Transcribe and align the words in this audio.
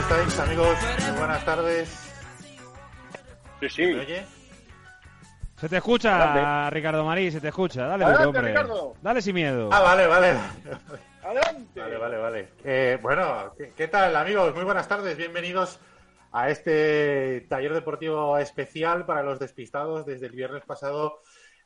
¿Cómo 0.00 0.16
estáis, 0.16 0.38
amigos? 0.38 0.78
Muy 1.10 1.18
buenas 1.18 1.44
tardes. 1.44 2.12
Sí, 3.60 3.68
sí. 3.68 3.86
¿Me 3.86 4.00
oye? 4.00 4.24
Se 5.56 5.68
te 5.68 5.76
escucha, 5.76 6.32
Adelante. 6.32 6.74
Ricardo 6.74 7.04
Marí, 7.04 7.30
se 7.30 7.38
te 7.38 7.48
escucha. 7.48 7.86
Dale, 7.86 8.04
Adelante, 8.04 8.26
hombre. 8.26 8.48
Ricardo. 8.48 8.94
Dale 9.02 9.20
sin 9.20 9.34
miedo. 9.34 9.68
Ah, 9.70 9.80
vale, 9.80 10.06
vale. 10.06 10.38
Adelante. 11.22 11.80
Vale, 11.80 11.98
vale, 11.98 12.16
vale. 12.16 12.48
Eh, 12.64 12.98
bueno, 13.02 13.52
¿qué, 13.58 13.74
qué 13.76 13.88
tal, 13.88 14.16
amigos? 14.16 14.54
Muy 14.54 14.64
buenas 14.64 14.88
tardes. 14.88 15.18
Bienvenidos 15.18 15.78
a 16.32 16.48
este 16.48 17.42
taller 17.50 17.74
deportivo 17.74 18.38
especial 18.38 19.04
para 19.04 19.22
los 19.22 19.38
despistados. 19.38 20.06
Desde 20.06 20.28
el 20.28 20.32
viernes 20.32 20.64
pasado 20.64 21.20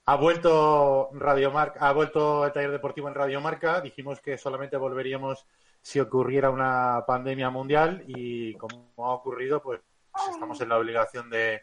ha 0.07 0.17
vuelto 0.17 1.11
Radio 1.13 1.53
Marca, 1.53 1.87
ha 1.87 1.93
vuelto 1.93 2.45
el 2.45 2.53
taller 2.53 2.73
deportivo 2.73 3.07
en 3.07 3.15
Radio 3.15 3.41
Marca. 3.41 3.81
Dijimos 3.81 4.21
que 4.21 4.39
solamente 4.39 4.77
volveríamos 4.77 5.47
si 5.85 6.01
ocurriera 6.01 6.49
una 6.49 7.05
pandemia 7.07 7.51
mundial 7.51 8.05
y 8.07 8.55
como 8.55 8.91
ha 8.97 9.13
ocurrido, 9.13 9.63
pues 9.63 9.83
estamos 10.33 10.59
en 10.63 10.71
la 10.71 10.79
obligación 10.79 11.29
de, 11.29 11.61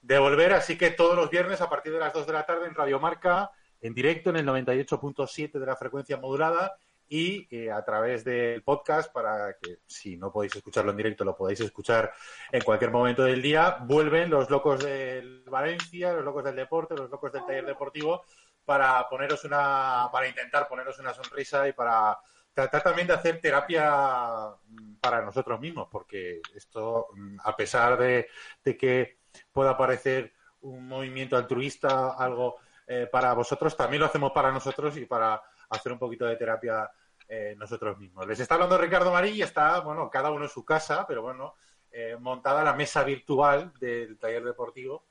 de 0.00 0.18
volver. 0.18 0.54
Así 0.54 0.78
que 0.78 0.90
todos 0.90 1.14
los 1.14 1.28
viernes 1.28 1.60
a 1.60 1.68
partir 1.68 1.92
de 1.92 1.98
las 1.98 2.14
2 2.14 2.26
de 2.26 2.32
la 2.32 2.46
tarde 2.46 2.66
en 2.66 2.74
Radio 2.74 2.98
Marca, 2.98 3.50
en 3.82 3.92
directo 3.92 4.30
en 4.30 4.36
el 4.36 4.46
98.7 4.46 5.58
de 5.58 5.66
la 5.66 5.76
frecuencia 5.76 6.16
modulada 6.16 6.78
y 7.10 7.46
eh, 7.54 7.70
a 7.70 7.84
través 7.84 8.24
del 8.24 8.62
podcast 8.62 9.12
para 9.12 9.58
que 9.60 9.80
si 9.86 10.16
no 10.16 10.32
podéis 10.32 10.56
escucharlo 10.56 10.92
en 10.92 10.96
directo 10.96 11.22
lo 11.26 11.36
podáis 11.36 11.60
escuchar 11.60 12.10
en 12.50 12.62
cualquier 12.62 12.90
momento 12.90 13.22
del 13.24 13.42
día. 13.42 13.76
Vuelven 13.82 14.30
los 14.30 14.48
locos 14.48 14.82
del 14.82 15.44
Valencia, 15.46 16.14
los 16.14 16.24
locos 16.24 16.44
del 16.44 16.56
deporte, 16.56 16.96
los 16.96 17.10
locos 17.10 17.30
del 17.34 17.44
taller 17.44 17.66
deportivo 17.66 18.24
para 18.64 19.06
poneros 19.10 19.44
una, 19.44 20.08
para 20.10 20.26
intentar 20.26 20.66
poneros 20.68 20.98
una 20.98 21.12
sonrisa 21.12 21.68
y 21.68 21.74
para 21.74 22.18
tratar 22.58 22.82
también 22.82 23.06
de 23.06 23.14
hacer 23.14 23.40
terapia 23.40 24.50
mm, 24.66 24.96
para 24.96 25.22
nosotros 25.22 25.60
mismos, 25.60 25.86
porque 25.88 26.40
esto, 26.56 27.06
mm, 27.14 27.36
a 27.44 27.56
pesar 27.56 27.96
de, 27.96 28.28
que 28.64 29.18
pueda 29.52 29.76
parecer 29.76 30.32
un 30.62 30.88
movimiento 30.88 31.36
altruista, 31.36 32.14
algo 32.14 32.56
eh, 32.86 33.08
para 33.10 33.32
vosotros, 33.32 33.76
también 33.76 34.00
lo 34.00 34.06
hacemos 34.06 34.32
para 34.32 34.50
nosotros 34.50 34.96
y 34.96 35.06
para 35.06 35.40
hacer 35.70 35.92
un 35.92 36.00
poquito 36.00 36.26
de 36.26 36.34
terapia 36.34 36.90
eh, 37.28 37.54
nosotros 37.56 37.96
mismos. 37.96 38.26
Les 38.26 38.40
está 38.40 38.54
hablando 38.54 38.76
Ricardo 38.76 39.12
Marí 39.12 39.30
y 39.30 39.42
está, 39.42 39.78
bueno, 39.80 40.10
cada 40.10 40.32
uno 40.32 40.44
en 40.44 40.50
su 40.50 40.64
casa, 40.64 41.06
pero 41.06 41.22
bueno, 41.22 41.54
eh, 41.92 42.16
montada 42.18 42.64
la 42.64 42.72
mesa 42.72 43.04
virtual 43.04 43.72
del 43.78 44.18
taller 44.18 44.42
deportivo 44.42 45.04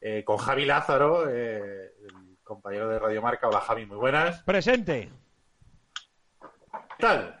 eh, 0.00 0.24
con 0.24 0.38
Javi 0.38 0.64
Lázaro, 0.64 1.28
el 1.28 2.38
compañero 2.42 2.88
de 2.88 2.98
Radio 2.98 3.22
Marca. 3.22 3.46
Hola 3.46 3.60
Javi, 3.60 3.86
muy 3.86 3.98
buenas. 3.98 4.42
Presente. 4.42 5.27
¿Qué 6.98 7.06
tal? 7.06 7.34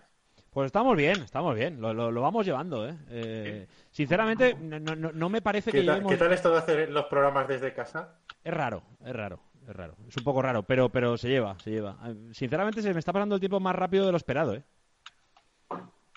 Pues 0.50 0.66
estamos 0.66 0.96
bien, 0.96 1.22
estamos 1.22 1.54
bien. 1.54 1.80
Lo, 1.80 1.92
lo- 1.92 2.10
lo 2.12 2.22
vamos 2.22 2.46
llevando, 2.46 2.88
¿eh? 2.88 2.96
Eh, 3.10 3.66
sinceramente, 3.90 4.54
no, 4.60 4.78
no- 4.78 4.94
no- 4.94 5.12
no 5.12 5.28
me 5.28 5.42
parece 5.42 5.72
que 5.72 5.80
¿Qué 5.80 5.84
tal, 5.86 5.96
llevemos... 5.96 6.12
qué 6.12 6.16
tal 6.18 6.32
esto 6.32 6.50
de 6.52 6.58
hacer 6.58 6.90
los 6.90 7.06
programas 7.06 7.48
desde 7.48 7.72
casa? 7.74 8.20
Es 8.44 8.54
raro, 8.54 8.82
es 9.04 9.12
raro, 9.12 9.40
es 9.68 9.74
raro. 9.74 9.96
Es 10.08 10.16
un 10.16 10.22
poco 10.24 10.40
raro, 10.42 10.62
pero, 10.62 10.88
pero 10.90 11.16
se 11.18 11.28
lleva, 11.28 11.58
se 11.58 11.70
lleva. 11.70 11.96
Eh, 12.06 12.14
Sinceramente, 12.32 12.82
se 12.82 12.92
me 12.92 13.00
está 13.00 13.12
pasando 13.12 13.34
el 13.34 13.40
tiempo 13.40 13.58
más 13.60 13.74
rápido 13.74 14.06
de 14.06 14.12
lo 14.12 14.16
esperado, 14.16 14.54
¿eh? 14.54 14.62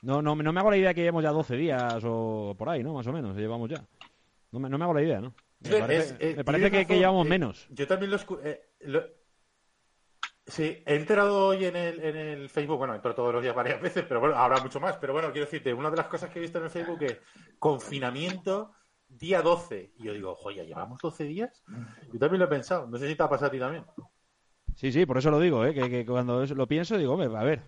No, 0.03 0.21
no, 0.21 0.35
no 0.35 0.53
me 0.53 0.59
hago 0.59 0.71
la 0.71 0.77
idea 0.77 0.93
que 0.93 1.01
llevemos 1.01 1.23
ya 1.23 1.31
12 1.31 1.55
días 1.55 2.01
o 2.05 2.55
por 2.57 2.69
ahí, 2.69 2.83
¿no? 2.83 2.93
Más 2.93 3.07
o 3.07 3.11
menos, 3.13 3.35
llevamos 3.35 3.69
ya. 3.69 3.83
No 4.51 4.59
me, 4.59 4.69
no 4.69 4.77
me 4.77 4.83
hago 4.83 4.93
la 4.93 5.01
idea, 5.03 5.19
¿no? 5.19 5.33
Me 5.61 5.69
Es- 5.95 6.15
eh, 6.19 6.33
me 6.37 6.43
parece 6.43 6.71
que, 6.71 6.85
llevamos 6.95 7.25
eh, 7.25 7.29
menos. 7.29 7.67
Yo 7.69 7.87
también 7.87 8.09
lo, 8.11 8.17
escu- 8.17 8.39
eh, 8.43 8.61
lo- 8.81 9.03
Sí, 10.51 10.83
he 10.85 10.95
enterado 10.95 11.47
hoy 11.47 11.63
en 11.63 11.77
el, 11.77 12.03
en 12.03 12.17
el 12.17 12.49
Facebook, 12.49 12.77
bueno, 12.77 12.93
entro 12.93 13.15
todos 13.15 13.33
los 13.33 13.41
días 13.41 13.55
varias 13.55 13.81
veces, 13.81 14.03
pero 14.05 14.19
bueno, 14.19 14.35
habrá 14.35 14.61
mucho 14.61 14.81
más. 14.81 14.97
Pero 14.97 15.13
bueno, 15.13 15.31
quiero 15.31 15.45
decirte, 15.45 15.73
una 15.73 15.89
de 15.89 15.95
las 15.95 16.07
cosas 16.07 16.29
que 16.29 16.39
he 16.39 16.41
visto 16.41 16.57
en 16.57 16.65
el 16.65 16.69
Facebook 16.69 17.01
es 17.03 17.19
confinamiento 17.57 18.73
día 19.07 19.41
12. 19.41 19.93
Y 19.95 20.03
yo 20.03 20.13
digo, 20.13 20.35
joya, 20.35 20.63
¿llevamos 20.63 20.99
12 21.01 21.23
días? 21.23 21.63
Yo 22.11 22.19
también 22.19 22.39
lo 22.39 22.45
he 22.45 22.49
pensado. 22.49 22.85
No 22.85 22.97
sé 22.97 23.07
si 23.07 23.15
te 23.15 23.23
ha 23.23 23.29
pasado 23.29 23.47
a 23.47 23.51
ti 23.51 23.59
también. 23.59 23.85
Sí, 24.75 24.91
sí, 24.91 25.05
por 25.05 25.17
eso 25.17 25.31
lo 25.31 25.39
digo, 25.39 25.65
¿eh? 25.65 25.73
que, 25.73 25.89
que 25.89 26.05
cuando 26.05 26.45
lo 26.45 26.67
pienso 26.67 26.97
digo, 26.97 27.13
hombre, 27.13 27.27
a 27.27 27.43
ver, 27.43 27.61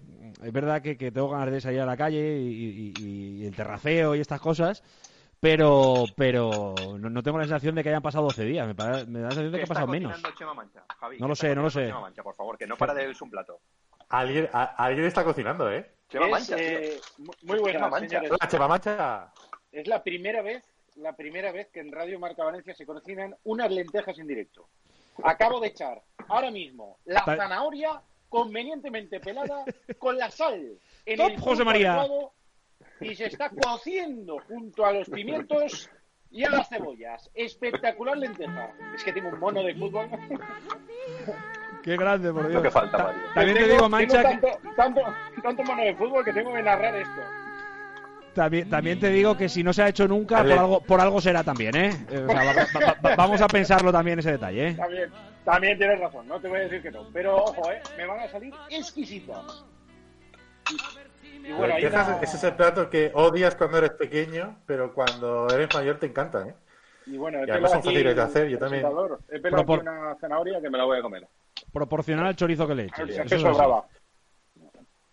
es 0.44 0.52
verdad 0.52 0.82
que, 0.82 0.98
que 0.98 1.12
tengo 1.12 1.30
ganas 1.30 1.54
de 1.54 1.62
salir 1.62 1.80
a 1.80 1.86
la 1.86 1.96
calle 1.96 2.38
y 2.38 3.46
el 3.46 3.56
terraceo 3.56 4.14
y 4.16 4.20
estas 4.20 4.42
cosas, 4.42 4.84
pero 5.44 6.06
pero 6.16 6.74
no, 6.98 7.10
no 7.10 7.22
tengo 7.22 7.38
la 7.38 7.44
sensación 7.44 7.76
de 7.76 7.84
que 7.84 7.90
hayan 7.90 8.02
pasado 8.02 8.24
12 8.24 8.46
días, 8.46 8.66
me, 8.66 8.74
me 8.74 8.84
da 8.84 8.92
la 8.94 9.04
sensación 9.04 9.52
de 9.52 9.58
que 9.58 9.64
ha 9.66 9.68
pasado 9.68 9.88
menos. 9.88 10.12
cocinando 10.14 10.38
Chema 10.40 10.54
Mancha, 10.54 10.86
Javi? 11.00 11.18
No 11.20 11.26
¿Qué 11.26 11.30
lo 11.30 11.36
sé, 11.36 11.54
no 11.56 11.62
lo 11.64 11.70
sé. 11.70 11.88
Chema 11.88 12.00
Mancha, 12.00 12.24
por 12.24 12.34
favor, 12.36 12.58
que 12.58 12.66
no 12.66 12.78
para 12.78 12.94
de 12.94 13.14
un 13.22 13.30
plato. 13.30 13.60
Alguien, 14.08 14.50
a- 14.54 14.64
alguien 14.86 15.06
está 15.06 15.26
cocinando, 15.26 15.70
¿eh? 15.70 15.92
Chema 16.08 16.26
Es, 16.28 16.32
Mancha, 16.32 16.56
tío. 16.56 16.66
eh, 16.66 17.00
mu- 17.18 17.26
muy 17.42 17.58
Chema 17.58 17.62
buenas, 17.90 17.92
Mancha. 17.92 18.22
Hola, 18.30 18.48
Chema 18.48 18.68
Mancha. 18.70 19.34
Es 19.72 19.86
la 19.88 20.02
primera 20.02 20.42
vez, 20.42 20.64
la 20.96 21.14
primera 21.14 21.52
vez 21.52 21.68
que 21.74 21.82
en 21.82 21.92
Radio 21.92 22.20
Marca 22.20 22.46
Valencia 22.46 22.74
se 22.74 22.86
cocinan 22.86 23.36
unas 23.44 23.70
lentejas 23.70 24.18
en 24.20 24.28
directo. 24.28 24.70
Acabo 25.24 25.60
de 25.60 25.68
echar 25.68 26.02
ahora 26.30 26.52
mismo 26.52 27.00
la 27.06 27.24
zanahoria 27.26 28.02
convenientemente 28.30 29.20
pelada 29.20 29.66
con 30.00 30.18
la 30.18 30.32
sal 30.32 30.80
en 31.06 31.18
Top, 31.18 31.30
el 31.32 31.36
José 31.38 31.48
punto 31.50 31.66
María. 31.66 31.94
adecuado 31.96 32.34
y 33.04 33.16
se 33.16 33.26
está 33.26 33.50
cociendo 33.50 34.38
junto 34.48 34.86
a 34.86 34.92
los 34.94 35.10
pimientos 35.10 35.90
y 36.32 36.44
a 36.44 36.50
las 36.50 36.70
cebollas. 36.70 37.30
Espectacular 37.34 38.18
lenteja. 38.18 38.72
Es 38.96 39.04
que 39.04 39.14
tengo 39.14 39.30
un 39.30 39.40
mono 39.40 39.62
de 39.64 39.76
fútbol. 39.76 40.08
Qué 41.84 41.98
grande, 41.98 42.32
por 42.32 42.44
Dios. 42.48 42.54
Lo 42.56 42.62
que 42.64 42.72
falta, 42.72 42.98
Ta- 42.98 43.04
Mario. 43.04 43.22
También 43.36 43.58
te 43.58 43.68
digo, 43.68 43.90
Mancha, 43.90 44.08
tengo 44.24 44.30
que- 44.42 44.48
tanto, 44.52 44.76
tanto, 44.76 45.02
tanto 45.42 45.64
mono 45.64 45.84
de 45.84 45.96
fútbol 45.96 46.24
que 46.26 46.34
tengo 46.34 46.54
que 46.54 46.64
narrar 46.64 46.96
esto. 46.96 47.22
También, 48.34 48.68
también 48.68 49.00
te 49.00 49.10
digo 49.10 49.38
que 49.38 49.48
si 49.48 49.62
no 49.64 49.74
se 49.74 49.84
ha 49.84 49.90
hecho 49.90 50.08
nunca, 50.08 50.42
por 50.42 50.52
algo, 50.54 50.80
por 50.82 51.00
algo 51.02 51.22
será 51.22 51.44
también, 51.44 51.76
¿eh? 51.76 52.06
Eh, 52.10 52.26
o 52.28 52.32
sea, 52.32 52.44
va- 52.44 52.54
va- 52.54 52.96
va- 53.10 53.16
vamos 53.16 53.42
a 53.42 53.48
pensarlo 53.48 53.92
también 53.92 54.18
ese 54.18 54.32
detalle, 54.32 54.70
¿eh? 54.70 54.74
También, 54.74 55.12
también 55.46 55.78
tienes 55.78 56.00
razón, 56.00 56.28
no 56.28 56.40
te 56.40 56.48
voy 56.48 56.58
a 56.58 56.64
decir 56.64 56.82
que 56.82 56.90
no. 56.90 57.06
Pero 57.14 57.36
ojo, 57.44 57.72
¿eh? 57.72 57.80
Me 57.96 58.08
van 58.08 58.22
a 58.22 58.28
salir 58.30 58.52
exquisitas. 58.72 59.64
Y, 61.44 61.52
bueno, 61.52 61.76
ese 61.76 62.38
es 62.38 62.44
el 62.44 62.56
plato 62.56 62.90
que 62.90 63.12
odias 63.14 63.56
cuando 63.56 63.78
eres 63.80 63.92
pequeño, 63.92 64.60
pero 64.66 64.94
cuando 64.94 65.48
eres 65.50 65.74
mayor 65.74 65.98
te 65.98 66.06
encanta, 66.08 66.48
¿eh? 66.48 66.56
y 67.06 67.18
bueno, 67.18 67.40
he 67.40 67.42
y 67.48 67.52
además 67.52 67.72
pelado 67.72 67.74
son 67.74 67.84
fáciles 67.84 68.16
de 68.16 68.22
hacer, 68.22 68.48
yo 68.48 68.58
también. 68.60 68.86
He 69.30 69.40
pelado 69.40 69.66
Pero 69.66 69.74
aquí 69.82 69.88
una 69.88 70.16
zanahoria 70.22 70.62
que 70.62 70.70
me 70.70 70.78
la 70.78 70.86
voy 70.86 71.00
a 71.00 71.02
comer. 71.02 71.28
Proporcional 71.74 72.28
al 72.28 72.36
chorizo 72.36 72.66
que 72.68 72.76
le 72.76 72.84
eches. 72.86 73.06
si 73.08 73.12
Eso 73.12 73.22
es 73.24 73.30
que 73.30 73.36
es 73.36 73.44
así. 73.44 73.54
sobraba. 73.54 73.86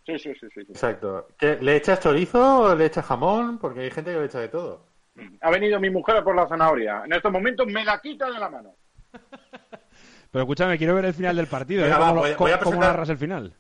Sí, 0.07 0.19
sí, 0.19 0.33
sí, 0.41 0.47
sí, 0.55 0.65
sí. 0.65 0.73
Exacto. 0.73 1.29
¿Qué, 1.39 1.59
¿Le 1.61 1.77
echas 1.77 2.01
chorizo 2.01 2.61
o 2.61 2.75
le 2.75 2.87
echas 2.87 3.05
jamón? 3.07 3.59
Porque 3.59 3.81
hay 3.81 3.91
gente 3.91 4.13
que 4.13 4.19
le 4.21 4.27
echa 4.27 4.39
de 4.41 4.49
todo. 4.49 4.87
Ha 5.41 5.51
venido 5.51 5.79
mi 5.81 5.91
mujer 5.91 6.23
por 6.23 6.35
la 6.37 6.47
zanahoria. 6.49 7.03
En 7.05 7.13
estos 7.13 7.31
momentos 7.33 7.67
me 7.67 7.85
la 7.85 7.99
quita 8.01 8.31
de 8.31 8.39
la 8.39 8.49
mano. 8.49 8.75
Pero 10.31 10.43
escúchame, 10.45 10.79
quiero 10.79 10.95
ver 10.95 11.07
el 11.07 11.15
final 11.15 11.35
del 11.37 11.49
partido, 11.49 11.83
¿eh? 11.83 11.85
Venga, 11.87 11.99
va, 11.99 12.09
¿Cómo, 12.11 12.21
voy 12.21 12.31
a- 12.31 12.37
cómo- 12.37 12.47
voy 12.47 12.53
a 12.53 12.59
cómo 12.59 12.71
presentar- 12.71 12.91
narras 12.93 13.09
el 13.09 13.19
final? 13.19 13.55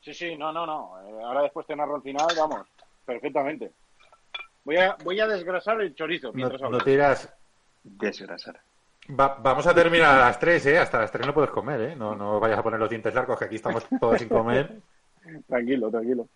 Sí, 0.00 0.14
sí, 0.14 0.36
no, 0.36 0.52
no, 0.52 0.66
no. 0.66 1.00
Eh, 1.02 1.22
ahora 1.24 1.42
después 1.42 1.66
de 1.66 1.76
narro 1.76 1.96
el 1.96 2.02
final, 2.02 2.26
vamos, 2.36 2.66
perfectamente. 3.04 3.72
Voy 4.64 4.76
a, 4.76 4.96
voy 5.04 5.20
a 5.20 5.26
desgrasar 5.26 5.80
el 5.80 5.94
chorizo 5.94 6.32
mientras 6.32 6.60
no 6.60 6.66
hablo. 6.68 6.78
te 6.78 6.92
irás. 6.92 7.32
Desgrasar. 7.82 8.60
Va- 9.18 9.36
vamos 9.40 9.66
a 9.66 9.74
terminar 9.74 10.14
a 10.14 10.26
las 10.26 10.38
3, 10.38 10.66
¿eh? 10.66 10.78
Hasta 10.78 11.00
las 11.00 11.10
3 11.10 11.26
no 11.26 11.34
puedes 11.34 11.50
comer, 11.50 11.80
¿eh? 11.80 11.96
No, 11.96 12.14
no 12.14 12.38
vayas 12.38 12.58
a 12.58 12.62
poner 12.62 12.78
los 12.78 12.90
dientes 12.90 13.14
largos, 13.14 13.38
que 13.38 13.46
aquí 13.46 13.56
estamos 13.56 13.86
todos 13.98 14.18
sin 14.18 14.28
comer. 14.28 14.80
Tranquilo, 15.46 15.90
tranquilo. 15.90 16.28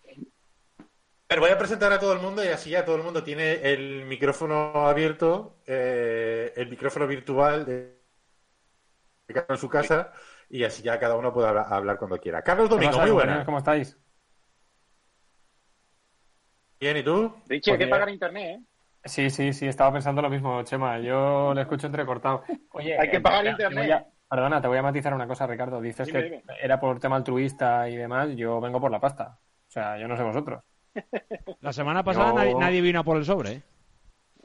Pero 1.27 1.41
voy 1.41 1.49
a 1.49 1.57
presentar 1.57 1.91
a 1.91 1.99
todo 1.99 2.13
el 2.13 2.19
mundo 2.19 2.43
y 2.43 2.49
así 2.49 2.69
ya 2.69 2.85
todo 2.85 2.95
el 2.97 3.01
mundo 3.03 3.23
tiene 3.23 3.53
el 3.73 4.05
micrófono 4.05 4.87
abierto, 4.87 5.55
eh, 5.65 6.53
el 6.55 6.69
micrófono 6.69 7.07
virtual 7.07 7.65
de 7.65 7.95
en 9.27 9.57
su 9.57 9.67
casa 9.67 10.13
y 10.49 10.63
así 10.63 10.81
ya 10.83 10.99
cada 10.99 11.15
uno 11.15 11.33
puede 11.33 11.47
habla- 11.49 11.63
hablar 11.63 11.97
cuando 11.97 12.17
quiera. 12.19 12.41
Carlos 12.41 12.67
¿Qué 12.69 12.75
Domingo, 12.75 12.91
pasa, 12.91 13.01
muy 13.03 13.09
compañeros? 13.11 13.33
buena. 13.35 13.45
¿Cómo 13.45 13.57
estáis? 13.59 13.97
Bien, 16.79 16.97
¿y 16.97 17.03
tú? 17.03 17.33
Richie, 17.47 17.53
hay 17.53 17.59
Pues 17.61 17.61
que 17.71 17.77
bien. 17.77 17.89
pagar 17.89 18.09
internet, 18.09 18.59
¿eh? 18.59 18.63
Sí, 19.05 19.29
sí, 19.29 19.53
sí, 19.53 19.67
estaba 19.67 19.93
pensando 19.93 20.21
lo 20.21 20.29
mismo, 20.29 20.61
Chema. 20.63 20.99
Yo 20.99 21.53
le 21.53 21.61
escucho 21.61 21.87
entrecortado. 21.87 22.43
Oye, 22.73 22.97
Hay 22.99 23.09
que 23.09 23.17
eh, 23.17 23.21
pagar 23.21 23.43
te- 23.43 23.55
te 23.55 23.63
internet. 23.63 23.91
a- 23.91 24.05
perdona, 24.29 24.61
te 24.61 24.67
voy 24.67 24.77
a 24.77 24.81
matizar 24.81 25.13
una 25.13 25.27
cosa, 25.27 25.47
Ricardo. 25.47 25.79
Dices 25.79 26.07
Dime, 26.07 26.19
que 26.23 26.25
dime. 26.29 26.43
era 26.61 26.79
por 26.79 26.99
tema 26.99 27.15
altruista 27.15 27.87
y 27.89 27.95
demás. 27.95 28.29
Yo 28.35 28.59
vengo 28.59 28.79
por 28.81 28.91
la 28.91 28.99
pasta. 28.99 29.37
O 29.67 29.71
sea, 29.71 29.97
yo 29.97 30.07
no 30.07 30.17
sé 30.17 30.23
vosotros. 30.23 30.63
La 31.61 31.73
semana 31.73 32.03
pasada 32.03 32.29
Yo- 32.29 32.35
nadie, 32.35 32.55
nadie 32.55 32.81
vino 32.81 32.99
a 32.99 33.03
por 33.03 33.17
el 33.17 33.25
sobre, 33.25 33.51
¿eh? 33.51 33.61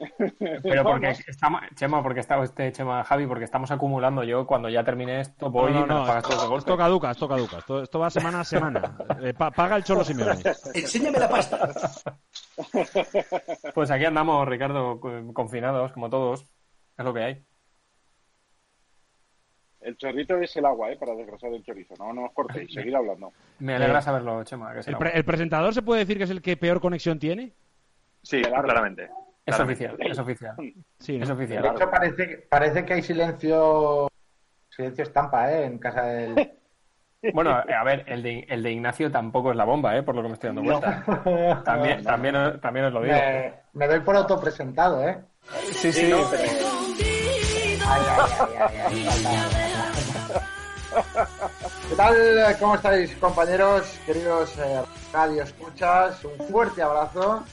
Pero 0.63 0.83
porque 0.83 1.09
estamos, 1.27 1.61
Chema, 1.75 2.01
porque 2.01 2.19
está 2.21 2.41
este 2.43 2.71
Chema 2.71 3.03
Javi, 3.03 3.27
porque 3.27 3.43
estamos 3.45 3.69
acumulando. 3.71 4.23
Yo 4.23 4.47
cuando 4.47 4.67
ya 4.69 4.83
termine 4.83 5.19
esto 5.21 5.49
voy 5.51 5.71
no, 5.71 5.79
y 5.79 5.81
me 5.83 5.87
no, 5.87 6.05
pagas 6.05 6.29
esto, 6.29 6.57
esto 6.57 6.77
caduca, 6.77 7.11
esto 7.11 7.27
caduca. 7.27 7.57
Esto, 7.59 7.83
esto 7.83 7.99
va 7.99 8.09
semana 8.09 8.39
a 8.41 8.43
semana. 8.43 8.97
Eh, 9.21 9.33
pa- 9.33 9.51
paga 9.51 9.75
el 9.75 9.83
Cholo 9.83 10.03
Simeone. 10.03 10.41
Enséñame 10.73 11.19
la 11.19 11.29
pasta. 11.29 11.69
Pues 13.73 13.89
aquí 13.91 14.05
andamos, 14.05 14.47
Ricardo, 14.47 14.99
co- 14.99 15.33
confinados, 15.33 15.91
como 15.93 16.09
todos. 16.09 16.45
Es 16.97 17.05
lo 17.05 17.13
que 17.13 17.23
hay. 17.23 17.45
El 19.81 19.97
chorrito 19.97 20.37
es 20.37 20.55
el 20.57 20.65
agua, 20.65 20.91
¿eh? 20.91 20.97
Para 20.97 21.15
desgrasar 21.15 21.51
el 21.53 21.63
chorizo. 21.63 21.95
No, 21.97 22.13
no 22.13 22.25
os 22.25 22.33
cortéis, 22.33 22.71
seguid 22.73 22.93
hablando. 22.93 23.31
Me 23.59 23.75
alegra 23.75 24.01
saberlo, 24.01 24.43
Chema. 24.43 24.73
Que 24.73 24.79
Eh, 24.79 24.83
¿El, 24.87 24.97
pre- 24.97 25.17
el 25.17 25.25
presentador 25.25 25.73
se 25.73 25.81
puede 25.81 26.01
decir 26.01 26.17
que 26.17 26.25
es 26.25 26.29
el 26.29 26.41
que 26.41 26.55
peor 26.57 26.79
conexión 26.79 27.17
tiene? 27.17 27.53
Sí, 28.21 28.41
claramente. 28.41 29.09
Es 29.45 29.59
oficial, 29.59 29.97
es 29.99 30.19
oficial. 30.19 30.55
Sí, 30.99 31.17
¿no? 31.17 31.23
Es 31.23 31.27
De 31.29 31.33
oficial. 31.33 31.65
hecho, 31.65 31.89
parece, 31.89 32.27
que- 32.27 32.37
parece 32.37 32.85
que 32.85 32.93
hay 32.93 33.01
silencio 33.01 34.07
silencio 34.69 35.03
estampa, 35.03 35.51
¿eh? 35.51 35.65
En 35.65 35.77
casa 35.79 36.03
del... 36.03 36.35
Bueno, 37.35 37.51
a 37.51 37.83
ver, 37.83 38.03
el 38.07 38.23
de, 38.23 38.47
el 38.49 38.63
de 38.63 38.71
Ignacio 38.71 39.11
tampoco 39.11 39.51
es 39.51 39.55
la 39.55 39.63
bomba, 39.63 39.95
¿eh? 39.95 40.01
Por 40.01 40.15
lo 40.15 40.23
que 40.23 40.27
me 40.29 40.33
estoy 40.33 40.47
dando 40.55 40.63
cuenta. 40.63 41.61
También, 41.63 42.03
también, 42.03 42.35
os- 42.35 42.59
también 42.61 42.85
os 42.87 42.93
lo 42.93 43.01
digo. 43.03 43.13
me, 43.13 43.53
me 43.73 43.87
doy 43.87 43.99
por 43.99 44.15
autopresentado, 44.15 45.07
¿eh? 45.07 45.19
Sí, 45.71 45.93
sí, 45.93 46.11
pero... 46.31 46.47
Ay, 47.87 48.01
ay, 48.09 48.55
ay, 48.57 49.05
ay, 49.07 49.13
ay. 49.15 49.91
¿Qué 51.89 51.95
tal? 51.95 52.15
¿Cómo 52.59 52.73
estáis, 52.75 53.15
compañeros? 53.17 53.99
Queridos 54.05 54.57
eh, 54.57 54.81
radio 55.13 55.43
escuchas, 55.43 56.25
un 56.25 56.47
fuerte 56.47 56.81
abrazo. 56.81 57.43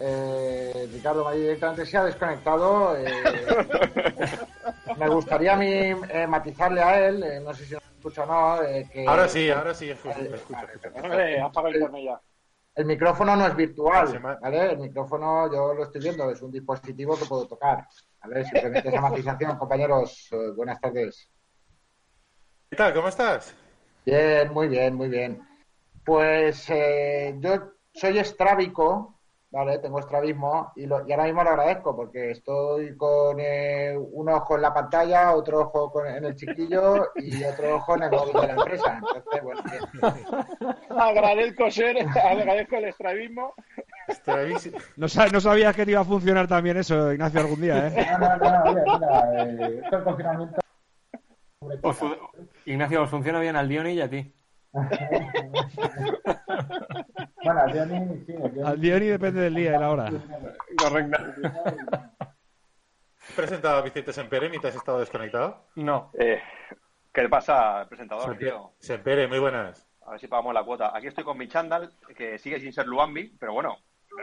Eh, 0.00 0.88
Ricardo 0.92 1.24
Mayor 1.24 1.42
directamente 1.42 1.86
se 1.86 1.96
ha 1.96 2.04
desconectado. 2.04 2.96
eh, 2.96 3.06
me 4.98 5.08
gustaría 5.08 5.54
a 5.54 5.56
mí 5.56 5.70
eh, 5.70 6.26
matizarle 6.28 6.82
a 6.82 7.06
él, 7.06 7.22
eh, 7.22 7.40
no 7.40 7.54
sé 7.54 7.64
si 7.64 7.74
nos 7.74 7.82
escucha 7.82 8.24
o 8.24 8.26
no, 8.26 8.62
eh, 8.62 8.88
que 8.92 9.06
Ahora 9.06 9.28
sí, 9.28 9.50
ahora 9.50 9.74
sí, 9.74 9.90
escucho, 9.90 10.14
el, 12.76 12.84
micrófono 12.86 13.36
no 13.36 13.46
es 13.46 13.56
virtual, 13.56 14.18
¿vale? 14.18 14.72
El 14.72 14.78
micrófono 14.78 15.52
yo 15.52 15.74
lo 15.74 15.84
estoy 15.84 16.00
viendo, 16.00 16.28
es 16.30 16.42
un 16.42 16.50
dispositivo 16.50 17.16
que 17.16 17.24
puedo 17.24 17.46
tocar. 17.46 17.86
¿vale? 18.22 18.44
Simplemente 18.44 18.88
esa 18.88 19.00
matización, 19.00 19.56
compañeros. 19.56 20.28
eh, 20.32 20.50
buenas 20.56 20.80
tardes. 20.80 21.30
¿Qué 22.70 22.76
tal? 22.76 22.92
¿Cómo 22.92 23.08
estás? 23.08 23.54
Bien, 24.04 24.52
muy 24.52 24.68
bien, 24.68 24.94
muy 24.94 25.08
bien. 25.08 25.40
Pues 26.04 26.68
eh, 26.68 27.36
yo 27.38 27.72
soy 27.94 28.18
estrábico, 28.18 29.13
¿vale? 29.54 29.78
Tengo 29.78 30.00
estrabismo 30.00 30.72
y, 30.74 30.86
lo- 30.86 31.06
y 31.06 31.12
ahora 31.12 31.24
mismo 31.24 31.44
lo 31.44 31.50
agradezco 31.50 31.94
porque 31.94 32.32
estoy 32.32 32.96
con 32.96 33.36
eh, 33.38 33.96
un 33.96 34.28
ojo 34.28 34.56
en 34.56 34.62
la 34.62 34.74
pantalla, 34.74 35.32
otro 35.34 35.60
ojo 35.60 35.92
con- 35.92 36.06
en 36.08 36.24
el 36.24 36.34
chiquillo 36.34 37.12
y 37.16 37.42
otro 37.44 37.76
ojo 37.76 37.94
en 37.96 38.02
el 38.02 38.10
móvil 38.10 38.34
de 38.34 38.46
la 38.48 38.54
empresa. 38.54 38.98
Entonces, 38.98 39.42
bueno, 39.42 39.60
bien. 39.70 39.82
Agradezco 40.98 41.70
ser, 41.70 41.96
agradezco 42.24 42.76
el 42.76 42.84
estrabismo. 42.86 43.54
No, 44.96 45.06
no 45.32 45.40
sabías 45.40 45.74
que 45.76 45.84
te 45.84 45.92
iba 45.92 46.00
a 46.00 46.04
funcionar 46.04 46.48
también 46.48 46.76
eso, 46.76 47.12
Ignacio, 47.12 47.40
algún 47.40 47.60
día, 47.60 47.88
¿eh? 47.88 48.06
No, 48.20 48.36
no, 48.36 48.36
no, 48.36 48.64
oye, 48.70 48.80
mira, 48.92 49.44
eh, 49.44 49.80
esto 49.82 49.96
del 49.96 50.04
confinamiento. 50.04 50.60
Os 51.82 51.98
Ignacio, 52.66 53.02
os 53.02 53.10
funciona 53.10 53.40
bien 53.40 53.56
al 53.56 53.68
Dioni 53.68 53.92
y 53.92 54.00
a 54.00 54.08
ti. 54.10 54.34
Bueno, 57.44 57.60
sí. 57.72 58.34
Al 58.64 58.80
ni 59.00 59.06
depende 59.06 59.40
del 59.42 59.54
día 59.54 59.76
y 59.76 59.78
la 59.78 59.90
hora. 59.90 60.10
Correcto. 60.76 61.18
¿Has 63.20 63.32
presentado 63.36 63.78
a 63.78 63.82
Vicente 63.82 64.12
Sempere 64.12 64.50
te 64.58 64.68
has 64.68 64.74
estado 64.76 64.98
desconectado? 65.00 65.66
No. 65.76 66.10
Eh, 66.18 66.40
¿Qué 67.12 67.28
pasa, 67.28 67.86
presentador, 67.88 68.36
tío? 68.36 68.72
Sempere, 68.78 69.28
muy 69.28 69.38
buenas. 69.38 69.88
A 70.06 70.10
ver 70.12 70.20
si 70.20 70.26
pagamos 70.28 70.52
la 70.52 70.64
cuota. 70.64 70.94
Aquí 70.96 71.06
estoy 71.06 71.24
con 71.24 71.38
mi 71.38 71.48
chándal, 71.48 71.92
que 72.16 72.38
sigue 72.38 72.60
sin 72.60 72.72
ser 72.72 72.86
Luambi, 72.86 73.34
pero 73.38 73.52
bueno, 73.54 73.76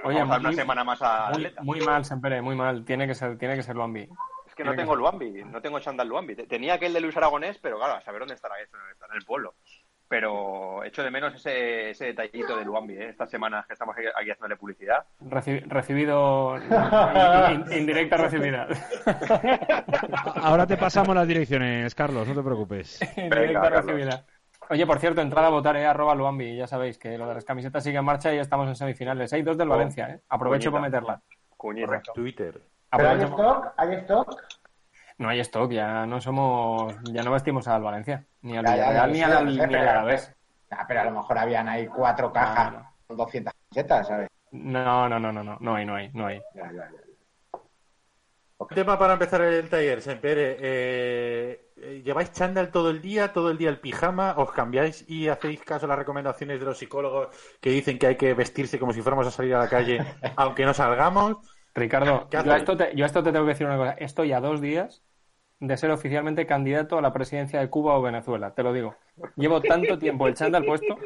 Oye, 0.03 0.19
vamos 0.19 0.29
a 0.29 0.33
dar 0.33 0.39
una 0.41 0.49
muy- 0.49 0.55
semana 0.55 0.83
más 0.83 1.01
a 1.01 1.25
Muy, 1.29 1.33
atleta. 1.45 1.61
muy 1.63 1.81
mal, 1.81 2.05
Sempere, 2.05 2.41
muy 2.41 2.55
mal. 2.55 2.85
Tiene 2.85 3.07
que 3.07 3.15
ser, 3.15 3.37
tiene 3.37 3.55
que 3.55 3.63
ser 3.63 3.75
Luambi. 3.75 4.07
Es 4.45 4.55
que 4.55 4.63
no 4.65 4.75
tengo 4.75 4.95
Luambi, 4.95 5.43
no 5.45 5.61
tengo 5.61 5.79
chándal 5.79 6.07
Luambi. 6.09 6.35
Te- 6.35 6.45
Tenía 6.45 6.73
aquel 6.75 6.93
de 6.93 6.99
Luis 7.01 7.15
Aragonés, 7.17 7.57
pero 7.59 7.77
claro, 7.77 7.93
a 7.95 8.01
saber 8.01 8.19
dónde 8.19 8.35
estará 8.35 8.59
eso, 8.61 8.77
estará 8.91 9.13
en 9.13 9.19
el 9.19 9.25
pueblo. 9.25 9.55
Pero 10.11 10.83
echo 10.83 11.03
de 11.03 11.09
menos 11.09 11.33
ese, 11.33 11.91
ese 11.91 12.07
detallito 12.07 12.57
de 12.57 12.65
Luambi, 12.65 12.95
¿eh? 12.95 13.07
Estas 13.11 13.29
semanas 13.29 13.65
que 13.65 13.71
estamos 13.71 13.95
aquí, 13.97 14.05
aquí 14.07 14.29
haciéndole 14.29 14.57
publicidad. 14.57 15.05
Reci- 15.21 15.63
recibido. 15.67 16.57
in- 17.53 17.71
indirecta 17.79 18.17
recibida. 18.17 18.67
Ahora 20.35 20.67
te 20.67 20.75
pasamos 20.75 21.15
las 21.15 21.25
direcciones, 21.25 21.95
Carlos, 21.95 22.27
no 22.27 22.35
te 22.35 22.41
preocupes. 22.43 22.99
indirecta 23.17 23.69
recibida. 23.69 24.25
Oye, 24.69 24.85
por 24.85 24.99
cierto, 24.99 25.21
entrada 25.21 25.47
a 25.47 25.51
votar, 25.51 25.77
eh, 25.77 25.85
arroba 25.85 26.13
Luambi. 26.13 26.57
Ya 26.57 26.67
sabéis 26.67 26.97
que 26.97 27.17
lo 27.17 27.25
de 27.27 27.35
las 27.35 27.45
camisetas 27.45 27.81
sigue 27.81 27.97
en 27.97 28.03
marcha 28.05 28.33
y 28.33 28.35
ya 28.35 28.41
estamos 28.41 28.67
en 28.67 28.75
semifinales. 28.75 29.31
Hay 29.31 29.43
dos 29.43 29.57
del 29.57 29.69
Oh, 29.69 29.71
Valencia, 29.75 30.09
¿eh? 30.09 30.19
Aprovecho 30.27 30.71
cuñita. 30.71 30.89
para 30.91 30.91
meterla. 31.07 31.21
Cuñita. 31.55 32.01
Twitter. 32.13 32.61
¿Pero 32.91 33.09
hay 33.09 33.21
stock? 33.21 33.67
¿Hay 33.77 33.93
stock? 33.95 34.41
No 35.17 35.29
hay 35.29 35.39
stock, 35.39 35.71
ya 35.71 36.05
no 36.05 36.19
somos. 36.19 36.93
Ya 37.13 37.23
no 37.23 37.31
vestimos 37.31 37.65
al 37.69 37.81
Valencia. 37.81 38.25
Ni 38.41 38.57
al 38.57 38.63
Villarreal, 38.65 39.11
ni 39.11 39.21
al, 39.21 39.31
al 39.33 39.69
pero- 39.69 39.79
Alavés. 39.81 40.33
Ah, 40.71 40.85
pero 40.87 41.01
a 41.01 41.03
lo 41.05 41.11
mejor 41.11 41.37
habían 41.37 41.67
ahí 41.67 41.85
cuatro 41.87 42.31
cajas 42.31 42.71
No, 42.73 42.79
no. 42.79 42.93
con 43.07 43.17
200 43.17 43.53
camisetas, 43.53 44.07
¿sabes? 44.07 44.27
No, 44.51 45.09
no, 45.09 45.19
no, 45.19 45.31
no, 45.31 45.43
no. 45.43 45.57
No 45.59 45.75
hay, 45.75 45.85
no 45.85 45.95
hay, 45.95 46.09
no 46.13 46.27
hay. 46.27 46.41
Ya, 46.55 46.71
ya, 46.71 46.89
ya. 46.91 47.57
Tema 48.75 48.97
para 48.97 49.13
empezar 49.13 49.41
el 49.41 49.69
taller, 49.69 50.01
Sempere. 50.01 50.55
Eh, 50.59 51.71
eh, 51.75 52.01
¿Lleváis 52.05 52.31
chándal 52.31 52.69
todo 52.71 52.89
el 52.89 53.01
día, 53.01 53.33
todo 53.33 53.49
el 53.51 53.57
día 53.57 53.69
el 53.69 53.79
pijama? 53.79 54.35
¿Os 54.37 54.51
cambiáis 54.51 55.03
y 55.09 55.27
hacéis 55.27 55.61
caso 55.63 55.87
a 55.87 55.89
las 55.89 55.97
recomendaciones 55.97 56.59
de 56.59 56.65
los 56.65 56.77
psicólogos 56.77 57.29
que 57.59 57.71
dicen 57.71 57.97
que 57.97 58.07
hay 58.07 58.15
que 58.17 58.33
vestirse 58.33 58.79
como 58.79 58.93
si 58.93 59.01
fuéramos 59.01 59.27
a 59.27 59.31
salir 59.31 59.55
a 59.55 59.59
la 59.59 59.67
calle, 59.67 59.99
aunque 60.37 60.65
no 60.65 60.73
salgamos? 60.73 61.37
Ricardo, 61.73 62.27
¿Qué 62.29 62.37
yo 62.45 62.53
a, 62.53 62.57
esto 62.57 62.77
te, 62.77 62.95
yo 62.95 63.03
a 63.03 63.07
esto 63.07 63.23
te 63.23 63.31
tengo 63.31 63.45
que 63.45 63.51
decir 63.53 63.65
una 63.67 63.77
cosa. 63.77 63.91
Estoy 63.93 64.31
a 64.31 64.39
dos 64.39 64.61
días 64.61 65.03
de 65.61 65.77
ser 65.77 65.91
oficialmente 65.91 66.45
candidato 66.45 66.97
a 66.97 67.01
la 67.01 67.13
presidencia 67.13 67.59
de 67.61 67.69
Cuba 67.69 67.95
o 67.97 68.01
Venezuela, 68.01 68.53
te 68.53 68.63
lo 68.63 68.73
digo. 68.73 68.95
Llevo 69.37 69.61
tanto 69.61 69.97
tiempo 69.97 70.27
el 70.27 70.33
chándal 70.33 70.65
puesto 70.65 70.97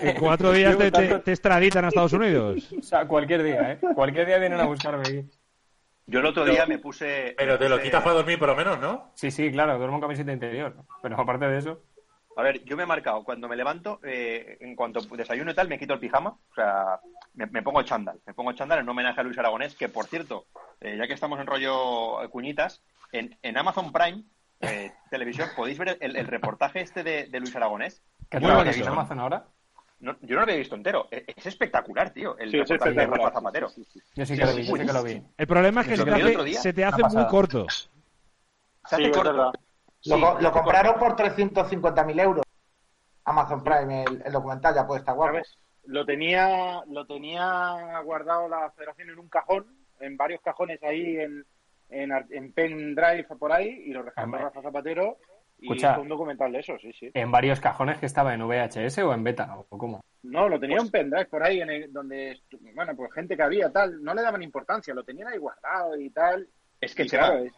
En 0.00 0.16
cuatro 0.18 0.52
días 0.52 0.76
te, 0.78 0.90
te, 0.92 1.18
te 1.18 1.30
extraditan 1.32 1.84
a 1.84 1.88
Estados 1.88 2.12
Unidos. 2.12 2.72
O 2.78 2.82
sea, 2.82 3.06
cualquier 3.08 3.42
día, 3.42 3.72
¿eh? 3.72 3.78
Cualquier 3.94 4.26
día 4.26 4.38
vienen 4.38 4.60
a 4.60 4.66
buscarme 4.66 5.00
aquí. 5.00 5.24
Yo 6.06 6.20
el 6.20 6.26
otro 6.26 6.44
día 6.44 6.66
me 6.66 6.78
puse. 6.78 7.34
Pero 7.38 7.58
te 7.58 7.68
lo 7.68 7.76
puse- 7.76 7.84
quitas 7.84 8.02
para 8.02 8.16
dormir 8.16 8.38
por 8.38 8.48
lo 8.48 8.56
menos, 8.56 8.78
¿no? 8.80 9.10
Sí, 9.14 9.30
sí, 9.30 9.50
claro, 9.50 9.78
duermo 9.78 9.96
en 9.96 10.00
camiseta 10.02 10.32
interior. 10.32 10.76
Pero 11.02 11.18
aparte 11.20 11.46
de 11.46 11.58
eso, 11.58 11.82
A 12.40 12.42
ver, 12.42 12.64
yo 12.64 12.76
me 12.76 12.84
he 12.84 12.86
marcado, 12.86 13.22
cuando 13.22 13.48
me 13.48 13.56
levanto, 13.56 14.00
eh, 14.02 14.56
en 14.60 14.74
cuanto 14.74 15.00
desayuno 15.02 15.50
y 15.50 15.54
tal, 15.54 15.68
me 15.68 15.78
quito 15.78 15.92
el 15.92 16.00
pijama, 16.00 16.30
o 16.30 16.54
sea, 16.54 16.98
me, 17.34 17.46
me 17.46 17.62
pongo 17.62 17.80
el 17.80 17.86
chándal, 17.86 18.18
me 18.26 18.32
pongo 18.32 18.50
el 18.50 18.56
chándal 18.56 18.78
en 18.78 18.88
homenaje 18.88 19.20
a 19.20 19.22
Luis 19.22 19.38
Aragonés, 19.38 19.74
que 19.74 19.90
por 19.90 20.06
cierto, 20.06 20.46
eh, 20.80 20.96
ya 20.98 21.06
que 21.06 21.12
estamos 21.12 21.38
en 21.38 21.46
rollo 21.46 22.22
eh, 22.22 22.28
cuñitas, 22.28 22.82
en, 23.12 23.36
en 23.42 23.58
Amazon 23.58 23.92
Prime 23.92 24.24
eh, 24.60 24.90
Televisión 25.10 25.48
podéis 25.54 25.78
ver 25.78 25.98
el, 26.00 26.16
el 26.16 26.26
reportaje 26.26 26.80
este 26.80 27.02
de, 27.02 27.26
de 27.26 27.40
Luis 27.40 27.54
Aragonés. 27.54 28.02
¿qué 28.28 28.38
bonito. 28.38 28.70
en 28.70 28.88
Amazon 28.88 29.18
ahora? 29.20 29.44
No, 30.00 30.16
yo 30.22 30.28
no 30.30 30.36
lo 30.36 30.42
había 30.42 30.56
visto 30.56 30.76
entero, 30.76 31.08
es, 31.10 31.24
es 31.36 31.46
espectacular, 31.46 32.10
tío, 32.10 32.38
el 32.38 32.50
Sí, 32.50 32.58
es 32.58 32.68
reportaje 32.70 32.98
de. 32.98 33.06
Rafa 33.06 33.32
Zapatero. 33.32 33.68
Sí, 33.68 33.84
sí, 33.84 34.00
sí. 34.00 34.06
Yo 34.14 34.24
sí 34.24 34.36
que 34.36 34.44
lo 34.46 34.54
vi, 34.54 34.66
yo 34.66 34.76
sí 34.76 34.86
que 34.86 34.92
lo 34.94 35.02
vi. 35.02 35.22
El 35.36 35.46
problema 35.46 35.82
es 35.82 35.88
que 35.88 35.96
Lo 35.98 36.04
se 36.04 36.10
te 36.10 36.14
hace, 36.14 36.54
se 36.54 36.72
te 36.72 36.84
hace 36.86 37.02
muy 37.02 37.26
corto. 37.26 37.66
Se 37.68 38.96
hace 38.96 39.10
corto. 39.10 39.52
Lo, 40.06 40.52
compraron 40.52 40.98
por 40.98 41.14
350.000 41.16 42.20
euros. 42.20 42.44
Amazon 43.24 43.62
Prime, 43.62 44.04
el, 44.04 44.22
el 44.24 44.32
documental 44.32 44.74
ya 44.74 44.86
puede 44.86 45.00
estar 45.00 45.14
guapo. 45.14 45.32
¿Sabes? 45.34 45.58
Lo 45.84 46.04
tenía, 46.04 46.82
lo 46.88 47.06
tenía 47.06 48.00
guardado 48.04 48.48
la 48.48 48.70
federación 48.72 49.10
en 49.10 49.18
un 49.18 49.28
cajón, 49.28 49.66
en 50.00 50.16
varios 50.16 50.40
cajones 50.42 50.82
ahí 50.82 51.16
en, 51.18 51.44
en, 51.90 52.12
ar- 52.12 52.26
en 52.30 52.52
pendrive 52.52 53.24
por 53.38 53.52
ahí, 53.52 53.68
y 53.86 53.92
lo 53.92 54.02
rescató 54.02 54.24
Hombre. 54.24 54.42
Rafa 54.42 54.62
Zapatero 54.62 55.18
y 55.58 55.64
Escucha. 55.66 55.92
hizo 55.92 56.00
un 56.02 56.08
documental 56.08 56.52
de 56.52 56.60
eso, 56.60 56.78
sí, 56.80 56.92
sí. 56.98 57.10
En 57.14 57.30
varios 57.30 57.60
cajones 57.60 57.98
que 57.98 58.06
estaba 58.06 58.32
en 58.34 58.46
VHS 58.46 58.98
o 58.98 59.12
en 59.12 59.22
beta, 59.24 59.58
o 59.58 59.78
cómo. 59.78 60.00
No, 60.22 60.48
lo 60.48 60.58
tenía 60.60 60.78
en 60.78 60.90
pendrive 60.90 61.26
por 61.26 61.42
ahí, 61.42 61.60
en 61.60 61.70
el- 61.70 61.92
donde, 61.92 62.40
bueno, 62.74 62.94
pues 62.96 63.12
gente 63.12 63.36
que 63.36 63.42
había, 63.42 63.70
tal, 63.70 64.02
no 64.02 64.14
le 64.14 64.22
daban 64.22 64.42
importancia, 64.42 64.94
lo 64.94 65.04
tenían 65.04 65.28
ahí 65.28 65.38
guardado 65.38 65.96
y 65.98 66.10
tal. 66.10 66.48
Es 66.80 66.94
que, 66.94 67.02
y 67.04 67.08
claro, 67.08 67.38
es- 67.38 67.52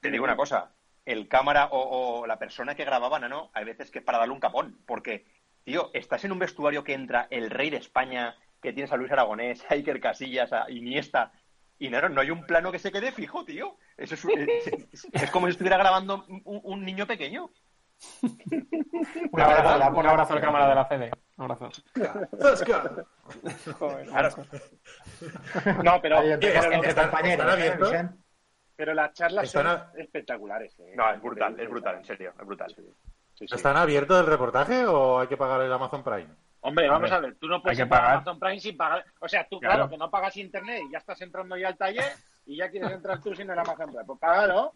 te 0.00 0.10
digo 0.10 0.24
una 0.24 0.36
cosa, 0.36 0.70
el 1.08 1.26
cámara 1.26 1.66
o, 1.72 2.20
o 2.20 2.26
la 2.26 2.38
persona 2.38 2.74
que 2.74 2.84
grababa, 2.84 3.18
no, 3.18 3.28
no, 3.28 3.50
hay 3.54 3.64
veces 3.64 3.90
que 3.90 4.00
es 4.00 4.04
para 4.04 4.18
darle 4.18 4.34
un 4.34 4.40
capón, 4.40 4.78
porque, 4.86 5.24
tío, 5.64 5.90
estás 5.94 6.24
en 6.24 6.32
un 6.32 6.38
vestuario 6.38 6.84
que 6.84 6.92
entra 6.92 7.26
el 7.30 7.50
rey 7.50 7.70
de 7.70 7.78
España, 7.78 8.36
que 8.60 8.72
tienes 8.72 8.92
a 8.92 8.96
Luis 8.96 9.10
Aragonés, 9.10 9.64
a 9.70 9.74
Iker 9.74 10.00
Casillas, 10.00 10.52
a 10.52 10.70
Iniesta, 10.70 11.32
y 11.78 11.88
no, 11.88 12.08
no, 12.08 12.20
hay 12.20 12.30
un 12.30 12.44
plano 12.44 12.72
que 12.72 12.78
se 12.78 12.92
quede 12.92 13.12
fijo, 13.12 13.44
tío. 13.44 13.76
Eso 13.96 14.14
es, 14.14 14.24
es, 14.24 15.08
es 15.12 15.30
como 15.30 15.46
si 15.46 15.52
estuviera 15.52 15.76
grabando 15.76 16.24
un, 16.26 16.60
un 16.64 16.84
niño 16.84 17.06
pequeño. 17.06 17.50
Un 19.32 19.40
abrazo, 19.40 19.96
un 19.96 20.06
abrazo 20.06 20.34
al 20.34 20.40
cámara 20.40 20.68
de 20.68 20.74
la 20.74 20.88
CD. 20.88 21.10
Un 21.36 21.44
abrazo. 21.44 21.70
Claro. 21.92 22.28
No, 25.82 26.00
pero, 26.00 26.20
pero 28.78 28.94
las 28.94 29.12
charlas 29.12 29.44
Están 29.46 29.64
son 29.66 29.72
a- 29.76 29.92
espectaculares. 30.00 30.72
¿eh? 30.78 30.92
No, 30.94 31.10
es 31.12 31.20
brutal, 31.20 31.58
es 31.58 31.68
brutal, 31.68 31.96
en 31.96 32.04
serio, 32.04 32.32
es 32.40 32.46
brutal. 32.46 32.72
Sí, 32.76 32.84
sí. 33.34 33.46
¿Están 33.52 33.76
abiertos 33.76 34.20
el 34.20 34.26
reportaje 34.26 34.86
o 34.86 35.18
hay 35.18 35.26
que 35.26 35.36
pagar 35.36 35.60
el 35.62 35.72
Amazon 35.72 36.04
Prime? 36.04 36.28
Hombre, 36.60 36.88
vamos 36.88 37.10
Hombre, 37.10 37.16
a 37.16 37.20
ver, 37.30 37.36
tú 37.40 37.48
no 37.48 37.60
puedes 37.60 37.84
pagar. 37.86 38.12
Amazon 38.14 38.38
Prime 38.38 38.60
sin 38.60 38.76
pagar. 38.76 39.04
O 39.18 39.28
sea, 39.28 39.48
tú, 39.48 39.58
Claro. 39.58 39.74
claro, 39.74 39.90
que 39.90 39.98
no 39.98 40.08
pagas 40.10 40.36
internet 40.36 40.82
y 40.88 40.92
ya 40.92 40.98
estás 40.98 41.20
entrando 41.22 41.56
ya 41.56 41.66
al 41.68 41.76
taller 41.76 42.04
y 42.46 42.56
ya 42.56 42.70
quieres 42.70 42.90
entrar 42.92 43.20
tú 43.20 43.34
sin 43.34 43.50
el 43.50 43.58
Amazon 43.58 43.86
Prime. 43.90 44.04
Pues 44.04 44.18
págalo. 44.20 44.74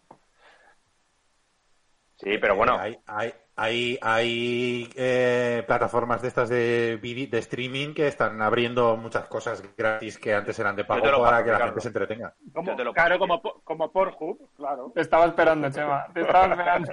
Sí, 2.23 2.37
pero 2.37 2.55
bueno, 2.55 2.75
Eh, 2.75 2.79
hay 2.79 2.99
hay, 3.07 3.33
hay, 3.55 3.99
hay, 4.01 4.89
eh, 4.95 5.63
plataformas 5.67 6.21
de 6.21 6.27
estas 6.29 6.49
de, 6.49 6.97
streaming 7.33 7.93
que 7.93 8.07
están 8.07 8.41
abriendo 8.41 8.95
muchas 8.97 9.25
cosas 9.27 9.61
gratis 9.77 10.17
que 10.17 10.33
antes 10.33 10.57
eran 10.57 10.75
de 10.75 10.85
pago 10.85 11.01
para 11.03 11.43
que 11.43 11.51
la 11.51 11.57
Ricardo. 11.57 11.65
gente 11.65 11.81
se 11.81 11.87
entretenga. 11.89 12.33
Como, 12.53 12.71
lo 12.71 12.93
claro, 12.93 13.19
como, 13.19 13.41
como 13.41 13.91
Pornhub, 13.91 14.49
claro. 14.55 14.91
Te 14.95 15.01
estaba 15.01 15.25
esperando, 15.25 15.69
Chema. 15.69 16.05
Te 16.13 16.21
estaba 16.21 16.45
esperando. 16.47 16.91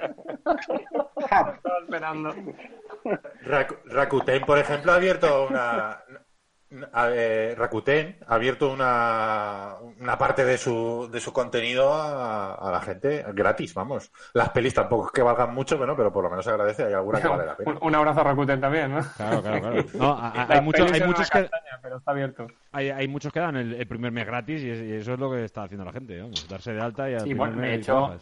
Te 1.15 1.23
estaba 1.23 1.57
esperando. 1.81 2.35
Raku- 3.45 3.77
Rakuten, 3.85 4.41
por 4.43 4.57
ejemplo, 4.59 4.91
ha 4.91 4.95
abierto 4.95 5.47
una. 5.47 6.03
Eh, 7.13 7.53
Rakuten 7.57 8.17
ha 8.27 8.35
abierto 8.35 8.71
una, 8.71 9.75
una 9.99 10.17
parte 10.17 10.45
de 10.45 10.57
su, 10.57 11.09
de 11.11 11.19
su 11.19 11.33
contenido 11.33 11.93
a, 11.93 12.55
a 12.55 12.71
la 12.71 12.81
gente 12.81 13.25
gratis, 13.33 13.73
vamos. 13.73 14.11
Las 14.33 14.49
pelis 14.49 14.73
tampoco 14.73 15.07
es 15.07 15.11
que 15.11 15.21
valgan 15.21 15.53
mucho, 15.53 15.77
bueno, 15.77 15.95
pero 15.95 16.11
por 16.13 16.23
lo 16.23 16.29
menos 16.29 16.45
se 16.45 16.51
agradece, 16.51 16.83
hay 16.83 16.93
alguna 16.93 17.21
que 17.21 17.27
vale 17.27 17.45
la 17.45 17.57
pena. 17.57 17.71
Un, 17.71 17.77
un 17.81 17.95
abrazo 17.95 18.21
a 18.21 18.23
Rakuten 18.23 18.61
también, 18.61 18.93
¿no? 18.95 19.01
Claro, 19.17 19.41
claro, 19.41 19.61
claro. 19.61 19.85
No, 19.93 20.19
hay, 20.21 20.45
hay, 20.49 20.61
muchos 20.61 20.85
que, 20.91 20.99
castaña, 20.99 21.79
pero 21.81 21.97
está 21.97 22.11
abierto. 22.11 22.47
hay, 22.71 22.89
hay 22.89 23.07
muchos 23.07 23.33
que 23.33 23.39
dan 23.39 23.55
el, 23.57 23.73
el 23.73 23.87
primer 23.87 24.11
mes 24.11 24.25
gratis 24.25 24.61
y, 24.63 24.69
es- 24.69 24.81
y 24.81 24.93
eso 24.93 25.13
es 25.13 25.19
lo 25.19 25.31
que 25.31 25.43
está 25.43 25.63
haciendo 25.63 25.85
la 25.85 25.91
gente, 25.91 26.21
vamos, 26.21 26.47
darse 26.47 26.73
de 26.73 26.81
alta 26.81 27.09
y 27.09 27.13
al 27.15 27.21
Sí, 27.21 27.33
bueno, 27.33 27.61
de 27.61 27.75
hecho. 27.75 28.17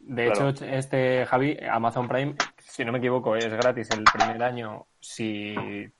De 0.00 0.30
Claro. 0.32 0.48
hecho, 0.48 0.64
este 0.64 1.24
Javi, 1.26 1.56
Amazon 1.70 2.08
Prime, 2.08 2.34
si 2.58 2.84
no 2.84 2.90
me 2.92 2.98
equivoco, 2.98 3.36
es 3.36 3.48
gratis 3.52 3.88
el 3.90 4.02
primer 4.04 4.42
año 4.42 4.86
si 4.98 5.54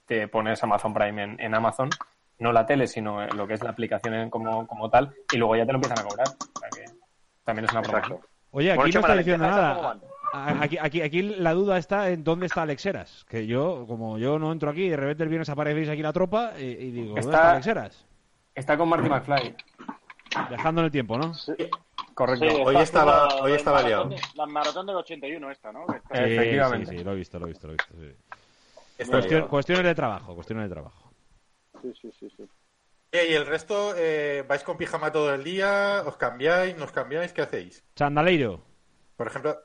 te 0.06 0.26
pones 0.28 0.62
Amazon 0.64 0.92
Prime 0.94 1.22
en, 1.22 1.40
en 1.40 1.54
Amazon, 1.54 1.90
no 2.38 2.52
la 2.52 2.64
tele, 2.66 2.86
sino 2.86 3.24
lo 3.26 3.46
que 3.46 3.54
es 3.54 3.62
la 3.62 3.70
aplicación 3.70 4.14
en- 4.14 4.30
como, 4.30 4.66
como 4.66 4.88
tal, 4.90 5.14
y 5.32 5.36
luego 5.36 5.54
ya 5.56 5.66
te 5.66 5.72
lo 5.72 5.76
empiezan 5.76 5.98
a 6.00 6.08
cobrar. 6.08 6.26
O 6.28 6.58
sea 6.58 6.68
que 6.70 6.84
también 7.44 7.66
es 7.66 7.72
una 7.72 7.82
promoción. 7.82 8.12
exacto. 8.14 8.28
Oye, 8.52 8.72
aquí 8.72 8.76
Bueno, 8.78 8.94
no 8.94 9.00
está 9.00 9.16
diciendo 9.16 9.44
lentejas, 9.46 9.76
¿cómo 9.76 9.88
nada. 9.94 10.62
Aquí, 10.62 10.78
aquí, 10.78 11.02
aquí 11.02 11.22
la 11.22 11.52
duda 11.54 11.76
está 11.76 12.08
en 12.10 12.22
dónde 12.24 12.46
está 12.46 12.62
Alexeras. 12.62 13.26
Que 13.28 13.46
yo, 13.46 13.84
como 13.86 14.16
yo 14.16 14.38
no 14.38 14.50
entro 14.52 14.70
aquí, 14.70 14.88
de 14.88 14.96
repente 14.96 15.24
el 15.24 15.28
viernes 15.28 15.48
aparecéis 15.50 15.88
aquí 15.88 16.02
la 16.02 16.12
tropa 16.12 16.52
y, 16.58 16.62
y 16.64 16.90
digo, 16.92 17.06
¿dónde 17.08 17.20
Está- 17.20 17.36
está 17.36 17.50
Alexeras? 17.52 18.06
Está 18.54 18.76
con 18.78 18.88
Marty 18.88 19.08
McFly, 19.08 19.54
Dejando 20.50 20.80
en 20.80 20.84
el 20.86 20.90
tiempo, 20.92 21.18
¿no? 21.18 21.32
Correcto. 22.14 22.44
Sí, 22.48 22.62
hoy 22.64 22.76
estaba- 22.78 23.26
haciendo 23.26 23.44
hoy 23.44 23.50
la 23.50 23.56
estaba 23.56 23.82
maratón 23.82 24.08
liado. 24.10 24.22
La 24.34 24.46
maratón 24.46 24.86
del 24.86 24.96
81 24.96 25.50
esta, 25.50 25.72
¿no? 25.72 25.82
Está- 25.94 26.16
Sí, 26.16 26.32
Efectivamente. 26.32 26.90
Sí, 26.92 26.98
sí, 26.98 27.04
lo 27.04 27.12
he 27.12 27.16
visto, 27.16 27.38
lo 27.38 27.46
he 27.46 27.48
visto, 27.48 27.66
lo 27.66 27.72
he 27.72 27.76
visto. 27.76 27.94
sí. 27.94 29.04
Cuestión- 29.10 29.48
cuestiones 29.48 29.84
de 29.84 29.94
trabajo, 29.94 30.34
cuestiones 30.34 30.68
de 30.68 30.74
trabajo. 30.74 31.12
Sí, 31.82 31.92
sí, 32.02 32.12
sí, 32.20 32.28
sí. 32.36 32.44
Eh, 33.12 33.28
¿Y 33.30 33.34
el 33.34 33.46
resto? 33.46 33.94
eh, 33.96 34.44
¿Vais 34.46 34.62
con 34.62 34.76
pijama 34.76 35.10
todo 35.10 35.34
el 35.34 35.42
día? 35.42 36.02
¿Os 36.06 36.16
cambiáis? 36.16 36.76
¿Nos 36.76 36.92
cambiáis? 36.92 37.32
¿Qué 37.32 37.42
hacéis? 37.42 37.84
Chandaleiro. 37.96 38.62
Por 39.16 39.26
ejemplo... 39.26 39.58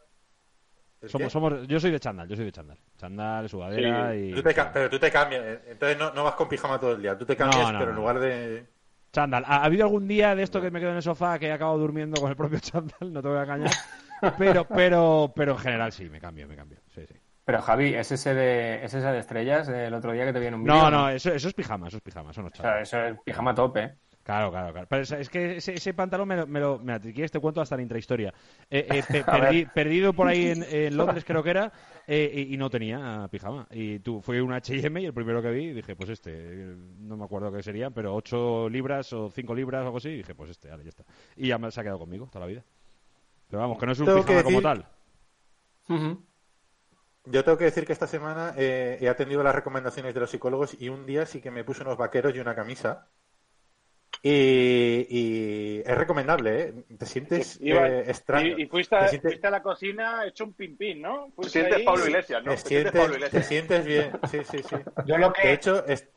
¿el 1.02 1.10
Somos, 1.10 1.28
qué? 1.28 1.32
somos, 1.32 1.68
yo 1.68 1.80
soy 1.80 1.92
de 1.92 2.00
chandal, 2.00 2.28
yo 2.28 2.36
soy 2.36 2.46
de 2.46 2.52
chandal. 2.52 2.80
Chandal, 2.98 3.48
sudadera 3.50 4.14
Sí, 4.14 4.30
y... 4.30 4.34
Tú 4.34 4.42
te 4.42 4.54
ca- 4.56 4.72
pero 4.74 4.90
tú 4.90 4.98
te 4.98 5.12
cambias, 5.12 5.44
eh, 5.46 5.62
entonces 5.68 5.98
no, 6.00 6.12
no 6.14 6.24
vas 6.24 6.34
con 6.36 6.48
pijama 6.50 6.80
todo 6.80 6.94
el 6.94 7.02
día, 7.02 7.16
tú 7.18 7.26
te 7.26 7.36
cambias, 7.36 7.68
No, 7.68 7.74
no, 7.74 7.80
pero 7.80 7.92
en 7.92 7.96
no. 7.96 8.02
lugar 8.02 8.20
de... 8.20 8.68
Chándal. 9.16 9.46
¿Ha, 9.48 9.58
ha 9.58 9.64
habido 9.64 9.86
algún 9.86 10.08
día 10.08 10.36
de 10.36 10.44
esto 10.44 10.62
que 10.62 10.70
me 10.70 10.80
quedo 10.80 10.90
en 10.90 10.98
el 10.98 11.02
sofá 11.02 11.40
que 11.40 11.48
he 11.48 11.52
acabado 11.54 11.78
durmiendo 11.78 12.20
con 12.20 12.30
el 12.30 12.36
propio 12.36 12.60
chándal? 12.62 13.14
No 13.14 13.22
te 13.22 13.30
voy 13.30 13.38
a 13.38 13.44
engañar. 13.44 13.72
Pero, 14.38 14.66
pero, 14.66 15.34
pero 15.36 15.52
en 15.52 15.58
general 15.58 15.92
sí, 15.92 16.10
me 16.10 16.20
cambio, 16.20 16.48
me 16.48 16.56
cambio. 16.56 16.80
Sí, 16.96 17.06
sí. 17.06 17.14
Pero 17.44 17.62
Javi, 17.62 17.94
¿es 17.94 18.12
ese 18.12 18.34
de, 18.34 18.84
es 18.84 18.94
ese 18.94 19.06
de 19.06 19.20
estrellas 19.20 19.68
el 19.68 19.94
otro 19.94 20.14
día 20.14 20.26
que 20.26 20.34
te 20.34 20.40
viene 20.40 20.56
un 20.56 20.64
vídeo? 20.64 20.76
No, 20.76 20.90
no, 20.90 21.10
eso, 21.10 21.32
eso 21.32 21.50
es 21.50 21.54
pijama, 21.54 21.90
eso 21.90 21.98
es 21.98 22.02
pijama, 22.02 22.32
eso 22.32 22.42
no 22.42 22.48
es 22.48 22.60
O 22.60 22.62
sea, 22.64 22.80
eso 22.80 22.98
es 23.06 23.20
pijama 23.24 23.54
top, 23.54 23.78
¿eh? 23.78 23.96
Claro, 24.26 24.50
claro, 24.50 24.74
claro. 24.74 24.88
Pero 24.90 25.04
es, 25.04 25.30
que 25.30 25.58
ese, 25.58 25.76
ese 25.76 25.94
pantalón 25.94 26.28
me 26.28 26.36
lo, 26.36 26.48
me 26.48 26.60
lo- 26.60 26.80
mira, 26.80 27.00
si 27.00 27.14
quieres 27.14 27.32
te 27.32 27.40
cuento 27.40 27.62
hasta 27.62 27.76
la 27.76 27.84
intrahistoria. 27.84 28.34
Eh, 28.72 28.88
eh, 28.90 29.04
pe- 29.04 29.24
perdi- 29.26 29.72
perdido 29.72 30.14
por 30.14 30.28
ahí 30.28 30.48
en, 30.48 30.64
en 30.64 30.98
Londres 30.98 31.24
creo 31.24 31.44
que 31.44 31.52
era 31.52 31.72
eh, 32.08 32.48
y, 32.50 32.56
y 32.56 32.58
no 32.58 32.68
tenía 32.72 33.28
pijama. 33.30 33.68
Y 33.70 34.00
tú 34.00 34.22
fui 34.24 34.40
a 34.40 34.44
un 34.44 34.52
H&M 34.52 35.00
y 35.00 35.06
el 35.06 35.14
primero 35.14 35.44
que 35.44 35.52
vi 35.52 35.74
dije, 35.74 35.96
pues 35.96 36.10
este, 36.10 36.76
no 37.02 37.18
me 37.18 37.24
acuerdo 37.26 37.52
qué 37.52 37.62
sería, 37.62 37.92
pero 37.92 38.16
8 38.16 38.68
libras 38.68 39.14
o 39.14 39.30
5 39.30 39.54
libras 39.54 39.84
o 39.84 39.86
algo 39.86 39.98
así, 40.00 40.10
y 40.10 40.18
dije, 40.18 40.34
pues 40.34 40.50
este, 40.50 40.70
vale, 40.70 40.84
ya 40.84 40.90
está. 40.90 41.04
Y 41.36 41.48
ya 41.50 41.60
me, 41.60 41.70
se 41.70 41.80
ha 41.80 41.84
quedado 41.84 42.00
conmigo 42.00 42.26
toda 42.26 42.46
la 42.46 42.48
vida. 42.48 42.64
Pero 43.50 43.62
vamos, 43.62 43.78
que 43.80 43.86
no 43.86 43.92
es 43.92 44.00
un 44.00 44.08
Tengo 44.08 44.22
pijama 44.26 44.44
como 44.44 44.62
tal. 44.62 44.88
Yo 47.26 47.44
tengo 47.44 47.58
que 47.58 47.66
decir 47.66 47.86
que 47.86 47.94
esta 47.94 48.08
semana 48.08 48.54
eh, 48.58 48.98
he 49.02 49.10
atendido 49.10 49.42
las 49.44 49.56
recomendaciones 49.56 50.14
de 50.14 50.20
los 50.20 50.30
psicólogos 50.30 50.80
y 50.80 50.90
un 50.90 51.06
día 51.06 51.26
sí 51.26 51.42
que 51.42 51.52
me 51.52 51.64
puse 51.64 51.82
unos 51.84 51.98
vaqueros 51.98 52.36
y 52.36 52.40
una 52.40 52.56
camisa. 52.56 53.08
Y, 54.28 55.06
y 55.08 55.84
es 55.86 55.96
recomendable, 55.96 56.62
¿eh? 56.62 56.74
Te 56.98 57.06
sientes 57.06 57.62
Iba- 57.62 57.88
eh, 57.88 58.06
extraño. 58.08 58.58
Y, 58.58 58.64
y 58.64 58.66
fuiste, 58.66 58.96
a, 58.96 59.02
Te 59.02 59.10
sientes- 59.10 59.32
fuiste 59.34 59.46
a 59.46 59.52
la 59.52 59.62
cocina 59.62 60.26
hecho 60.26 60.46
un 60.46 60.54
pin-pin, 60.54 61.00
¿no? 61.00 61.32
Te 61.40 61.48
sientes 61.50 61.76
ahí- 61.76 61.86
Pablo 61.86 62.08
Iglesias, 62.08 62.44
¿no? 62.44 62.50
te, 62.50 62.58
Te 62.58 62.68
sientes 62.68 62.92
Pablo 62.92 63.12
te 63.14 63.18
Iglesias. 63.18 63.46
sientes 63.48 63.86
bien. 63.86 64.12
Sí, 64.32 64.40
sí, 64.50 64.58
sí. 64.68 64.76
Yo 65.06 65.18
lo 65.20 65.28
De 65.28 65.34
que. 65.40 65.54
hecho, 65.54 65.86
es- 65.86 66.10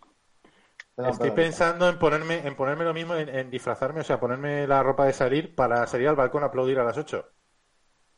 Perdón, 0.97 1.13
estoy 1.13 1.31
perdón. 1.31 1.45
pensando 1.45 1.89
en 1.91 1.99
ponerme, 1.99 2.39
en 2.47 2.57
ponerme 2.57 2.85
lo 2.85 2.95
mismo, 2.95 3.15
en, 3.15 3.29
en 3.29 3.51
disfrazarme, 3.51 4.01
o 4.01 4.05
sea, 4.05 4.19
ponerme 4.19 4.67
la 4.67 4.83
ropa 4.83 5.05
de 5.05 5.13
salir 5.13 5.55
para 5.55 5.87
salir 5.87 6.09
al 6.09 6.17
balcón 6.17 6.43
a 6.45 6.47
aplaudir 6.47 6.79
a 6.79 6.85
las 6.85 6.97
8. 6.97 7.27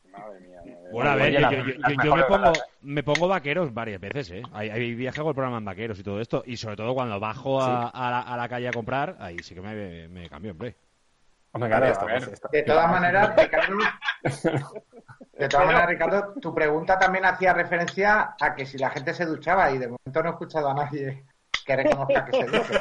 Madre 0.05 0.39
mía, 0.39 0.39
madre 0.39 0.39
mía. 0.39 0.50
Bueno, 0.91 1.11
a 1.11 1.15
ver, 1.15 1.31
yo, 1.33 1.39
las- 1.39 1.51
yo- 1.51 1.57
yo- 1.63 1.73
las 1.79 2.05
yo 2.05 2.15
me, 2.15 2.23
pongo, 2.23 2.53
me 2.81 3.03
pongo 3.03 3.27
vaqueros 3.27 3.73
varias 3.73 3.99
veces, 4.01 4.31
¿eh? 4.31 4.43
Hay, 4.53 4.69
hay 4.69 4.93
viajes 4.95 5.19
con 5.19 5.29
el 5.29 5.35
programa 5.35 5.57
en 5.57 5.65
vaqueros 5.65 5.99
y 5.99 6.03
todo 6.03 6.19
esto, 6.21 6.43
y 6.45 6.57
sobre 6.57 6.75
todo 6.75 6.93
cuando 6.93 7.19
bajo 7.19 7.61
a, 7.61 7.89
a 7.89 8.09
la, 8.11 8.19
a 8.21 8.37
la 8.37 8.49
calle 8.49 8.67
a 8.67 8.71
comprar, 8.71 9.15
ahí 9.19 9.37
sí 9.39 9.55
que 9.55 9.61
me, 9.61 10.07
me 10.07 10.29
cambio, 10.29 10.51
hombre. 10.51 10.75
Hombre, 11.53 11.69
claro, 11.69 11.85
está- 11.87 12.49
De 12.51 12.63
todas 12.63 12.89
maneras, 12.91 13.35
becaros, 13.35 13.83
De 15.33 15.49
todas 15.49 15.65
maneras, 15.65 15.87
Ricardo, 15.89 16.33
tu 16.41 16.53
pregunta 16.53 16.97
también 16.99 17.25
hacía 17.25 17.53
referencia 17.53 18.35
a 18.39 18.55
que 18.55 18.65
si 18.65 18.77
la 18.77 18.89
gente 18.91 19.13
se 19.13 19.25
duchaba 19.25 19.71
y 19.71 19.77
de 19.79 19.87
momento 19.87 20.23
no 20.23 20.29
he 20.29 20.31
escuchado 20.31 20.69
a 20.69 20.73
nadie 20.75 21.23
que 21.65 21.75
reconozca 21.75 22.25
que 22.25 22.37
se 22.37 22.45
duche. 22.45 22.73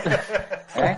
¿Eh? 0.77 0.97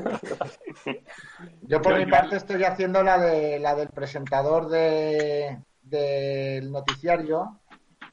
Yo 1.63 1.81
por 1.81 1.97
mi 1.99 2.07
parte 2.07 2.37
estoy 2.37 2.63
haciendo 2.65 3.03
la 3.03 3.19
de 3.19 3.59
la 3.59 3.75
del 3.75 3.89
presentador 3.89 4.69
de 4.69 5.59
del 5.93 6.73
noticiario. 6.73 7.61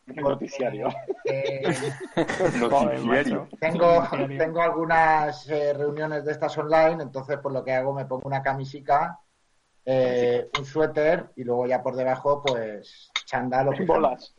El 0.05 0.23
noticiario. 0.23 0.89
Eh, 1.25 1.63
Joder, 2.69 2.99
macho. 3.01 3.47
tengo, 3.59 4.03
tengo 4.37 4.61
algunas 4.61 5.47
eh, 5.49 5.73
reuniones 5.73 6.25
de 6.25 6.31
estas 6.31 6.57
online, 6.57 7.01
entonces 7.01 7.37
por 7.37 7.51
lo 7.51 7.63
que 7.63 7.73
hago 7.73 7.93
me 7.93 8.05
pongo 8.05 8.27
una 8.27 8.41
camisica, 8.41 9.19
eh, 9.85 10.49
un 10.57 10.65
suéter 10.65 11.29
y 11.35 11.43
luego 11.43 11.67
ya 11.67 11.81
por 11.81 11.95
debajo 11.95 12.43
pues 12.43 13.11
chándal 13.25 13.69
o. 13.69 13.71
Bolas. 13.85 14.35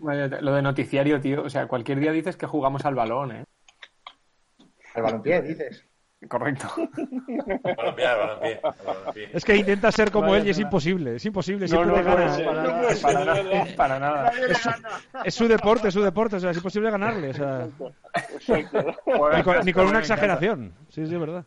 Vaya, 0.00 0.28
lo 0.40 0.54
de 0.54 0.62
noticiario, 0.62 1.20
tío. 1.20 1.42
O 1.42 1.50
sea, 1.50 1.68
cualquier 1.68 2.00
día 2.00 2.12
dices 2.12 2.36
que 2.36 2.46
jugamos 2.46 2.84
al 2.84 2.94
balón, 2.94 3.32
¿eh? 3.32 3.44
Al 4.94 5.02
balompié, 5.02 5.42
dices. 5.42 5.84
Correcto. 6.26 6.66
Balompié, 7.76 8.06
balompié, 8.06 8.60
balompié. 8.84 9.30
Es 9.32 9.44
que 9.44 9.54
intenta 9.56 9.92
ser 9.92 10.10
como 10.10 10.28
Vaya 10.30 10.40
él 10.42 10.48
y 10.48 10.50
es 10.50 10.58
imposible. 10.58 11.16
Es 11.16 11.24
imposible. 11.24 11.66
No, 11.66 11.68
Siempre 11.68 11.90
no, 11.90 11.96
no, 12.02 12.16
gana. 12.16 12.38
no, 12.38 12.44
Para- 12.82 12.94
ser, 12.96 13.14
nada, 13.14 13.66
para 13.76 13.98
nada. 14.00 14.32
Es 15.24 15.34
su 15.34 15.46
deporte, 15.46 15.88
es 15.88 15.94
su 15.94 16.02
deporte. 16.02 16.36
O 16.36 16.40
sea, 16.40 16.50
es 16.50 16.56
imposible 16.56 16.90
ganarle. 16.90 17.30
O 17.30 17.34
sea, 17.34 17.68
ni 18.48 19.42
con, 19.44 19.64
ni 19.64 19.72
con 19.72 19.86
una 19.86 20.00
exageración. 20.00 20.74
Sí, 20.88 21.06
sí, 21.06 21.14
es 21.14 21.20
verdad. 21.20 21.44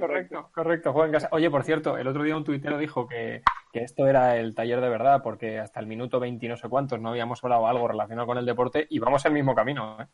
Correcto, 0.00 0.50
correcto, 0.52 0.92
juega 0.92 1.06
en 1.06 1.12
casa. 1.12 1.28
Oye, 1.32 1.48
por 1.50 1.62
cierto, 1.62 1.96
el 1.96 2.06
otro 2.08 2.22
día 2.22 2.36
un 2.36 2.44
tuitero 2.44 2.76
dijo 2.76 3.06
que, 3.08 3.42
que 3.72 3.84
esto 3.84 4.06
era 4.06 4.36
el 4.36 4.54
taller 4.54 4.80
de 4.82 4.88
verdad 4.88 5.22
porque 5.22 5.58
hasta 5.60 5.80
el 5.80 5.86
minuto 5.86 6.20
20 6.20 6.44
y 6.44 6.48
no 6.48 6.56
sé 6.58 6.68
cuántos 6.68 7.00
no 7.00 7.08
habíamos 7.10 7.42
hablado 7.42 7.66
algo 7.66 7.88
relacionado 7.88 8.26
con 8.26 8.36
el 8.36 8.44
deporte 8.44 8.86
y 8.90 8.98
vamos 8.98 9.24
el 9.24 9.32
mismo 9.32 9.54
camino, 9.54 9.96
¿eh? 10.00 10.06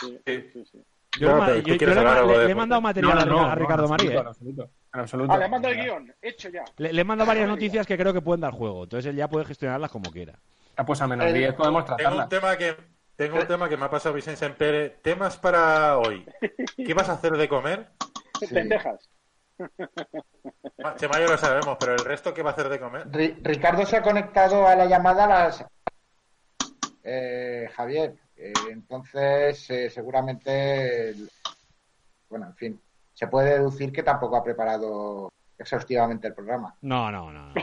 Sí, 0.00 0.18
sí, 0.52 0.64
sí. 0.64 0.82
Yo, 1.18 1.44
le 1.46 1.62
yo- 1.62 1.74
yo 1.74 1.86
le, 1.86 2.26
le- 2.26 2.44
le 2.46 2.50
he 2.50 2.54
mandado 2.54 2.80
material 2.80 3.18
a, 3.18 3.54
Ricardo 3.54 3.88
María. 3.88 4.20
En 4.20 4.26
absoluto, 4.26 4.70
en 4.92 5.00
absoluto. 5.00 5.28
Vale, 5.28 5.48
manda 5.48 5.68
el 5.70 5.76
guion. 5.82 6.14
Hecho 6.20 6.48
ya. 6.48 6.64
Le, 6.78 6.92
le 6.92 7.00
he 7.00 7.04
mandado 7.04 7.28
varias 7.28 7.48
noticias 7.48 7.86
que 7.86 7.96
creo 7.96 8.12
que 8.12 8.20
pueden 8.20 8.40
dar 8.40 8.52
juego. 8.52 8.84
Entonces 8.84 9.10
él 9.10 9.16
ya 9.16 9.28
puede 9.28 9.44
gestionarlas 9.44 9.90
como 9.90 10.10
quiera. 10.10 10.34
Ah, 10.76 10.84
pues 10.84 11.00
a 11.00 11.06
menos 11.06 11.32
10 11.32 11.54
podemos 11.54 11.84
Tengo 11.84 11.96
tratarla. 11.96 12.22
un 12.24 12.28
tema 12.28 12.56
que 12.56 12.76
tengo 13.16 13.36
un 13.38 13.46
tema 13.46 13.68
que 13.68 13.76
me 13.76 13.84
ha 13.84 13.90
pasado 13.90 14.14
Vicente 14.14 14.48
Pérez. 14.50 15.00
Temas 15.02 15.36
para 15.36 15.98
hoy. 15.98 16.26
¿Qué 16.76 16.94
vas 16.94 17.08
a 17.08 17.12
hacer 17.12 17.32
de 17.36 17.48
comer? 17.48 17.90
Lentejas. 18.50 19.08
Ah, 20.82 20.94
Chema 20.96 21.20
yo 21.20 21.28
lo 21.28 21.38
sabemos, 21.38 21.76
pero 21.78 21.92
el 21.94 22.04
resto 22.04 22.34
¿qué 22.34 22.42
va 22.42 22.50
a 22.50 22.52
hacer 22.54 22.68
de 22.68 22.80
comer? 22.80 23.06
Ri- 23.08 23.36
Ricardo 23.40 23.86
se 23.86 23.96
ha 23.96 24.02
conectado 24.02 24.66
a 24.66 24.74
la 24.74 24.86
llamada 24.86 25.24
a 25.24 25.28
las... 25.28 25.64
Eh, 27.04 27.68
Javier, 27.74 28.10
eh, 28.10 28.23
entonces 28.36 29.68
eh, 29.70 29.90
seguramente, 29.90 31.10
el- 31.10 31.28
bueno, 32.28 32.46
en 32.46 32.56
fin, 32.56 32.80
se 33.12 33.26
puede 33.28 33.54
deducir 33.58 33.92
que 33.92 34.02
tampoco 34.02 34.36
ha 34.36 34.42
preparado 34.44 35.30
exhaustivamente 35.56 36.26
el 36.28 36.34
programa. 36.34 36.74
No, 36.82 37.10
no, 37.12 37.30
no. 37.32 37.48
no. 37.48 37.54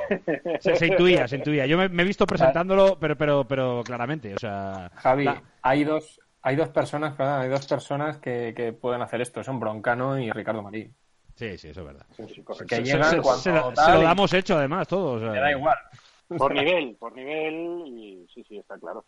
Se, 0.61 0.75
se 0.75 0.87
intuía, 0.87 1.27
se 1.27 1.35
intuía. 1.37 1.65
Yo 1.65 1.77
me, 1.77 1.89
me 1.89 2.03
he 2.03 2.05
visto 2.05 2.25
presentándolo, 2.25 2.97
pero, 2.99 3.17
pero, 3.17 3.45
pero 3.47 3.83
claramente. 3.85 4.33
O 4.33 4.39
sea, 4.39 4.89
Javi, 4.95 5.25
la- 5.25 5.43
hay 5.61 5.83
dos, 5.83 6.19
hay 6.41 6.55
dos 6.55 6.69
personas, 6.69 7.15
perdón, 7.15 7.41
hay 7.41 7.49
dos 7.49 7.67
personas 7.67 8.17
que, 8.19 8.53
que 8.55 8.71
pueden 8.71 9.01
hacer 9.01 9.19
esto. 9.21 9.43
Son 9.43 9.59
Broncano 9.59 10.17
y 10.17 10.31
Ricardo 10.31 10.61
Marí. 10.63 10.89
sí, 11.35 11.57
sí, 11.57 11.67
eso 11.69 11.81
es 11.81 11.85
verdad. 11.87 12.05
Que 12.15 12.75
Se, 12.77 12.83
llegan 12.83 13.03
se- 13.09 13.21
cuando 13.21 13.41
se 13.41 13.51
lo- 13.51 13.75
se 13.75 14.03
damos 14.03 14.33
hecho, 14.33 14.57
además, 14.57 14.87
todos. 14.87 15.21
o 15.21 15.31
sea, 15.33 15.41
da 15.41 15.51
igual. 15.51 15.77
Por 16.37 16.53
nivel, 16.53 16.95
por 16.97 17.13
nivel. 17.13 17.83
Y 17.87 18.25
sí, 18.33 18.41
sí, 18.47 18.57
está 18.57 18.77
claro. 18.79 19.03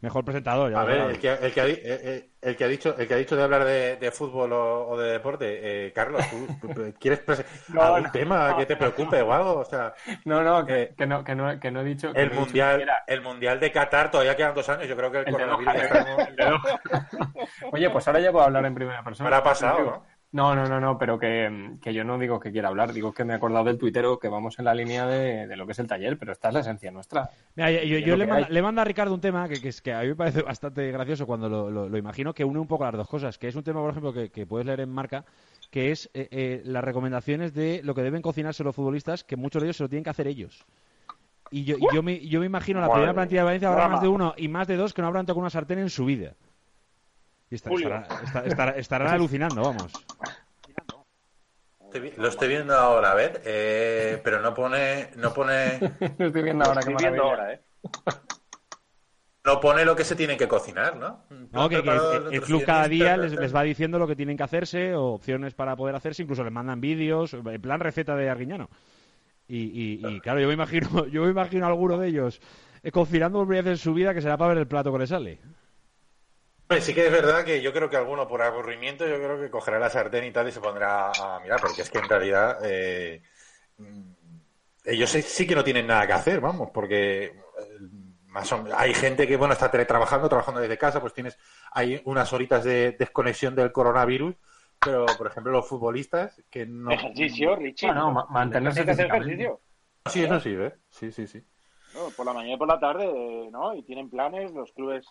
Mejor 0.00 0.24
presentador. 0.24 0.70
ya 0.70 0.80
A 0.80 0.84
ver, 0.84 0.98
sabes. 0.98 1.14
el 1.16 1.18
que, 1.20 1.32
el 1.32 1.52
que 1.52 1.60
ha, 1.60 1.64
di- 1.64 1.72
eh, 1.72 1.80
eh, 1.84 2.30
el 2.40 2.56
que 2.56 2.64
ha 2.64 2.68
dicho 2.68 2.96
el 2.96 3.08
que 3.08 3.14
ha 3.14 3.16
dicho 3.16 3.34
de 3.34 3.42
hablar 3.42 3.64
de, 3.64 3.96
de 3.96 4.10
fútbol 4.12 4.52
o, 4.52 4.88
o 4.90 4.96
de 4.98 5.10
deporte, 5.12 5.86
eh, 5.88 5.92
Carlos, 5.92 6.22
¿tú 6.30 6.46
quieres 7.00 7.22
No, 7.68 7.82
algún 7.82 8.02
no, 8.04 8.10
tema 8.12 8.50
no, 8.50 8.56
que 8.58 8.66
te 8.66 8.76
preocupe 8.76 9.20
o 9.22 9.32
algo? 9.32 9.56
O 9.58 9.64
sea, 9.64 9.94
No, 10.24 10.42
no, 10.42 10.64
que, 10.64 10.94
que 10.96 11.06
no, 11.06 11.24
que 11.24 11.34
no, 11.34 11.58
que 11.58 11.70
no 11.72 11.80
he 11.80 11.84
dicho. 11.84 12.12
que 12.12 12.20
el 12.20 12.28
dicho 12.28 12.40
mundial, 12.40 12.84
el 13.08 13.20
mundial 13.22 13.58
de 13.58 13.72
Qatar 13.72 14.10
todavía 14.10 14.36
quedan 14.36 14.54
dos 14.54 14.68
años. 14.68 14.86
Yo 14.86 14.96
creo 14.96 15.10
que 15.10 15.18
el, 15.18 15.24
coronavirus 15.26 15.74
está-. 15.74 16.60
Oye, 17.72 17.90
pues 17.90 18.06
ahora 18.06 18.20
ya 18.20 18.32
puedo 18.32 18.44
hablar 18.44 18.64
en 18.66 18.74
primera 18.74 19.02
persona. 19.02 19.26
Ahora 19.28 19.38
ha 19.38 19.42
pasado, 19.42 19.78
¿no? 19.84 20.17
No, 20.30 20.54
no, 20.54 20.66
no, 20.68 20.78
no, 20.78 20.98
pero 20.98 21.18
que, 21.18 21.76
que 21.80 21.94
yo 21.94 22.04
no 22.04 22.18
digo 22.18 22.38
que 22.38 22.52
quiera 22.52 22.68
hablar, 22.68 22.92
digo 22.92 23.12
que 23.14 23.24
me 23.24 23.32
he 23.32 23.36
acordado 23.36 23.64
del 23.64 23.78
tuitero 23.78 24.18
que 24.18 24.28
vamos 24.28 24.58
en 24.58 24.66
la 24.66 24.74
línea 24.74 25.06
de, 25.06 25.46
de 25.46 25.56
lo 25.56 25.64
que 25.64 25.72
es 25.72 25.78
el 25.78 25.86
taller, 25.86 26.18
pero 26.18 26.32
esta 26.32 26.48
es 26.48 26.54
la 26.54 26.60
esencia 26.60 26.90
nuestra. 26.90 27.30
Mira, 27.56 27.70
yo, 27.70 28.14
le, 28.50 28.60
mando 28.62 28.80
a 28.82 28.84
Ricardo 28.84 29.14
un 29.14 29.22
tema 29.22 29.48
que, 29.48 29.58
que, 29.58 29.68
es, 29.70 29.80
que 29.80 29.94
a 29.94 30.02
mí 30.02 30.08
me 30.08 30.16
parece 30.16 30.42
bastante 30.42 30.92
gracioso 30.92 31.26
cuando 31.26 31.48
lo, 31.48 31.70
lo- 31.70 31.88
lo 31.88 31.96
imagino, 31.96 32.34
que 32.34 32.44
une 32.44 32.58
un 32.60 32.66
poco 32.66 32.84
las 32.84 32.92
dos 32.92 33.08
cosas. 33.08 33.38
Que 33.38 33.48
es 33.48 33.56
un 33.56 33.62
tema, 33.62 33.80
por 33.80 33.90
ejemplo, 33.90 34.12
que, 34.12 34.28
que 34.30 34.44
puedes 34.44 34.66
leer 34.66 34.80
en 34.80 34.90
marca, 34.90 35.24
que 35.70 35.92
es 35.92 36.10
eh, 36.12 36.28
eh, 36.30 36.62
las 36.66 36.84
recomendaciones 36.84 37.54
de 37.54 37.80
lo 37.82 37.94
que 37.94 38.02
deben 38.02 38.20
cocinarse 38.20 38.62
los 38.62 38.76
futbolistas, 38.76 39.24
que 39.24 39.36
muchos 39.36 39.62
de 39.62 39.68
ellos 39.68 39.78
se 39.78 39.84
lo 39.84 39.88
tienen 39.88 40.04
que 40.04 40.10
hacer 40.10 40.26
ellos. 40.26 40.62
Y 41.50 41.64
yo, 41.64 41.76
y 41.78 41.86
yo, 41.94 42.02
me, 42.02 42.20
yo 42.28 42.40
me 42.40 42.46
imagino 42.46 42.80
la 42.80 42.88
Madre 42.88 42.96
primera 43.00 43.14
plantilla 43.14 43.40
de 43.40 43.44
Valencia 43.46 43.68
habrá 43.70 43.88
más 43.88 44.02
de 44.02 44.08
uno 44.08 44.34
y 44.36 44.48
más 44.48 44.68
de 44.68 44.76
dos 44.76 44.92
que 44.92 45.00
no 45.00 45.08
habrán 45.08 45.24
tocado 45.24 45.40
una 45.40 45.48
sartén 45.48 45.78
en 45.78 45.88
su 45.88 46.04
vida. 46.04 46.34
Y 47.50 47.54
está- 47.54 47.70
estará- 47.70 48.06
está- 48.24 48.44
estará- 48.46 48.76
estarán 48.76 49.08
alucinando, 49.08 49.62
vamos. 49.62 49.92
Lo 52.18 52.28
estoy 52.28 52.48
viendo 52.48 52.74
ahora, 52.74 53.12
a 53.12 53.14
ver, 53.14 53.40
eh, 53.46 54.20
pero 54.22 54.42
no 54.42 54.52
pone, 54.52 55.08
no 55.16 55.32
pone, 55.32 55.78
Lo 56.18 56.26
estoy 56.26 56.42
viendo 56.42 56.64
ahora, 56.64 56.82
qué 56.82 56.90
Estoy 56.90 57.04
viendo 57.06 57.24
maravilla. 57.24 57.44
ahora, 57.44 57.52
¿eh? 57.54 57.60
no 59.46 59.60
pone 59.60 59.84
lo 59.86 59.96
que 59.96 60.04
se 60.04 60.14
tiene 60.14 60.36
que 60.36 60.46
cocinar, 60.46 60.96
¿no? 60.96 61.24
No, 61.50 61.68
que, 61.70 61.76
el, 61.76 62.42
club 62.42 62.64
cada 62.66 62.86
día 62.88 63.16
les, 63.16 63.32
les 63.32 63.54
va 63.54 63.62
diciendo 63.62 63.98
lo 63.98 64.06
que 64.06 64.14
tienen 64.14 64.36
que 64.36 64.42
hacerse 64.42 64.94
o 64.94 65.14
opciones 65.14 65.54
para 65.54 65.74
poder 65.76 65.94
hacerse, 65.94 66.22
incluso 66.22 66.44
les 66.44 66.52
mandan 66.52 66.82
vídeos, 66.82 67.32
en 67.32 67.62
plan 67.62 67.80
receta 67.80 68.14
de 68.14 68.28
Arguiñano. 68.28 68.68
Y, 69.46 69.56
y- 69.56 70.06
y, 70.06 70.20
claro, 70.20 70.40
yo 70.40 70.48
me 70.48 70.52
imagino, 70.54 71.06
yo 71.06 71.24
me 71.24 71.30
imagino 71.30 71.64
a 71.64 71.68
alguno 71.68 71.96
de 71.96 72.08
ellos 72.08 72.38
eh, 72.82 72.90
cocinando 72.90 73.38
por 73.38 73.46
primera 73.48 73.70
vez 73.70 73.78
en 73.78 73.82
su 73.82 73.94
vida 73.94 74.12
que 74.12 74.20
será 74.20 74.36
para 74.36 74.50
ver 74.50 74.58
el 74.58 74.66
plato 74.68 74.92
que 74.92 74.98
le 74.98 75.06
sale. 75.06 75.40
Sí 76.80 76.94
que 76.94 77.06
es 77.06 77.12
verdad 77.12 77.44
que 77.44 77.62
yo 77.62 77.72
creo 77.72 77.88
que 77.88 77.96
alguno 77.96 78.28
por 78.28 78.42
aburrimiento 78.42 79.06
yo 79.06 79.16
creo 79.16 79.40
que 79.40 79.50
cogerá 79.50 79.78
la 79.78 79.88
sartén 79.88 80.24
y 80.24 80.32
tal 80.32 80.48
y 80.48 80.52
se 80.52 80.60
pondrá 80.60 81.36
a 81.36 81.40
mirar, 81.40 81.60
porque 81.60 81.82
es 81.82 81.90
que 81.90 81.98
en 81.98 82.08
realidad 82.08 82.58
eh, 82.62 83.22
ellos 84.84 85.10
sí, 85.10 85.46
que 85.46 85.54
no 85.54 85.64
tienen 85.64 85.86
nada 85.86 86.06
que 86.06 86.12
hacer, 86.12 86.40
vamos, 86.40 86.70
porque 86.72 87.24
eh, 87.24 87.32
más 88.26 88.52
o- 88.52 88.64
hay 88.76 88.92
gente 88.94 89.26
que 89.26 89.36
bueno 89.36 89.54
está 89.54 89.70
teletrabajando, 89.70 90.28
trabajando 90.28 90.60
desde 90.60 90.76
casa, 90.78 91.00
pues 91.00 91.14
tienes 91.14 91.38
hay 91.72 92.00
unas 92.04 92.32
horitas 92.32 92.64
de 92.64 92.92
desconexión 92.92 93.54
del 93.54 93.72
coronavirus, 93.72 94.34
pero 94.82 95.06
por 95.16 95.26
ejemplo 95.26 95.52
los 95.52 95.66
futbolistas 95.66 96.42
que 96.50 96.66
no 96.66 96.92
Ejercicio, 96.92 97.56
Richie. 97.56 97.86
Bueno, 97.88 98.12
ma- 98.12 98.26
mantenerse 98.30 98.84
que 98.84 98.90
hacer 98.90 99.06
ejercicio. 99.06 99.60
sí 100.06 100.22
eso 100.24 100.40
sí, 100.40 100.50
¿eh? 100.50 100.74
sí 100.90 101.12
sí 101.12 101.26
sí. 101.26 101.42
No, 101.94 102.10
por 102.10 102.26
la 102.26 102.34
mañana 102.34 102.54
y 102.54 102.58
por 102.58 102.68
la 102.68 102.78
tarde, 102.78 103.06
eh, 103.06 103.48
¿no? 103.50 103.74
Y 103.74 103.82
tienen 103.82 104.10
planes, 104.10 104.52
los 104.52 104.70
clubes, 104.72 105.06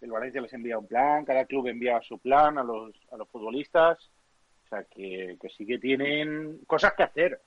el 0.00 0.10
Valencia 0.10 0.40
les 0.40 0.52
envía 0.52 0.78
un 0.78 0.86
plan, 0.86 1.24
cada 1.24 1.44
club 1.44 1.66
envía 1.68 2.00
su 2.02 2.18
plan 2.18 2.58
a 2.58 2.62
los, 2.62 2.92
a 3.12 3.16
los 3.16 3.28
futbolistas. 3.28 4.10
O 4.64 4.68
sea, 4.68 4.84
que, 4.84 5.36
que 5.40 5.48
sí 5.50 5.66
que 5.66 5.78
tienen 5.78 6.60
cosas 6.66 6.92
que 6.96 7.02
hacer. 7.02 7.40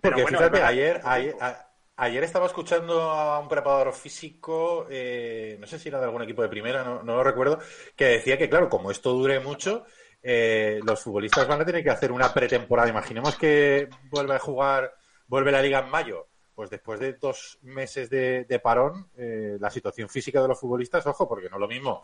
Porque 0.00 0.22
bueno, 0.22 0.38
fíjate, 0.38 0.50
verdad, 0.52 0.68
ayer, 0.68 1.00
ayer, 1.04 1.34
a- 1.40 1.68
ayer 1.96 2.22
estaba 2.22 2.46
escuchando 2.46 3.00
a 3.10 3.40
un 3.40 3.48
preparador 3.48 3.92
físico, 3.92 4.86
eh, 4.88 5.56
no 5.58 5.66
sé 5.66 5.78
si 5.80 5.88
era 5.88 5.98
de 5.98 6.04
algún 6.04 6.22
equipo 6.22 6.42
de 6.42 6.48
primera, 6.48 6.84
no, 6.84 7.02
no 7.02 7.16
lo 7.16 7.24
recuerdo, 7.24 7.58
que 7.96 8.04
decía 8.04 8.38
que, 8.38 8.48
claro, 8.48 8.68
como 8.68 8.90
esto 8.92 9.12
dure 9.12 9.40
mucho, 9.40 9.84
eh, 10.22 10.80
los 10.84 11.02
futbolistas 11.02 11.48
van 11.48 11.60
a 11.60 11.64
tener 11.64 11.82
que 11.82 11.90
hacer 11.90 12.12
una 12.12 12.32
pretemporada. 12.32 12.88
Imaginemos 12.88 13.36
que 13.36 13.88
vuelve 14.10 14.34
a 14.34 14.38
jugar, 14.38 14.94
vuelve 15.26 15.50
la 15.50 15.62
liga 15.62 15.80
en 15.80 15.90
mayo. 15.90 16.27
Pues 16.58 16.70
después 16.70 16.98
de 16.98 17.12
dos 17.12 17.60
meses 17.62 18.10
de, 18.10 18.44
de 18.44 18.58
parón, 18.58 19.06
eh, 19.16 19.56
la 19.60 19.70
situación 19.70 20.08
física 20.08 20.42
de 20.42 20.48
los 20.48 20.58
futbolistas, 20.58 21.06
ojo, 21.06 21.28
porque 21.28 21.48
no 21.48 21.54
es 21.54 21.60
lo 21.60 21.68
mismo 21.68 22.02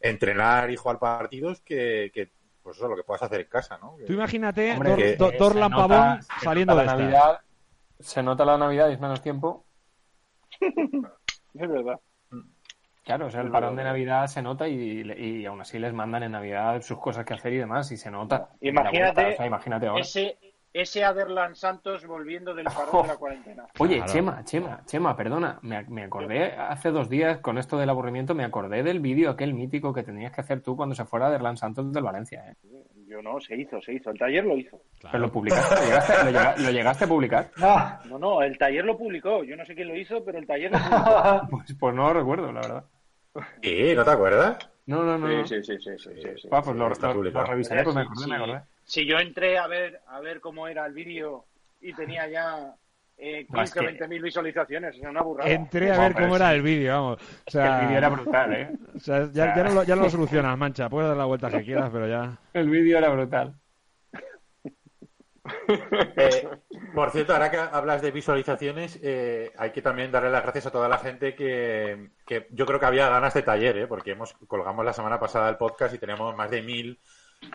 entrenar 0.00 0.68
y 0.72 0.74
jugar 0.74 0.98
partidos 0.98 1.60
que, 1.60 2.10
que, 2.12 2.28
pues 2.60 2.76
eso, 2.76 2.88
lo 2.88 2.96
que 2.96 3.04
puedas 3.04 3.22
hacer 3.22 3.42
en 3.42 3.46
casa, 3.46 3.78
¿no? 3.78 3.94
Tú 4.04 4.12
imagínate 4.12 4.72
Hombre, 4.72 4.90
Dor- 4.90 4.96
que- 4.98 5.14
Do- 5.16 5.30
que 5.30 5.36
Dorlan 5.38 5.70
se 5.70 5.76
nota- 5.76 5.88
Pavón 5.88 6.22
se 6.24 6.44
saliendo 6.44 6.74
de 6.74 6.84
la 6.84 6.90
esta. 6.90 6.96
Navidad, 7.04 7.40
se 8.00 8.22
nota 8.24 8.44
la 8.44 8.58
Navidad 8.58 8.88
y 8.88 8.92
es 8.94 9.00
menos 9.00 9.22
tiempo. 9.22 9.64
Es 11.54 11.68
verdad. 11.70 12.00
Claro, 13.04 13.26
o 13.26 13.30
sea, 13.30 13.42
el 13.42 13.50
parón 13.52 13.76
de 13.76 13.84
Navidad 13.84 14.26
se 14.26 14.42
nota 14.42 14.66
y, 14.66 15.02
y 15.12 15.46
aún 15.46 15.60
así 15.60 15.78
les 15.78 15.92
mandan 15.92 16.24
en 16.24 16.32
Navidad 16.32 16.82
sus 16.82 16.98
cosas 16.98 17.24
que 17.24 17.34
hacer 17.34 17.52
y 17.52 17.58
demás 17.58 17.92
y 17.92 17.96
se 17.96 18.10
nota. 18.10 18.48
Imagínate 18.60 19.20
vuelta, 19.22 19.28
o 19.34 19.36
sea, 19.36 19.46
imagínate 19.46 19.86
ahora. 19.86 20.00
Ese, 20.00 20.36
ese 20.74 21.04
Aderlan 21.04 21.54
Santos 21.54 22.04
volviendo 22.06 22.52
del 22.54 22.66
parón 22.66 23.02
de 23.02 23.08
la 23.08 23.16
cuarentena. 23.18 23.66
Oye, 23.78 23.96
Claro. 23.96 24.12
Chema, 24.12 24.44
Chema, 24.44 24.82
Chema, 24.84 25.16
perdona, 25.16 25.58
me, 25.62 25.82
me 25.84 26.02
acordé 26.04 26.52
hace 26.52 26.90
dos 26.90 27.08
días 27.08 27.38
con 27.38 27.56
esto 27.56 27.78
del 27.78 27.88
aburrimiento, 27.88 28.34
me 28.34 28.44
acordé 28.44 28.82
del 28.82 29.00
vídeo 29.00 29.30
aquel 29.30 29.54
mítico 29.54 29.94
que 29.94 30.02
tenías 30.02 30.32
que 30.32 30.40
hacer 30.42 30.60
tú 30.60 30.76
cuando 30.76 30.94
se 30.94 31.04
fuera 31.06 31.30
de 31.30 31.36
Erlan 31.36 31.56
Santos 31.56 31.90
del 31.92 32.02
Valencia. 32.02 32.44
¿eh? 32.50 32.56
Yo 33.06 33.22
no, 33.22 33.38
se 33.40 33.54
hizo, 33.56 33.80
se 33.80 33.92
hizo. 33.94 34.10
El 34.10 34.18
taller 34.18 34.44
lo 34.44 34.56
hizo. 34.56 34.80
Pero 35.00 35.18
lo 35.20 35.30
publicaste, 35.30 35.76
lo 35.76 35.82
llegaste, 35.86 36.12
lo 36.24 36.30
llega- 36.30 36.54
lo 36.58 36.70
llegaste 36.70 37.04
a 37.04 37.08
publicar. 37.08 37.50
No. 37.56 37.76
No, 38.10 38.18
no, 38.18 38.42
el 38.42 38.58
taller 38.58 38.84
lo 38.84 38.98
publicó. 38.98 39.44
Yo 39.44 39.56
no 39.56 39.64
sé 39.64 39.74
quién 39.76 39.86
lo 39.88 39.96
hizo, 39.96 40.24
pero 40.24 40.38
el 40.38 40.46
taller 40.46 40.72
lo 40.72 40.78
publicó. 40.78 41.40
Pues, 41.50 41.74
pues 41.78 41.94
no 41.94 42.08
lo 42.08 42.14
recuerdo, 42.20 42.50
la 42.52 42.60
verdad. 42.60 42.84
Sí, 43.62 43.92
¿no 43.94 44.04
te 44.04 44.10
acuerdas? 44.10 44.58
No, 44.86 45.02
no, 45.04 45.16
no. 45.18 45.46
Sí, 45.46 45.62
sí, 45.62 45.76
sí, 45.78 45.78
sí, 45.78 45.90
sí, 45.98 46.10
sí, 46.20 46.28
sí. 46.42 46.48
Ah, 46.50 46.62
pues 46.64 46.76
lo, 46.76 46.90
está 46.90 47.08
lo- 47.08 47.14
publicado. 47.14 47.44
lo 47.46 47.50
revisaré, 47.52 47.84
pues 47.84 47.94
me 47.94 48.02
Sí, 48.02 48.06
acordé, 48.08 48.24
sí. 48.24 48.30
me 48.30 48.36
acordé. 48.36 48.62
Si 48.84 49.06
yo 49.06 49.18
entré 49.18 49.58
a 49.58 49.66
ver 49.66 50.00
a 50.06 50.20
ver 50.20 50.40
cómo 50.40 50.68
era 50.68 50.84
el 50.86 50.92
vídeo 50.92 51.46
y 51.80 51.92
tenía 51.94 52.28
ya 52.28 52.74
eh, 53.16 53.46
No, 53.50 53.62
es 53.62 53.70
15 53.70 53.78
o 53.78 53.80
que- 53.82 53.86
20 53.86 54.08
mil 54.08 54.22
visualizaciones, 54.22 54.96
es 54.96 55.02
una 55.02 55.22
burrada. 55.22 55.48
Entré 55.50 55.90
a 55.92 55.98
ver 55.98 56.14
cómo 56.14 56.30
sí. 56.30 56.34
era 56.36 56.52
el 56.54 56.62
vídeo, 56.62 56.92
vamos. 56.92 57.22
O 57.22 57.44
Que 57.44 57.50
sea, 57.52 57.78
el 57.80 57.86
vídeo 57.86 57.98
era 57.98 58.08
brutal, 58.08 58.52
¿eh? 58.54 58.70
o 58.94 58.98
sea, 58.98 59.30
ya, 59.32 59.54
ya 59.56 59.62
no 59.64 59.72
lo, 59.74 59.82
ya 59.84 59.96
no 59.96 60.02
lo 60.02 60.10
solucionas, 60.10 60.58
mancha. 60.58 60.88
Puedes 60.88 61.08
dar 61.08 61.16
la 61.16 61.24
vuelta 61.24 61.50
que 61.50 61.64
quieras, 61.64 61.90
pero 61.92 62.08
ya. 62.08 62.38
El 62.52 62.68
vídeo 62.70 62.98
era 62.98 63.08
brutal. 63.10 63.54
Eh, 66.16 66.48
por 66.94 67.10
cierto, 67.10 67.34
ahora 67.34 67.50
que 67.50 67.58
hablas 67.58 68.00
de 68.02 68.10
visualizaciones, 68.10 68.98
eh, 69.02 69.52
hay 69.58 69.70
que 69.72 69.82
también 69.82 70.10
darle 70.10 70.30
las 70.30 70.42
gracias 70.42 70.66
a 70.66 70.70
toda 70.70 70.88
la 70.88 70.98
gente 70.98 71.34
que, 71.34 72.08
que 72.26 72.46
yo 72.50 72.64
creo 72.64 72.80
que 72.80 72.86
había 72.86 73.08
ganas 73.10 73.34
de 73.34 73.42
taller, 73.42 73.76
¿eh? 73.76 73.86
porque 73.86 74.12
hemos 74.12 74.32
colgamos 74.46 74.84
la 74.84 74.92
semana 74.94 75.20
pasada 75.20 75.48
el 75.50 75.56
podcast 75.56 75.94
y 75.94 75.98
tenemos 75.98 76.34
más 76.34 76.50
de 76.50 76.62
mil 76.62 76.98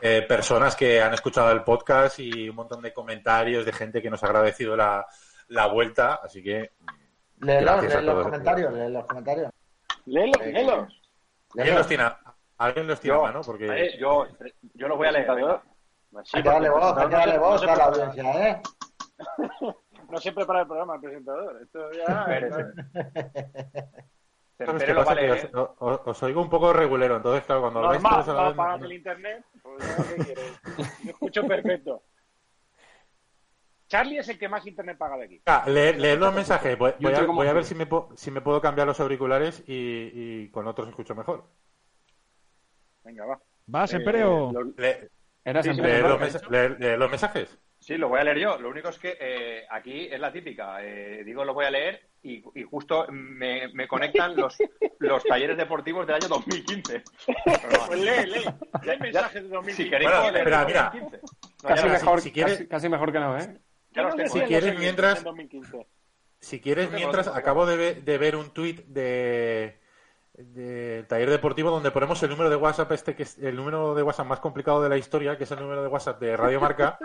eh, 0.01 0.23
personas 0.27 0.75
que 0.75 1.01
han 1.01 1.13
escuchado 1.13 1.51
el 1.51 1.63
podcast 1.63 2.19
y 2.19 2.49
un 2.49 2.55
montón 2.55 2.81
de 2.81 2.93
comentarios 2.93 3.65
de 3.65 3.73
gente 3.73 4.01
que 4.01 4.09
nos 4.09 4.23
ha 4.23 4.27
agradecido 4.27 4.75
la, 4.75 5.05
la 5.49 5.67
vuelta, 5.67 6.19
así 6.23 6.43
que 6.43 6.71
Léelos, 7.41 7.83
lee 7.83 8.05
los 8.05 8.23
comentarios, 8.23 8.73
lee 8.73 8.91
los 8.91 9.05
comentarios. 9.05 9.51
Léelos, 10.05 10.45
léelos. 10.45 11.01
alguien 11.57 11.75
los 11.75 11.87
tiene, 11.87 12.03
alguien 12.57 12.87
los 12.87 12.99
tiene 12.99 13.17
Yo, 13.17 13.23
mano, 13.23 13.41
porque 13.41 13.65
eh, 13.67 13.97
yo, 13.97 14.27
yo 14.73 14.87
lo 14.87 14.97
voy 14.97 15.07
a 15.07 15.11
leer. 15.11 15.27
Sí, 16.23 16.37
hay 16.37 16.43
que 16.43 16.49
darle 16.49 16.69
voz, 16.69 16.97
hay 16.97 17.07
que 17.07 17.15
darle 17.15 17.37
voz 17.37 17.63
a 17.63 17.75
la 17.75 17.85
audiencia, 17.85 18.49
¿eh? 18.49 18.61
No 20.09 20.17
se 20.17 20.31
prepara 20.31 20.61
el 20.61 20.67
programa 20.67 20.95
el 20.95 21.01
presentador. 21.01 21.61
Esto 21.61 21.91
ya. 21.91 22.25
Que 24.59 24.65
¿eh? 25.31 25.51
os, 25.53 25.69
os- 25.79 26.01
os 26.05 26.23
oigo 26.23 26.41
un 26.41 26.49
poco 26.49 26.73
regulero, 26.73 27.15
entonces 27.15 27.43
claro, 27.45 27.61
cuando 27.61 27.81
lo 27.81 27.89
veis 27.89 28.03
Normal, 28.03 28.25
todos 28.25 28.29
a 28.29 28.33
la 28.33 28.41
no 28.41 28.47
vez, 28.49 28.57
pagas 28.57 28.79
no- 28.81 28.85
el 28.85 28.91
internet. 28.93 29.45
Pues, 29.61 29.85
ya, 29.87 29.97
¿qué 30.07 30.15
quieres? 30.25 30.59
Yo 31.05 31.11
escucho 31.11 31.47
perfecto. 31.47 32.03
Charlie 33.87 34.17
es 34.19 34.29
el 34.29 34.37
que 34.37 34.49
más 34.49 34.67
internet 34.67 34.97
paga 34.97 35.17
de 35.17 35.25
aquí. 35.25 35.41
Ah, 35.45 35.63
leed, 35.65 35.95
leed 35.95 36.19
los 36.19 36.33
mensajes. 36.33 36.77
Voy, 36.77 36.91
a, 36.91 37.21
voy 37.23 37.47
ver 37.53 37.63
si 37.63 37.73
me, 37.73 37.85
puedo, 37.87 38.09
si 38.15 38.29
me 38.31 38.41
puedo 38.41 38.61
cambiar 38.61 38.85
los 38.85 38.99
auriculares 38.99 39.63
y, 39.65 40.11
y 40.43 40.51
con 40.51 40.67
otros 40.67 40.89
escucho 40.89 41.15
mejor. 41.15 41.49
Venga, 43.03 43.25
va. 43.25 43.41
¿Vas, 43.65 43.93
Eh, 43.93 43.97
Empereo? 43.97 44.51
lo- 44.51 44.73
Le- 44.77 45.09
Eras 45.43 45.63
Sí, 45.63 45.69
en 45.69 45.75
sí, 45.77 45.81
leed 45.81 45.91
pleno, 46.01 46.09
los, 46.09 46.19
¿no? 46.19 46.25
mensa- 46.25 46.47
leed- 46.49 46.77
leed 46.79 46.97
los 46.97 47.09
mensajes. 47.09 47.57
Sí, 47.79 47.97
lo 47.97 48.09
voy 48.09 48.19
a 48.19 48.23
leer 48.25 48.39
yo. 48.39 48.59
Lo 48.59 48.69
único 48.69 48.89
es 48.89 48.99
que 48.99 49.17
eh, 49.19 49.65
aquí 49.71 50.07
es 50.11 50.19
la 50.19 50.31
típica. 50.33 50.83
Eh, 50.83 51.23
digo, 51.23 51.45
lo 51.45 51.53
voy 51.53 51.65
a 51.65 51.71
leer 51.71 52.08
y, 52.23 52.43
y 52.55 52.63
justo 52.63 53.05
me, 53.11 53.67
me 53.73 53.87
conectan 53.87 54.35
los, 54.35 54.57
los 54.99 55.23
talleres 55.23 55.57
deportivos 55.57 56.05
del 56.05 56.15
año 56.17 56.27
2015. 56.27 57.03
Pues 57.87 57.99
lee, 57.99 58.25
lee. 58.27 58.45
Lee 58.83 58.97
mensajes 58.99 59.43
de 59.43 59.49
2015. 59.49 59.83
Si 59.83 59.89
queréis, 59.89 60.09
Bueno, 60.11 60.37
espera, 60.37 60.59
de 60.61 60.65
mira. 60.65 60.83
2015. 60.93 61.19
No, 61.63 61.69
ya 61.69 61.75
Casi 61.75 61.89
mejor, 61.89 62.21
si 62.21 62.31
quieres- 62.31 62.53
casi, 62.57 62.67
casi 62.67 62.89
mejor 62.89 63.11
que 63.11 63.19
no, 63.19 63.37
¿eh? 63.37 63.41
ya 63.41 63.53
¿Qué 63.93 64.01
los 64.01 64.07
nos 64.09 64.15
tengo. 64.15 64.23
decían 64.23 64.43
Si 64.43 64.47
quieres, 64.47 64.79
mientras- 64.79 65.17
en 65.19 65.23
2015? 65.23 65.87
Si 66.41 66.61
quieres, 66.61 66.91
mientras 66.91 67.27
acabo 67.27 67.65
de 67.65 67.75
ver, 67.75 68.03
de 68.03 68.17
ver 68.17 68.35
un 68.37 68.51
tuit 68.53 68.85
de 68.85 69.79
del 70.33 71.05
taller 71.05 71.29
deportivo 71.29 71.69
donde 71.69 71.91
ponemos 71.91 72.23
el 72.23 72.29
número 72.29 72.49
de 72.49 72.55
WhatsApp 72.55 72.89
este 72.93 73.13
que 73.13 73.23
es 73.23 73.37
el 73.39 73.57
número 73.57 73.93
de 73.93 74.03
WhatsApp 74.03 74.25
más 74.27 74.39
complicado 74.39 74.81
de 74.81 74.87
la 74.87 74.95
historia, 74.97 75.37
que 75.37 75.43
es 75.43 75.51
el 75.51 75.59
número 75.59 75.81
de 75.81 75.89
WhatsApp 75.89 76.17
de 76.21 76.37
Radio 76.37 76.61
Marca, 76.61 76.97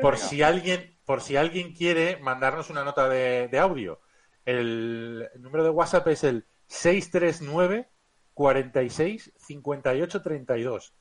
por 0.00 0.18
si 0.18 0.42
alguien 0.42 0.98
por 1.04 1.20
si 1.20 1.36
alguien 1.36 1.72
quiere 1.72 2.16
mandarnos 2.16 2.70
una 2.70 2.82
nota 2.82 3.08
de, 3.08 3.46
de 3.46 3.58
audio. 3.60 4.00
El 4.44 5.28
número 5.38 5.64
de 5.64 5.70
WhatsApp 5.70 6.06
es 6.08 6.24
el 6.24 6.44
639 6.66 7.88
46 8.34 9.32
58 9.36 10.22
32. 10.22 10.94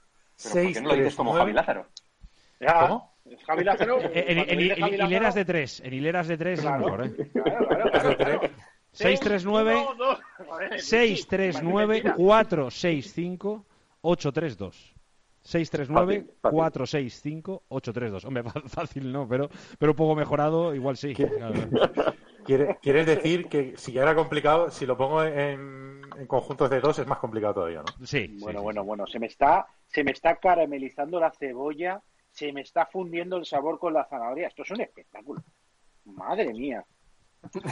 Pero 0.44 0.54
¿por 0.66 0.74
qué 0.74 0.82
no 0.82 0.90
lo 0.90 0.96
dices 0.96 1.16
como 1.16 1.34
Javi 1.34 1.54
Lázaro? 1.54 1.88
Ya, 2.60 2.80
¿Cómo? 2.88 3.16
Javi 3.46 3.64
Lázaro. 3.64 4.00
En, 4.14 4.38
en- 4.38 4.50
en- 4.50 4.60
en 4.60 4.68
Lázaro- 4.70 5.06
hileras 5.08 5.36
de 5.36 5.46
tres. 5.46 5.80
En 5.82 5.94
hileras 5.94 6.28
de 6.28 6.38
tres 6.38 6.62
Claro. 6.62 6.78
es 6.80 6.86
mejor, 6.86 7.06
¿eh? 7.06 7.32
Claro, 7.44 7.68
claro, 7.92 8.18
claro. 8.18 8.42
639 8.92 9.76
Uno, 9.76 9.96
dos. 9.96 10.20
Joder, 10.48 10.80
639 10.82 11.88
Mentira. 11.88 12.16
465 12.16 13.66
832. 14.02 14.94
639 15.42 16.20
Fácil, 16.20 16.40
fácil. 16.42 16.56
465 16.58 17.64
832. 17.70 18.26
Hombre, 18.26 18.44
fácil 18.68 19.12
no, 19.12 19.28
pero, 19.28 19.50
pero 19.80 19.92
un 19.94 19.96
poco 19.96 20.16
mejorado, 20.16 20.74
igual 20.76 20.96
sí. 20.96 21.14
Quiere- 22.46 22.78
¿Quieres 22.82 23.06
decir 23.06 23.48
que 23.50 23.76
si 23.78 23.92
ya 23.94 24.02
era 24.04 24.16
complicado, 24.16 24.70
si 24.70 24.86
lo 24.86 24.98
pongo 24.98 25.24
en, 25.24 26.02
en 26.18 26.28
conjuntos 26.28 26.70
de 26.70 26.80
dos 26.80 27.00
es 27.00 27.08
más 27.08 27.20
complicado 27.20 27.54
todavía, 27.56 27.80
¿no? 27.82 28.06
Sí, 28.06 28.28
sí, 28.28 28.38
Bueno, 28.40 28.60
sí, 28.60 28.64
bueno, 28.64 28.82
sí. 28.82 28.88
bueno. 28.88 29.08
Se 29.08 29.20
me 29.20 29.28
está, 29.28 29.66
se 29.88 30.04
me 30.04 30.12
está 30.12 30.36
caramelizando 30.38 31.20
la 31.20 31.32
cebolla, 31.32 32.02
se 32.32 32.52
me 32.54 32.62
está 32.62 32.86
fundiendo 32.86 33.38
el 33.38 33.46
sabor 33.46 33.80
con 33.80 33.94
la 33.94 34.06
zanahoria. 34.06 34.48
Esto 34.48 34.64
es 34.64 34.72
un 34.72 34.82
espectáculo. 34.82 35.42
Madre 36.06 36.52
mía. 36.54 36.84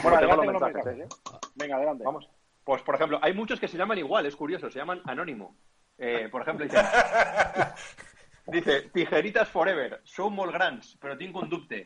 Bueno, 0.04 0.20
tengo 0.20 0.34
adelante 0.34 0.36
los 0.36 0.46
con 0.46 0.54
los 0.54 0.62
mensajes, 0.62 0.86
mensajes, 0.98 1.34
¿eh? 1.34 1.40
Venga, 1.56 1.76
adelante. 1.78 2.04
Vamos. 2.04 2.30
Pues, 2.64 2.82
por 2.84 2.96
ejemplo, 2.96 3.20
hay 3.22 3.34
muchos 3.34 3.60
que 3.60 3.68
se 3.68 3.78
llaman 3.78 3.98
igual, 3.98 4.26
es 4.26 4.36
curioso, 4.36 4.70
se 4.70 4.78
llaman 4.80 5.02
anónimo. 5.06 5.56
Eh, 5.98 6.30
por 6.32 6.42
ejemplo, 6.44 6.66
dice, 6.66 6.78
dice, 8.48 8.82
tijeritas 8.94 9.50
forever, 9.50 10.00
sou 10.04 10.30
molt 10.34 10.54
grans, 10.54 10.96
però 11.02 11.16
tinc 11.18 11.36
un 11.38 11.50
dubte. 11.50 11.82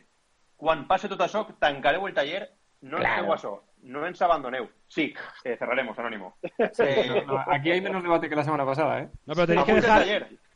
Quan 0.56 0.86
passe 0.88 1.08
tot 1.08 1.20
això, 1.20 1.42
tancareu 1.60 2.06
el 2.08 2.14
taller, 2.16 2.46
no 2.82 2.98
ens 2.98 3.14
feu 3.16 3.32
això, 3.34 3.52
no 3.82 4.06
ens 4.06 4.20
abandoneu. 4.22 4.68
Sí, 4.88 5.12
eh, 5.44 5.56
cerraremos, 5.58 5.98
anónimo. 5.98 6.36
No, 7.26 7.38
aquí 7.46 7.70
hay 7.70 7.80
menos 7.80 8.02
debate 8.02 8.28
que 8.28 8.36
la 8.36 8.44
semana 8.44 8.64
pasada, 8.64 9.00
¿eh? 9.00 9.08
No, 9.26 9.34
pero 9.34 9.46
tenéis 9.46 9.66
que 9.66 9.74
dejar, 9.74 10.04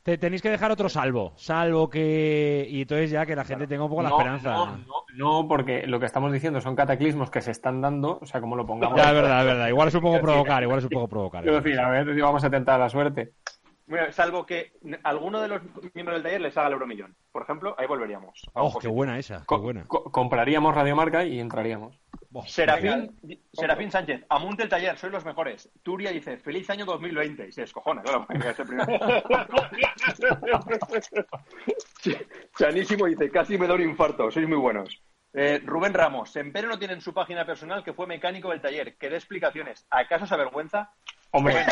te- 0.03 0.19
tenéis 0.19 0.43
que 0.43 0.51
dejar 0.51 0.71
otro 0.71 0.89
salvo. 0.89 1.33
Salvo 1.37 1.89
que. 1.91 2.67
Y 2.69 2.83
entonces 2.83 3.11
ya 3.11 3.27
que 3.27 3.37
la 3.37 3.45
gente 3.45 3.67
tenga 3.67 3.85
un 3.85 3.91
poco 3.91 4.03
la 4.03 4.09
no, 4.11 4.19
esperanza. 4.19 4.53
No, 4.53 4.67
no, 4.77 4.85
no, 5.15 5.49
porque 5.49 5.87
lo 5.87 5.99
que 6.01 6.07
estamos 6.07 6.33
diciendo 6.33 6.61
son 6.61 6.77
cataclismos 6.77 7.31
que 7.31 7.41
se 7.41 7.51
están 7.51 7.81
dando, 7.81 8.19
o 8.21 8.27
sea, 8.27 8.41
como 8.41 8.57
lo 8.57 8.67
pongamos. 8.67 8.97
Ya, 8.97 9.09
es 9.09 9.15
verdad, 9.15 9.41
es 9.41 9.47
verdad. 9.47 9.69
Igual 9.69 9.89
es 9.89 9.95
un 9.95 10.03
poco 10.03 10.21
provocar, 10.21 10.63
igual 10.63 10.79
es 10.79 10.85
un 10.85 10.91
poco 10.91 11.09
provocar. 11.09 11.43
Quiero 11.43 11.61
decir, 11.61 11.79
a 11.79 11.91
ver, 11.91 12.15
vamos 12.23 12.45
a 12.45 12.51
tentar 12.51 12.79
la 12.79 12.89
suerte. 12.89 13.33
Bueno, 13.91 14.13
salvo 14.13 14.47
que 14.47 14.73
alguno 15.03 15.41
de 15.41 15.49
los 15.49 15.63
miembros 15.95 16.15
del 16.15 16.23
taller 16.23 16.41
les 16.41 16.57
haga 16.57 16.69
el 16.69 16.75
euromillón. 16.75 17.17
Por 17.33 17.43
ejemplo, 17.43 17.75
ahí 17.77 17.89
volveríamos. 17.89 18.41
Oh, 18.53 18.79
qué 18.79 18.87
buena 18.87 19.19
esa, 19.19 19.41
qué 19.41 19.47
Co- 19.47 19.59
buena. 19.61 19.85
co- 19.89 20.05
compraríamos 20.13 20.73
Radiomarca 20.77 21.25
y 21.25 21.41
entraríamos. 21.41 21.99
Serafín, 22.47 23.11
Serafín 23.53 23.91
Sánchez, 23.91 24.25
amunte 24.29 24.63
el 24.63 24.69
taller, 24.69 24.97
sois 24.97 25.13
los 25.13 25.25
mejores. 25.25 25.69
Turia 25.83 26.13
dice, 26.13 26.39
feliz 26.39 26.71
año 26.71 26.85
2020. 26.85 27.49
Y 27.49 27.53
se 27.53 27.63
descojona, 27.63 28.03
claro. 28.03 28.29
Chanísimo 32.59 33.07
dice, 33.07 33.31
casi 33.31 33.59
me 33.59 33.67
da 33.67 33.75
un 33.75 33.83
infarto, 33.83 34.31
sois 34.31 34.49
muy 34.49 34.59
buenos. 34.59 35.03
Eh, 35.33 35.61
Rubén 35.65 35.95
Ramos, 35.95 36.31
Sempere 36.31 36.67
no 36.67 36.79
tiene 36.79 36.95
en 36.95 37.01
su 37.01 37.15
página 37.15 37.47
personal 37.47 37.85
que 37.85 37.93
fue 37.93 38.07
mecánico 38.07 38.51
del 38.51 38.61
taller, 38.61 38.97
que 38.97 39.09
dé 39.11 39.17
explicaciones. 39.17 39.87
¿Acaso 39.91 40.27
se 40.27 40.35
avergüenza? 40.35 40.93
Hombre, 41.33 41.65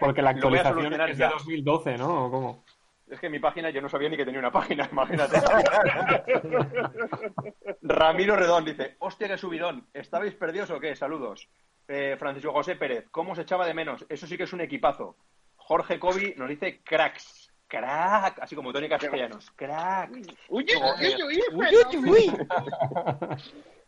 porque 0.00 0.22
la 0.22 0.30
actualización 0.30 0.92
es 0.92 0.98
de 0.98 1.14
ya. 1.14 1.30
2012, 1.30 1.98
¿no? 1.98 2.26
¿O 2.26 2.30
¿Cómo? 2.30 2.64
Es 3.08 3.18
que 3.18 3.28
mi 3.28 3.40
página 3.40 3.70
yo 3.70 3.82
no 3.82 3.88
sabía 3.88 4.08
ni 4.08 4.16
que 4.16 4.24
tenía 4.24 4.40
una 4.40 4.52
página, 4.52 4.88
imagínate. 4.92 5.40
Ramiro 7.82 8.36
Redón 8.36 8.64
dice, 8.64 8.96
hostia, 9.00 9.28
qué 9.28 9.36
subidón, 9.36 9.86
¿estabais 9.92 10.34
perdidos 10.34 10.70
o 10.70 10.80
qué? 10.80 10.96
Saludos. 10.96 11.48
Eh, 11.88 12.16
Francisco 12.18 12.52
José 12.52 12.76
Pérez, 12.76 13.08
¿cómo 13.10 13.34
se 13.34 13.42
echaba 13.42 13.66
de 13.66 13.74
menos? 13.74 14.06
Eso 14.08 14.26
sí 14.26 14.36
que 14.36 14.44
es 14.44 14.52
un 14.52 14.60
equipazo. 14.60 15.16
Jorge 15.56 15.98
Cobi 15.98 16.34
nos 16.36 16.48
dice 16.48 16.80
cracks. 16.82 17.50
Crack, 17.70 18.40
así 18.40 18.56
como 18.56 18.72
Tony 18.72 18.88
Castellanos. 18.88 19.48
Crack. 19.52 20.10
Uy, 20.10 20.26
uy, 20.48 20.66
eh, 20.68 21.16
uy, 21.24 21.40
uy, 21.52 22.10
uy. 22.10 22.32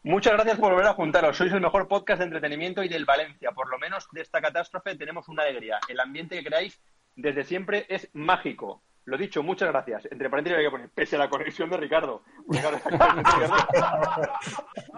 Muchas 0.05 0.33
gracias 0.33 0.59
por 0.59 0.73
volver 0.73 0.89
a 0.89 0.95
juntaros. 0.95 1.37
Sois 1.37 1.53
el 1.53 1.61
mejor 1.61 1.87
podcast 1.87 2.19
de 2.19 2.25
entretenimiento 2.25 2.83
y 2.83 2.89
del 2.89 3.05
Valencia. 3.05 3.53
Por 3.53 3.71
lo 3.71 3.79
menos 3.79 4.09
de 4.11 4.23
esta 4.23 4.41
catástrofe 4.41 4.97
tenemos 4.97 5.29
una 5.29 5.45
alegría. 5.45 5.79
El 5.87 6.01
ambiente 6.01 6.37
que 6.37 6.45
creáis 6.45 6.83
desde 7.15 7.45
siempre 7.45 7.87
es 7.89 8.09
mágico. 8.13 8.83
Lo 9.05 9.17
dicho, 9.17 9.45
muchas 9.45 9.69
gracias. 9.69 10.09
Entre 10.11 10.29
paréntesis 10.29 10.59
hay 10.59 10.65
que 10.65 10.71
poner, 10.73 10.91
pese 10.91 11.15
a 11.15 11.21
la 11.21 11.31
conexión 11.31 11.71
de 11.71 11.77
Ricardo. 11.77 12.25
Ricardo 12.49 12.81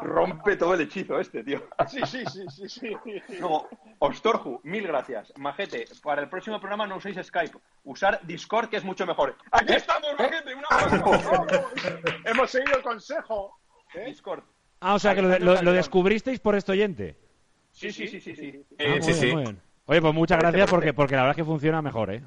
rompe 0.02 0.56
todo 0.56 0.72
el 0.72 0.80
hechizo 0.80 1.20
este, 1.20 1.44
tío. 1.44 1.68
Sí, 1.86 2.00
sí, 2.06 2.24
sí, 2.24 2.46
sí, 2.48 2.68
sí. 2.68 2.96
Luego, 3.38 3.68
Ostorju, 3.98 4.60
mil 4.62 4.86
gracias. 4.86 5.34
Majete, 5.36 5.84
para 6.02 6.22
el 6.22 6.30
próximo 6.30 6.58
programa 6.58 6.86
no 6.86 6.96
uséis 6.96 7.18
Skype. 7.22 7.58
Usar 7.84 8.20
Discord, 8.22 8.70
que 8.70 8.78
es 8.78 8.84
mucho 8.84 9.04
mejor. 9.04 9.36
¡Aquí 9.50 9.74
estamos, 9.74 10.14
Majete! 10.18 10.54
¡Un 10.54 10.64
aplauso! 10.70 11.46
Hemos 12.24 12.50
seguido 12.50 12.78
el 12.78 12.82
consejo. 12.82 13.60
¿Eh? 13.92 14.06
Discord. 14.06 14.42
Ah, 14.80 14.94
o 14.94 14.98
sea 14.98 15.14
que 15.14 15.22
lo, 15.22 15.38
lo- 15.38 15.62
lo 15.62 15.72
descubristeis 15.72 16.40
por 16.40 16.54
este 16.54 16.72
oyente. 16.72 17.16
Sí, 17.72 17.90
sí, 17.92 18.06
sí, 18.06 18.20
sí. 18.20 18.34
sí. 18.36 18.64
Ah, 18.72 18.74
Eh, 18.78 18.88
muy 18.90 19.02
sí, 19.02 19.06
bien, 19.12 19.20
sí. 19.20 19.32
muy 19.32 19.42
bien. 19.42 19.60
Oye, 19.86 20.00
pues 20.00 20.14
muchas 20.14 20.38
gracias 20.38 20.70
porque, 20.70 20.92
porque 20.94 21.14
la 21.16 21.22
verdad 21.22 21.32
es 21.32 21.36
que 21.36 21.44
funciona 21.44 21.82
mejor, 21.82 22.10
¿eh? 22.12 22.22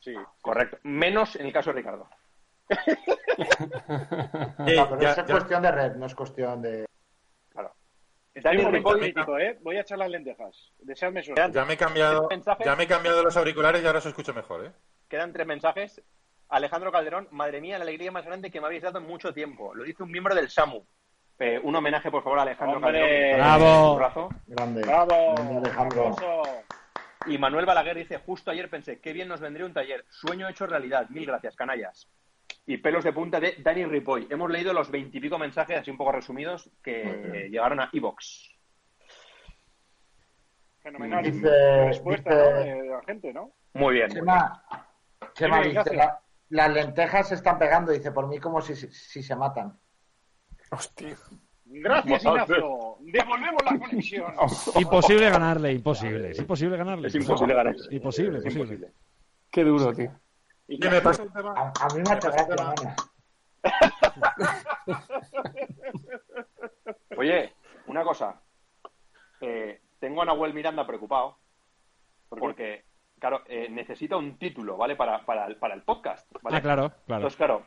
Sí, 0.00 0.14
correcto. 0.40 0.78
Menos 0.82 1.36
en 1.36 1.46
el 1.46 1.52
caso 1.52 1.70
de 1.70 1.76
Ricardo. 1.76 2.08
Eh, 4.66 4.76
No, 4.76 4.88
pero 4.88 5.00
ya- 5.00 5.10
es 5.10 5.16
ya- 5.16 5.24
cuestión 5.26 5.62
de 5.62 5.70
red, 5.72 5.96
no 5.96 6.06
es 6.06 6.14
cuestión 6.14 6.62
de. 6.62 6.86
Está 8.34 8.50
en 8.50 8.56
Dani 8.56 8.58
un 8.60 8.64
momento 8.82 8.98
crítico, 8.98 9.38
¿eh? 9.38 9.58
Voy 9.60 9.76
a 9.76 9.82
echar 9.82 9.98
las 9.98 10.08
lentejas. 10.08 10.72
Deseadme 10.78 11.22
suerte. 11.22 11.50
ya 11.52 11.64
me 11.66 11.74
he 11.74 11.76
cambiado, 11.76 12.28
ya 12.64 12.76
me 12.76 12.84
he 12.84 12.86
cambiado 12.86 13.22
los 13.22 13.36
auriculares 13.36 13.82
y 13.82 13.86
ahora 13.86 13.98
os 13.98 14.06
escucho 14.06 14.32
mejor, 14.32 14.64
¿eh? 14.64 14.72
Quedan 15.08 15.34
tres 15.34 15.46
mensajes. 15.46 16.00
Alejandro 16.48 16.90
Calderón, 16.92 17.28
madre 17.30 17.60
mía, 17.60 17.76
la 17.78 17.84
alegría 17.84 18.10
más 18.10 18.24
grande 18.24 18.50
que 18.50 18.58
me 18.60 18.66
habéis 18.68 18.82
dado 18.84 18.98
en 19.00 19.06
mucho 19.06 19.34
tiempo. 19.34 19.74
Lo 19.74 19.84
dice 19.84 20.02
un 20.02 20.10
miembro 20.10 20.34
del 20.34 20.48
SAMU. 20.48 20.86
Eh, 21.38 21.58
un 21.62 21.74
homenaje, 21.74 22.10
por 22.10 22.22
favor, 22.22 22.38
a 22.38 22.42
Alejandro 22.42 22.76
¡Hombre! 22.76 22.92
Calderón. 23.00 23.36
¡Bravo! 23.38 23.90
Un 23.94 23.96
abrazo. 24.02 24.28
Grande. 24.46 24.80
¡Bravo! 24.82 25.34
Grande, 25.34 25.56
Alejandro. 25.58 26.16
Y 27.26 27.38
Manuel 27.38 27.66
Balaguer 27.66 27.96
dice, 27.96 28.18
justo 28.18 28.50
ayer 28.50 28.68
pensé, 28.68 29.00
qué 29.00 29.12
bien 29.12 29.28
nos 29.28 29.40
vendría 29.40 29.66
un 29.66 29.72
taller. 29.72 30.04
Sueño 30.10 30.48
hecho 30.48 30.66
realidad. 30.66 31.08
Mil 31.10 31.26
gracias, 31.26 31.56
canallas. 31.56 32.08
Y 32.66 32.76
pelos 32.76 33.02
de 33.02 33.12
punta 33.12 33.40
de 33.40 33.56
Dani 33.58 33.84
Ripoll. 33.86 34.28
Hemos 34.30 34.50
leído 34.50 34.72
los 34.72 34.90
veintipico 34.90 35.36
mensajes, 35.38 35.78
así 35.78 35.90
un 35.90 35.96
poco 35.96 36.12
resumidos, 36.12 36.70
que 36.82 37.02
eh, 37.02 37.48
llegaron 37.50 37.80
a 37.80 37.90
Evox. 37.92 38.50
Fenomenal. 40.80 41.22
Dice- 41.24 41.86
Respuesta 41.86 42.30
dice- 42.58 42.74
¿no? 42.76 42.82
de 42.82 42.88
la 42.88 43.02
gente, 43.02 43.32
¿no? 43.32 43.50
Muy 43.74 43.94
bien. 43.94 44.08
Chema, 44.10 45.60
dice, 45.62 45.94
la- 45.96 46.20
las 46.50 46.70
lentejas 46.70 47.28
se 47.28 47.34
están 47.36 47.58
pegando, 47.58 47.90
dice, 47.92 48.10
por 48.12 48.28
mí 48.28 48.38
como 48.38 48.60
si, 48.60 48.74
si, 48.76 48.88
si 48.92 49.22
se 49.22 49.34
matan. 49.34 49.78
Hostia. 50.72 51.16
Gracias. 51.64 52.24
Ignacio. 52.24 52.96
Devolvemos 53.00 53.62
la 53.64 53.78
conexión. 53.78 54.34
Imposible 54.80 55.30
ganarle, 55.30 55.72
imposible. 55.72 56.30
Es 56.30 56.38
imposible 56.38 56.76
ganarle. 56.76 57.08
Es 57.08 57.14
imposible 57.14 57.54
ganar. 57.54 57.74
Imposible, 57.90 58.38
Es 58.38 58.44
imposible. 58.44 58.74
imposible. 58.74 58.92
Qué 59.50 59.64
duro, 59.64 59.92
tío. 59.94 60.10
¿Qué 60.80 60.90
me 60.90 61.00
pasa? 61.00 61.24
A, 61.34 61.72
a 61.80 61.94
mí 61.94 62.02
me 62.02 62.10
ha 62.10 62.14
hecho 62.16 62.30
pasa 62.30 62.46
gracia. 62.46 62.96
Oye, 67.16 67.52
una 67.86 68.02
cosa. 68.02 68.40
Eh, 69.40 69.80
tengo 69.98 70.22
a 70.22 70.24
Nahuel 70.24 70.54
Miranda 70.54 70.86
preocupado 70.86 71.38
porque, 72.28 72.84
claro, 73.18 73.42
eh, 73.46 73.68
necesita 73.70 74.16
un 74.16 74.38
título, 74.38 74.76
¿vale? 74.76 74.96
Para, 74.96 75.24
para, 75.24 75.46
el, 75.46 75.56
para 75.56 75.74
el 75.74 75.82
podcast, 75.82 76.30
¿vale? 76.42 76.56
Ah, 76.56 76.62
claro, 76.62 76.92
claro. 77.06 77.20
Entonces, 77.20 77.36
claro, 77.36 77.66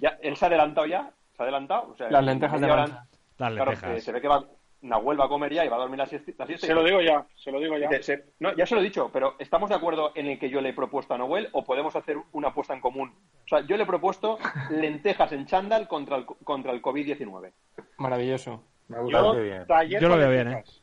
ya, 0.00 0.18
él 0.20 0.36
se 0.36 0.44
ha 0.44 0.48
adelantado 0.48 0.86
ya, 0.86 1.12
se 1.36 1.42
ha 1.42 1.44
adelantado. 1.44 1.90
O 1.92 1.96
sea, 1.96 2.10
Las 2.10 2.24
lentejas 2.24 2.60
de 2.60 2.66
mancha. 2.66 3.06
Las 3.38 3.52
Claro, 3.52 3.70
lentejas. 3.72 3.96
eh, 3.98 4.00
se 4.00 4.12
ve 4.12 4.20
que 4.20 4.28
va, 4.28 4.44
Nahuel 4.82 5.20
va 5.20 5.24
a 5.26 5.28
comer 5.28 5.52
ya 5.52 5.64
y 5.64 5.68
va 5.68 5.76
a 5.76 5.80
dormir 5.80 5.98
la 5.98 6.06
siesta. 6.06 6.32
la 6.38 6.46
siesta 6.46 6.66
y- 6.66 6.68
Se 6.68 6.74
lo 6.74 6.82
digo 6.84 7.00
ya, 7.00 7.24
se 7.36 7.50
lo 7.52 7.60
digo 7.60 7.76
ya. 7.78 7.88
Dice, 7.88 8.02
se- 8.02 8.24
no, 8.40 8.54
ya 8.54 8.66
se 8.66 8.74
lo 8.74 8.80
he 8.80 8.84
dicho, 8.84 9.10
pero 9.12 9.34
¿estamos 9.38 9.70
de 9.70 9.76
acuerdo 9.76 10.12
en 10.14 10.26
el 10.26 10.38
que 10.38 10.50
yo 10.50 10.60
le 10.60 10.70
he 10.70 10.74
propuesto 10.74 11.14
a 11.14 11.18
Noel 11.18 11.48
o 11.52 11.64
podemos 11.64 11.94
hacer 11.96 12.16
una 12.32 12.48
apuesta 12.48 12.74
en 12.74 12.80
común? 12.80 13.14
O 13.44 13.48
sea, 13.48 13.60
yo 13.66 13.76
le 13.76 13.84
he 13.84 13.86
propuesto 13.86 14.38
lentejas 14.70 15.32
en 15.32 15.46
chándal 15.46 15.88
contra 15.88 16.16
el, 16.16 16.26
contra 16.26 16.72
el 16.72 16.82
COVID-19. 16.82 17.52
Maravilloso. 17.98 18.64
Me 18.88 19.00
gusta. 19.00 19.18
Yo, 19.20 19.32
Qué 19.34 19.40
bien. 19.42 19.66
taller 19.66 20.00
Yo 20.02 20.08
lo 20.08 20.16
veo 20.16 20.30
bien, 20.30 20.48
lentejas. 20.50 20.82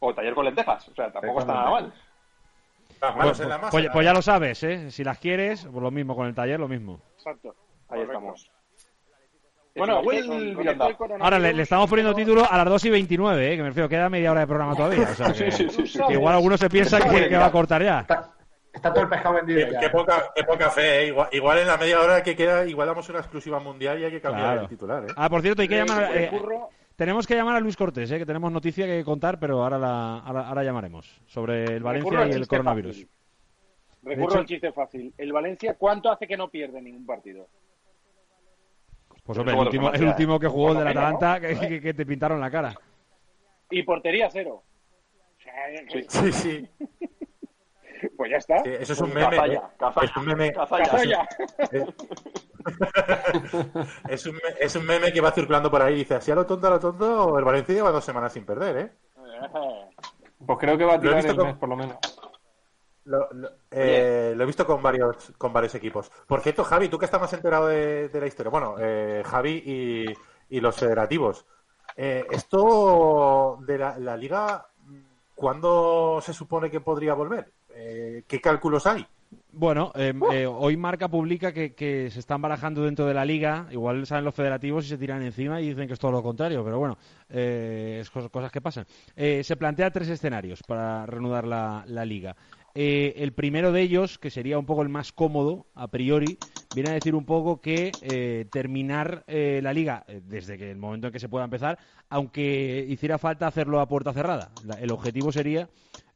O 0.00 0.14
taller 0.14 0.34
con 0.34 0.44
lentejas. 0.44 0.88
O 0.88 0.94
sea, 0.94 1.12
tampoco 1.12 1.40
está 1.40 1.54
nada 1.54 1.70
mal. 1.70 1.94
Las 3.00 3.16
manos 3.16 3.40
en 3.40 3.48
la 3.48 3.58
masa. 3.58 3.70
Pues, 3.70 3.88
pues 3.92 4.04
ya 4.04 4.12
lo 4.12 4.22
sabes, 4.22 4.62
¿eh? 4.64 4.90
Si 4.90 5.02
las 5.04 5.18
quieres, 5.18 5.64
pues 5.64 5.82
lo 5.82 5.90
mismo 5.90 6.14
con 6.16 6.26
el 6.26 6.34
taller, 6.34 6.58
lo 6.60 6.68
mismo. 6.68 7.00
Exacto. 7.14 7.50
Ahí 7.88 8.00
Correcto. 8.04 8.12
estamos. 8.12 8.50
Bueno, 8.50 8.58
Nahuel 9.12 9.22
es 9.22 9.30
que 9.30 9.38
con- 9.38 9.40
con 9.40 9.40
Miranda. 9.40 9.50
esto 9.50 9.61
coronavirus, 9.74 11.20
Ahora 11.20 11.38
le, 11.38 11.52
le 11.54 11.62
estamos 11.62 11.88
poniendo 11.88 12.14
título 12.14 12.44
a 12.48 12.56
las 12.58 12.66
2 12.66 12.84
y 12.86 12.90
29, 12.90 13.52
¿eh? 13.52 13.56
Que 13.56 13.62
me 13.62 13.68
refiero, 13.68 13.88
queda 13.88 14.08
media 14.08 14.30
hora 14.32 14.40
de 14.40 14.46
programa 14.46 14.74
todavía. 14.74 15.08
O 15.10 15.14
sea, 15.14 15.32
que, 15.32 15.50
Sí, 15.50 15.68
sí, 15.68 15.68
sí, 15.70 15.86
sí. 15.86 16.00
que 16.06 16.12
igual 16.14 16.34
alguno 16.34 16.56
se 16.56 16.68
piensa 16.68 17.00
que, 17.00 17.28
que 17.28 17.36
va 17.36 17.46
a 17.46 17.52
cortar 17.52 17.82
ya. 17.82 18.00
Está, 18.00 18.30
está 18.72 18.92
todo 18.92 19.04
el 19.04 19.10
pescado 19.10 19.34
vendido 19.36 19.66
Qué, 19.66 19.72
ya. 19.72 19.80
qué 19.80 19.90
poca, 19.90 20.22
qué 20.34 20.44
poca 20.44 20.70
fe, 20.70 21.00
¿eh? 21.02 21.06
Igual, 21.08 21.28
igual 21.32 21.58
en 21.58 21.66
la 21.66 21.76
media 21.76 22.00
hora 22.00 22.22
que 22.22 22.36
queda, 22.36 22.66
igual 22.66 22.88
damos 22.88 23.08
una 23.08 23.18
exclusiva 23.20 23.58
mundial 23.60 23.98
y 24.00 24.04
hay 24.04 24.10
que 24.10 24.20
cambiar 24.20 24.44
Claro. 24.46 24.60
el 24.62 24.68
titular, 24.68 25.04
¿eh? 25.04 25.12
Ah, 25.16 25.28
por 25.30 25.42
cierto, 25.42 25.62
hay 25.62 25.68
que 25.68 25.78
Eh, 25.80 25.84
llamar. 25.86 26.16
el 26.16 26.24
eh, 26.24 26.30
curro- 26.30 26.68
tenemos 26.96 27.26
que 27.26 27.34
llamar 27.34 27.56
a 27.56 27.60
Luis 27.60 27.76
Cortés, 27.76 28.10
¿eh? 28.10 28.18
Que 28.18 28.26
tenemos 28.26 28.52
noticia 28.52 28.86
que 28.86 29.02
contar, 29.04 29.38
pero 29.38 29.62
ahora, 29.62 29.78
la, 29.78 30.18
ahora, 30.18 30.48
ahora 30.48 30.62
llamaremos 30.62 31.20
sobre 31.26 31.64
el 31.64 31.82
Valencia 31.82 32.26
y 32.26 32.32
el 32.32 32.46
coronavirus. 32.46 32.96
fácil. 32.96 33.08
Recurro 34.04 34.38
al 34.40 34.46
chiste 34.46 34.72
fácil. 34.72 35.14
El 35.16 35.32
Valencia, 35.32 35.74
¿cuánto 35.78 36.10
hace 36.10 36.26
que 36.26 36.36
no 36.36 36.48
pierde 36.48 36.82
ningún 36.82 37.06
partido? 37.06 37.46
Pues 39.24 39.38
hombre, 39.38 39.54
el 39.54 39.60
último, 39.60 39.86
el 39.88 39.92
farmacia, 39.92 40.08
último 40.10 40.40
que 40.40 40.48
jugó 40.48 40.74
del 40.74 40.88
Atalanta, 40.88 41.34
¿no? 41.38 41.40
que, 41.40 41.68
que- 41.68 41.80
que 41.80 41.94
te 41.94 42.04
pintaron 42.06 42.40
la 42.40 42.50
cara. 42.50 42.74
Y 43.70 43.82
portería 43.84 44.28
cero. 44.30 44.62
Sí, 46.08 46.32
sí. 46.32 46.68
Pues 48.16 48.32
ya 48.32 48.36
está. 48.38 48.58
Sí, 48.64 48.70
Eso 48.80 48.94
es 48.94 49.00
un 49.00 49.14
meme. 49.14 49.30
Cazalla, 49.36 49.54
¿eh? 49.54 49.60
cazalla, 49.78 50.06
Es 50.10 50.16
un 50.16 50.24
meme. 50.26 50.52
cazalla. 50.52 50.84
Cazalla. 51.56 51.86
Es 54.08 54.26
un, 54.26 54.34
me- 54.34 54.40
es 54.60 54.74
un 54.76 54.84
meme 54.86 55.12
que 55.12 55.20
va 55.20 55.30
circulando 55.30 55.70
por 55.70 55.82
ahí 55.82 55.94
y 55.94 55.98
dice, 55.98 56.14
así 56.16 56.30
a 56.32 56.34
lo 56.34 56.44
tonto, 56.46 56.66
a 56.66 56.70
lo 56.70 56.80
tonto, 56.80 57.38
el 57.38 57.44
Valencia 57.44 57.74
lleva 57.74 57.90
dos 57.92 58.04
semanas 58.04 58.32
sin 58.32 58.44
perder, 58.44 58.76
¿eh? 58.76 58.92
Pues 60.44 60.58
creo 60.58 60.76
que 60.76 60.84
va 60.84 60.94
a 60.94 61.00
tirar 61.00 61.24
el 61.24 61.36
mes, 61.36 61.54
por 61.54 61.68
lo 61.68 61.76
menos. 61.76 61.96
Lo, 63.04 63.28
lo- 63.32 63.50
eh, 63.70 64.32
lo 64.36 64.44
he 64.44 64.46
visto 64.46 64.64
con 64.64 64.80
varios 64.80 65.32
con 65.36 65.52
varios 65.52 65.74
equipos. 65.74 66.10
Por 66.26 66.40
cierto, 66.40 66.62
Javi, 66.64 66.88
tú 66.88 66.98
que 66.98 67.06
estás 67.06 67.20
más 67.20 67.32
enterado 67.32 67.66
de, 67.66 68.08
de 68.08 68.20
la 68.20 68.26
historia. 68.26 68.50
Bueno, 68.50 68.76
eh, 68.78 69.22
Javi 69.24 69.62
y, 69.66 70.56
y 70.56 70.60
los 70.60 70.76
federativos. 70.76 71.44
Eh, 71.96 72.24
esto 72.30 73.58
de 73.66 73.78
la, 73.78 73.98
la 73.98 74.16
liga, 74.16 74.66
¿cuándo 75.34 76.20
se 76.22 76.32
supone 76.32 76.70
que 76.70 76.80
podría 76.80 77.14
volver? 77.14 77.52
Eh, 77.74 78.24
¿Qué 78.28 78.40
cálculos 78.40 78.86
hay? 78.86 79.06
Bueno, 79.54 79.92
eh, 79.94 80.12
eh, 80.30 80.46
hoy 80.46 80.76
Marca 80.76 81.08
publica 81.08 81.52
que, 81.52 81.74
que 81.74 82.10
se 82.10 82.20
están 82.20 82.40
barajando 82.42 82.82
dentro 82.84 83.06
de 83.06 83.14
la 83.14 83.24
liga. 83.24 83.66
Igual 83.70 84.06
salen 84.06 84.24
los 84.24 84.34
federativos 84.34 84.84
y 84.86 84.88
se 84.88 84.98
tiran 84.98 85.22
encima 85.22 85.60
y 85.60 85.68
dicen 85.68 85.86
que 85.86 85.94
es 85.94 85.98
todo 85.98 86.10
lo 86.12 86.22
contrario, 86.22 86.64
pero 86.64 86.78
bueno, 86.78 86.96
eh, 87.28 87.98
es 88.00 88.12
cos- 88.12 88.30
cosas 88.30 88.50
que 88.50 88.60
pasan. 88.60 88.86
Eh, 89.14 89.42
se 89.44 89.56
plantea 89.56 89.90
tres 89.90 90.08
escenarios 90.08 90.62
para 90.62 91.04
reanudar 91.06 91.46
la, 91.46 91.84
la 91.86 92.04
liga. 92.04 92.34
Eh, 92.74 93.14
el 93.18 93.32
primero 93.34 93.70
de 93.72 93.82
ellos, 93.82 94.18
que 94.18 94.30
sería 94.30 94.58
un 94.58 94.66
poco 94.66 94.82
el 94.82 94.88
más 94.88 95.12
cómodo 95.12 95.66
a 95.74 95.88
priori, 95.90 96.38
viene 96.70 96.88
a 96.88 96.92
decir 96.92 97.14
un 97.14 97.26
poco 97.26 97.60
que 97.60 97.98
eh, 98.00 98.46
terminar 98.50 99.24
eh, 99.26 99.60
la 99.62 99.74
liga 99.74 100.04
eh, 100.08 100.22
desde 100.24 100.56
que 100.56 100.70
el 100.70 100.78
momento 100.78 101.08
en 101.08 101.12
que 101.12 101.20
se 101.20 101.28
pueda 101.28 101.44
empezar, 101.44 101.78
aunque 102.08 102.86
hiciera 102.88 103.18
falta 103.18 103.46
hacerlo 103.46 103.80
a 103.80 103.88
puerta 103.88 104.12
cerrada. 104.14 104.52
La- 104.62 104.80
el 104.80 104.90
objetivo 104.90 105.32
sería 105.32 105.68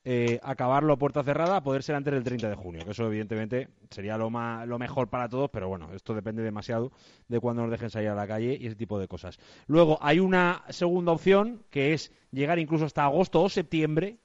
eh, 0.08 0.38
acabarlo 0.44 0.92
a 0.92 0.98
puerta 0.98 1.22
cerrada 1.24 1.56
a 1.56 1.62
poder 1.64 1.82
ser 1.82 1.96
antes 1.96 2.14
del 2.14 2.22
30 2.22 2.48
de 2.48 2.54
junio, 2.54 2.84
que 2.84 2.92
eso 2.92 3.06
evidentemente 3.06 3.68
sería 3.90 4.16
lo, 4.16 4.30
ma- 4.30 4.64
lo 4.64 4.78
mejor 4.78 5.08
para 5.10 5.28
todos, 5.28 5.50
pero 5.50 5.68
bueno, 5.68 5.92
esto 5.94 6.14
depende 6.14 6.42
demasiado 6.42 6.92
de 7.28 7.40
cuándo 7.40 7.62
nos 7.62 7.70
dejen 7.72 7.90
salir 7.90 8.08
a 8.10 8.14
la 8.14 8.26
calle 8.26 8.56
y 8.60 8.66
ese 8.66 8.76
tipo 8.76 8.98
de 9.00 9.08
cosas. 9.08 9.38
Luego 9.66 9.98
hay 10.00 10.20
una 10.20 10.62
segunda 10.68 11.10
opción 11.12 11.64
que 11.70 11.92
es 11.92 12.12
llegar 12.30 12.58
incluso 12.60 12.84
hasta 12.84 13.04
agosto 13.04 13.42
o 13.42 13.48
septiembre, 13.48 14.18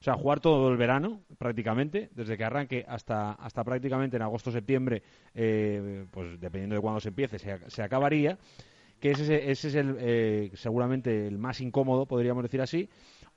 o 0.00 0.04
sea, 0.04 0.14
jugar 0.14 0.40
todo 0.40 0.70
el 0.70 0.76
verano 0.76 1.22
prácticamente, 1.38 2.08
desde 2.14 2.36
que 2.36 2.44
arranque 2.44 2.84
hasta, 2.86 3.32
hasta 3.32 3.64
prácticamente 3.64 4.16
en 4.16 4.22
agosto 4.22 4.50
o 4.50 4.52
septiembre, 4.52 5.02
eh, 5.34 6.06
pues 6.10 6.40
dependiendo 6.40 6.76
de 6.76 6.80
cuándo 6.80 7.00
se 7.00 7.08
empiece, 7.08 7.38
se, 7.38 7.58
se 7.68 7.82
acabaría 7.82 8.38
que 9.00 9.12
ese, 9.12 9.50
ese 9.50 9.68
es 9.68 9.74
el, 9.74 9.96
eh, 9.98 10.50
seguramente 10.54 11.26
el 11.26 11.38
más 11.38 11.60
incómodo, 11.60 12.06
podríamos 12.06 12.42
decir 12.42 12.60
así. 12.60 12.88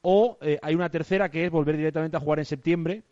O 0.02 0.38
eh, 0.42 0.58
hay 0.62 0.76
una 0.76 0.90
tercera 0.90 1.30
que 1.30 1.46
es 1.46 1.52
volver 1.52 1.78
directamente 1.78 2.18
a 2.18 2.20
jugar 2.20 2.40
en 2.40 2.46
septiembre, 2.46 3.04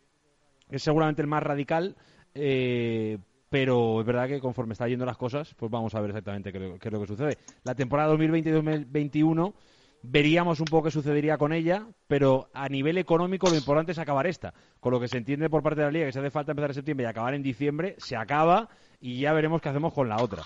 que 0.68 0.76
es 0.76 0.82
seguramente 0.82 1.22
el 1.22 1.28
más 1.28 1.42
radical, 1.42 1.96
eh, 2.34 3.18
pero 3.48 4.00
es 4.00 4.06
verdad 4.06 4.28
que 4.28 4.40
conforme 4.40 4.72
está 4.72 4.88
yendo 4.88 5.04
las 5.04 5.16
cosas, 5.16 5.54
pues 5.54 5.70
vamos 5.70 5.94
a 5.94 6.00
ver 6.00 6.10
exactamente 6.10 6.52
qué, 6.52 6.76
qué 6.80 6.88
es 6.88 6.92
lo 6.92 7.00
que 7.00 7.06
sucede. 7.06 7.38
La 7.64 7.74
temporada 7.74 8.14
2020-2021 8.14 9.54
veríamos 10.02 10.60
un 10.60 10.66
poco 10.66 10.84
qué 10.84 10.90
sucedería 10.90 11.38
con 11.38 11.52
ella, 11.52 11.86
pero 12.06 12.48
a 12.52 12.68
nivel 12.68 12.98
económico 12.98 13.48
lo 13.48 13.56
importante 13.56 13.92
es 13.92 13.98
acabar 13.98 14.26
esta. 14.26 14.54
Con 14.80 14.92
lo 14.92 15.00
que 15.00 15.08
se 15.08 15.18
entiende 15.18 15.50
por 15.50 15.62
parte 15.62 15.80
de 15.80 15.86
la 15.86 15.92
liga 15.92 16.06
que 16.06 16.12
se 16.12 16.20
hace 16.20 16.30
falta 16.30 16.52
empezar 16.52 16.70
en 16.70 16.74
septiembre 16.74 17.04
y 17.04 17.08
acabar 17.08 17.34
en 17.34 17.42
diciembre, 17.42 17.94
se 17.98 18.16
acaba 18.16 18.68
y 19.00 19.20
ya 19.20 19.32
veremos 19.32 19.60
qué 19.60 19.68
hacemos 19.68 19.92
con 19.92 20.08
la 20.08 20.22
otra. 20.22 20.42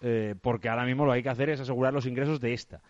Eh, 0.00 0.34
porque 0.40 0.68
ahora 0.68 0.84
mismo 0.84 1.04
lo 1.04 1.12
que 1.12 1.16
hay 1.16 1.22
que 1.22 1.28
hacer 1.28 1.50
es 1.50 1.60
asegurar 1.60 1.92
los 1.92 2.06
ingresos 2.06 2.40
de 2.40 2.52
esta. 2.52 2.80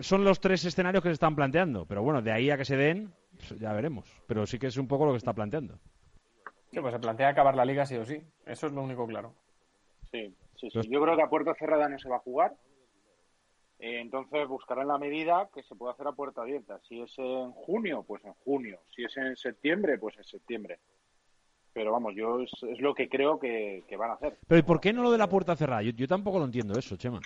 Son 0.00 0.24
los 0.24 0.40
tres 0.40 0.64
escenarios 0.64 1.02
que 1.02 1.08
se 1.08 1.14
están 1.14 1.34
planteando, 1.34 1.86
pero 1.86 2.02
bueno, 2.02 2.22
de 2.22 2.32
ahí 2.32 2.50
a 2.50 2.56
que 2.56 2.64
se 2.64 2.76
den, 2.76 3.12
pues 3.36 3.58
ya 3.58 3.72
veremos. 3.72 4.08
Pero 4.26 4.46
sí 4.46 4.58
que 4.58 4.68
es 4.68 4.76
un 4.76 4.86
poco 4.86 5.06
lo 5.06 5.12
que 5.12 5.18
está 5.18 5.32
planteando. 5.32 5.78
Sí, 6.70 6.80
pues 6.80 6.92
se 6.92 7.00
plantea 7.00 7.28
acabar 7.28 7.54
la 7.54 7.64
liga 7.64 7.84
sí 7.84 7.96
o 7.96 8.04
sí. 8.04 8.22
Eso 8.46 8.66
es 8.66 8.72
lo 8.72 8.82
único 8.82 9.06
claro. 9.06 9.34
Sí, 10.10 10.34
sí, 10.56 10.70
sí. 10.70 10.80
Yo 10.88 11.02
creo 11.02 11.16
que 11.16 11.22
a 11.22 11.28
puerta 11.28 11.54
cerrada 11.54 11.88
no 11.88 11.98
se 11.98 12.08
va 12.08 12.16
a 12.16 12.20
jugar. 12.20 12.54
Eh, 13.82 13.98
entonces 13.98 14.46
buscarán 14.46 14.86
la 14.86 14.96
medida 14.96 15.50
que 15.52 15.64
se 15.64 15.74
pueda 15.74 15.92
hacer 15.92 16.06
a 16.06 16.12
puerta 16.12 16.42
abierta. 16.42 16.78
Si 16.88 17.00
es 17.00 17.18
en 17.18 17.50
junio, 17.50 18.04
pues 18.06 18.24
en 18.24 18.32
junio. 18.44 18.78
Si 18.94 19.02
es 19.02 19.16
en 19.16 19.36
septiembre, 19.36 19.98
pues 19.98 20.16
en 20.18 20.22
septiembre. 20.22 20.78
Pero 21.72 21.90
vamos, 21.90 22.14
yo 22.14 22.42
es, 22.42 22.80
lo 22.80 22.94
que 22.94 23.08
creo 23.08 23.40
que, 23.40 23.82
que 23.88 23.96
van 23.96 24.12
a 24.12 24.14
hacer. 24.14 24.38
Pero 24.46 24.60
¿y 24.60 24.62
por 24.62 24.80
qué 24.80 24.92
no 24.92 25.02
lo 25.02 25.10
de 25.10 25.18
la 25.18 25.28
puerta 25.28 25.56
cerrada? 25.56 25.82
Yo, 25.82 25.90
yo 25.90 26.06
tampoco 26.06 26.38
lo 26.38 26.44
entiendo 26.44 26.78
eso, 26.78 26.96
Chema. 26.96 27.20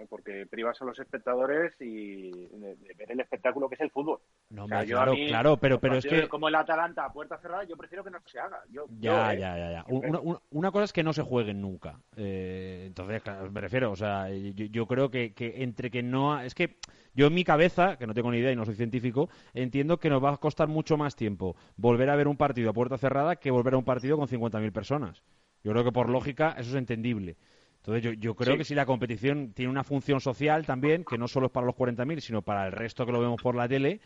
¿Eh? 0.00 0.06
Porque 0.08 0.46
privas 0.46 0.80
a 0.80 0.84
los 0.84 0.98
espectadores 0.98 1.72
y 1.80 2.30
de, 2.48 2.76
de 2.76 2.94
ver 2.94 3.12
el 3.12 3.20
espectáculo 3.20 3.68
que 3.68 3.74
es 3.76 3.80
el 3.80 3.90
fútbol. 3.90 4.18
No, 4.50 4.64
O 4.64 4.68
sea, 4.68 4.78
hombre, 4.78 4.90
yo 4.90 4.96
claro, 4.96 5.12
mí, 5.12 5.26
claro, 5.28 5.56
pero, 5.58 5.80
pero 5.80 5.96
es 5.96 6.04
que... 6.04 6.28
Como 6.28 6.48
el 6.48 6.54
Atalanta 6.54 7.04
a 7.04 7.12
puerta 7.12 7.38
cerrada, 7.38 7.64
yo 7.64 7.76
prefiero 7.76 8.02
que 8.04 8.10
no 8.10 8.18
se 8.26 8.38
haga. 8.38 8.60
Yo, 8.70 8.86
Ya, 8.98 9.10
yo, 9.10 9.30
¿eh? 9.32 9.38
ya, 9.40 9.58
ya, 9.58 9.70
ya. 9.72 9.84
Una, 9.88 10.20
una- 10.20 10.40
una 10.50 10.70
cosa 10.72 10.84
es 10.84 10.92
que 10.92 11.02
no 11.02 11.12
se 11.12 11.22
jueguen 11.22 11.60
nunca. 11.60 12.00
Eh, 12.16 12.84
Entonces, 12.86 13.22
claro, 13.22 13.50
me 13.50 13.60
refiero, 13.60 13.90
o 13.92 13.96
sea, 13.96 14.28
yo, 14.30 14.66
yo 14.66 14.86
creo 14.86 15.10
que, 15.10 15.32
que 15.34 15.62
entre 15.62 15.90
que 15.90 16.02
no... 16.02 16.34
ha- 16.34 16.44
Es 16.44 16.54
que 16.54 16.76
yo 17.14 17.26
en 17.26 17.34
mi 17.34 17.44
cabeza, 17.44 17.96
que 17.96 18.06
no 18.06 18.14
tengo 18.14 18.30
ni 18.30 18.38
idea 18.38 18.52
y 18.52 18.56
no 18.56 18.64
soy 18.64 18.74
científico, 18.74 19.28
entiendo 19.54 19.98
que 19.98 20.10
nos 20.10 20.22
va 20.22 20.30
a 20.32 20.36
costar 20.36 20.68
mucho 20.68 20.96
más 20.96 21.16
tiempo 21.16 21.56
volver 21.76 22.08
a 22.10 22.16
ver 22.16 22.28
un 22.28 22.36
partido 22.36 22.70
a 22.70 22.72
puerta 22.72 22.98
cerrada 22.98 23.36
que 23.36 23.50
volver 23.50 23.74
a 23.74 23.78
un 23.78 23.84
partido 23.84 24.16
con 24.16 24.28
50.000 24.28 24.72
personas. 24.72 25.22
Yo 25.62 25.72
creo 25.72 25.84
que 25.84 25.92
por 25.92 26.08
lógica 26.08 26.54
eso 26.58 26.70
es 26.70 26.76
entendible. 26.76 27.36
Entonces 27.80 28.02
yo, 28.02 28.12
yo 28.12 28.34
creo 28.34 28.52
Sí. 28.54 28.58
que 28.58 28.64
si 28.64 28.74
la 28.74 28.84
competición 28.86 29.52
tiene 29.52 29.70
una 29.70 29.84
función 29.84 30.20
social 30.20 30.66
también, 30.66 31.04
que 31.04 31.16
no 31.18 31.28
solo 31.28 31.46
es 31.46 31.52
para 31.52 31.66
los 31.66 31.74
40.000, 31.74 32.20
sino 32.20 32.42
para 32.42 32.66
el 32.66 32.72
resto 32.72 33.06
que 33.06 33.12
lo 33.12 33.20
vemos 33.20 33.40
por 33.42 33.54
la 33.54 33.66
tele, 33.68 34.00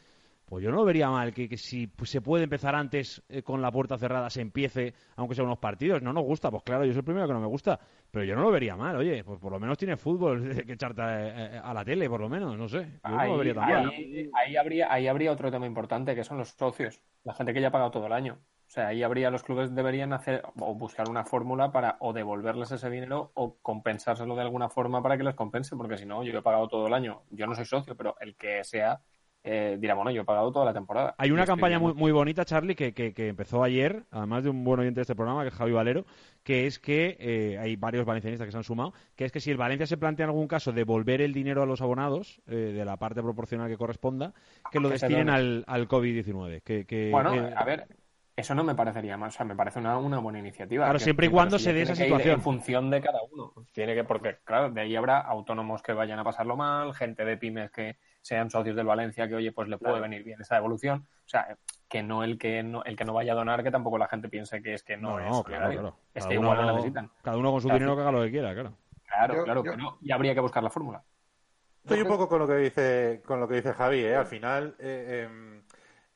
pues 0.46 0.62
yo 0.62 0.70
no 0.70 0.76
lo 0.76 0.84
vería 0.84 1.08
mal 1.08 1.32
que, 1.32 1.48
que 1.48 1.56
si 1.56 1.86
pues, 1.88 2.10
se 2.10 2.20
puede 2.20 2.44
empezar 2.44 2.74
antes 2.74 3.22
eh, 3.28 3.42
con 3.42 3.62
la 3.62 3.72
puerta 3.72 3.96
cerrada, 3.98 4.28
se 4.30 4.42
empiece, 4.42 4.92
aunque 5.16 5.34
sea 5.34 5.42
unos 5.42 5.58
partidos. 5.58 6.02
No 6.02 6.12
nos 6.12 6.22
gusta, 6.22 6.50
pues 6.50 6.62
claro, 6.62 6.84
yo 6.84 6.92
soy 6.92 6.98
el 6.98 7.04
primero 7.04 7.26
que 7.26 7.32
no 7.32 7.40
me 7.40 7.46
gusta, 7.46 7.80
pero 8.10 8.24
yo 8.24 8.36
no 8.36 8.42
lo 8.42 8.50
vería 8.52 8.76
mal, 8.76 8.94
oye, 8.96 9.24
pues 9.24 9.40
por 9.40 9.50
lo 9.50 9.58
menos 9.58 9.76
tiene 9.78 9.96
fútbol 9.96 10.54
que 10.66 10.72
echarte 10.74 11.02
a, 11.02 11.60
a 11.60 11.74
la 11.74 11.84
tele, 11.84 12.08
por 12.08 12.20
lo 12.20 12.28
menos, 12.28 12.56
no 12.56 12.68
sé. 12.68 12.86
Yo 13.02 13.10
no 13.10 13.26
lo 13.26 13.38
vería 13.38 13.54
tan 13.54 13.68
mal. 13.68 13.92
ahí 14.34 14.56
habría, 14.56 14.92
ahí 14.92 15.08
habría 15.08 15.32
otro 15.32 15.50
tema 15.50 15.66
importante, 15.66 16.14
que 16.14 16.22
son 16.22 16.38
los 16.38 16.50
socios, 16.50 17.00
la 17.24 17.34
gente 17.34 17.52
que 17.52 17.60
ya 17.60 17.68
ha 17.68 17.72
pagado 17.72 17.90
todo 17.90 18.06
el 18.06 18.12
año. 18.12 18.38
O 18.74 18.76
sea, 18.76 18.88
ahí 18.88 19.04
habría, 19.04 19.30
los 19.30 19.44
clubes 19.44 19.72
deberían 19.72 20.12
hacer 20.12 20.42
o 20.58 20.74
buscar 20.74 21.08
una 21.08 21.24
fórmula 21.24 21.70
para 21.70 21.96
o 22.00 22.12
devolverles 22.12 22.72
ese 22.72 22.90
dinero 22.90 23.30
o 23.34 23.54
compensárselo 23.62 24.34
de 24.34 24.42
alguna 24.42 24.68
forma 24.68 25.00
para 25.00 25.16
que 25.16 25.22
les 25.22 25.36
compense, 25.36 25.76
porque 25.76 25.96
si 25.96 26.06
no, 26.06 26.24
yo 26.24 26.36
he 26.36 26.42
pagado 26.42 26.66
todo 26.66 26.88
el 26.88 26.92
año, 26.92 27.22
yo 27.30 27.46
no 27.46 27.54
soy 27.54 27.66
socio, 27.66 27.96
pero 27.96 28.16
el 28.20 28.34
que 28.34 28.64
sea 28.64 29.00
eh, 29.44 29.76
dirá, 29.78 29.94
bueno, 29.94 30.10
yo 30.10 30.22
he 30.22 30.24
pagado 30.24 30.50
toda 30.50 30.64
la 30.64 30.72
temporada. 30.74 31.14
Hay 31.18 31.30
una 31.30 31.46
campaña 31.46 31.78
muy, 31.78 31.94
muy 31.94 32.10
bonita, 32.10 32.44
Charlie, 32.44 32.74
que, 32.74 32.92
que- 32.94 33.14
que 33.14 33.28
empezó 33.28 33.62
ayer, 33.62 34.02
además 34.10 34.42
de 34.42 34.50
un 34.50 34.64
buen 34.64 34.80
oyente 34.80 34.96
de 34.98 35.02
este 35.02 35.14
programa, 35.14 35.42
que 35.42 35.50
es 35.50 35.54
Javi 35.54 35.70
Valero, 35.70 36.04
que 36.42 36.66
es 36.66 36.80
que 36.80 37.16
eh, 37.20 37.56
hay 37.60 37.76
varios 37.76 38.04
valencianistas 38.04 38.44
que 38.46 38.50
se 38.50 38.56
han 38.58 38.64
sumado, 38.64 38.92
que 39.14 39.24
es 39.24 39.30
que 39.30 39.38
si 39.38 39.52
el 39.52 39.56
Valencia 39.56 39.86
se 39.86 39.98
plantea 39.98 40.24
en 40.24 40.30
algún 40.30 40.48
caso 40.48 40.72
devolver 40.72 41.20
el 41.20 41.32
dinero 41.32 41.62
a 41.62 41.66
los 41.66 41.80
abonados, 41.80 42.40
eh, 42.48 42.56
de 42.74 42.84
la 42.84 42.96
parte 42.96 43.22
proporcional 43.22 43.68
que 43.68 43.76
corresponda, 43.76 44.32
que 44.72 44.80
lo 44.80 44.88
destinen 44.88 45.28
al, 45.30 45.62
al 45.68 45.86
COVID-19. 45.86 46.62
Que, 46.62 46.84
que, 46.86 47.10
Bueno, 47.12 47.30
a 47.54 47.64
ver, 47.64 47.86
eso 48.36 48.54
no 48.54 48.64
me 48.64 48.74
parecería 48.74 49.16
mal, 49.16 49.28
o 49.28 49.32
sea, 49.32 49.46
me 49.46 49.54
parece 49.54 49.78
una, 49.78 49.96
una 49.96 50.18
buena 50.18 50.38
iniciativa. 50.40 50.84
Claro, 50.86 50.98
Que- 50.98 51.04
siempre 51.04 51.26
y 51.26 51.30
cuando 51.30 51.58
se 51.58 51.72
dé 51.72 51.82
esa 51.82 51.94
situación. 51.94 52.34
En 52.34 52.40
función 52.42 52.90
de 52.90 53.00
cada 53.00 53.20
uno. 53.32 53.52
Tiene 53.72 53.94
que, 53.94 54.02
porque, 54.04 54.38
claro, 54.44 54.70
de 54.70 54.80
ahí 54.80 54.96
habrá 54.96 55.20
autónomos 55.20 55.82
que 55.82 55.92
vayan 55.92 56.18
a 56.18 56.24
pasarlo 56.24 56.56
mal, 56.56 56.94
gente 56.94 57.24
de 57.24 57.36
pymes 57.36 57.70
que 57.70 57.96
sean 58.20 58.50
socios 58.50 58.74
del 58.74 58.86
Valencia, 58.86 59.28
que 59.28 59.34
oye, 59.36 59.52
pues 59.52 59.68
le 59.68 59.78
puede 59.78 59.92
Claro. 59.94 60.02
venir 60.02 60.24
bien 60.24 60.40
esa 60.40 60.56
evolución. 60.56 61.06
O 61.24 61.28
sea, 61.28 61.56
que 61.88 62.02
no 62.02 62.24
el 62.24 62.38
que 62.38 62.62
no, 62.62 62.82
el 62.84 62.96
que 62.96 63.04
no 63.04 63.12
vaya 63.12 63.32
a 63.32 63.36
donar, 63.36 63.62
que 63.62 63.70
tampoco 63.70 63.98
la 63.98 64.08
gente 64.08 64.28
piense 64.28 64.60
que 64.62 64.74
es 64.74 64.82
que 64.82 64.96
no, 64.96 65.10
no, 65.12 65.20
es 65.20 65.30
no, 65.30 65.42
claro, 65.44 65.70
claro. 65.70 65.96
Es 66.12 66.26
que 66.26 66.34
igual 66.34 66.56
lo 66.66 66.72
necesitan. 66.72 67.10
cada 67.22 67.36
uno 67.36 67.52
con 67.52 67.60
su 67.60 67.68
Claro. 67.68 67.78
dinero 67.78 67.96
que 67.96 68.02
haga 68.02 68.12
lo 68.12 68.22
que 68.22 68.30
quiera, 68.30 68.52
claro. 68.54 68.74
Claro, 69.06 69.34
Yo- 69.36 69.44
claro, 69.44 69.64
yo- 69.64 69.70
pero 69.72 69.98
y 70.00 70.10
habría 70.10 70.34
que 70.34 70.40
buscar 70.40 70.62
la 70.62 70.70
fórmula. 70.70 71.02
Estoy 71.84 72.00
un 72.00 72.08
poco 72.08 72.28
con 72.28 72.38
lo 72.40 72.48
que 72.48 72.56
dice 72.56 73.22
con 73.26 73.38
lo 73.40 73.46
que 73.46 73.56
dice 73.56 73.74
Javi, 73.74 74.00
¿eh? 74.00 74.16
Al 74.16 74.26
final 74.26 74.74
eh, 74.78 75.26
em, 75.28 75.62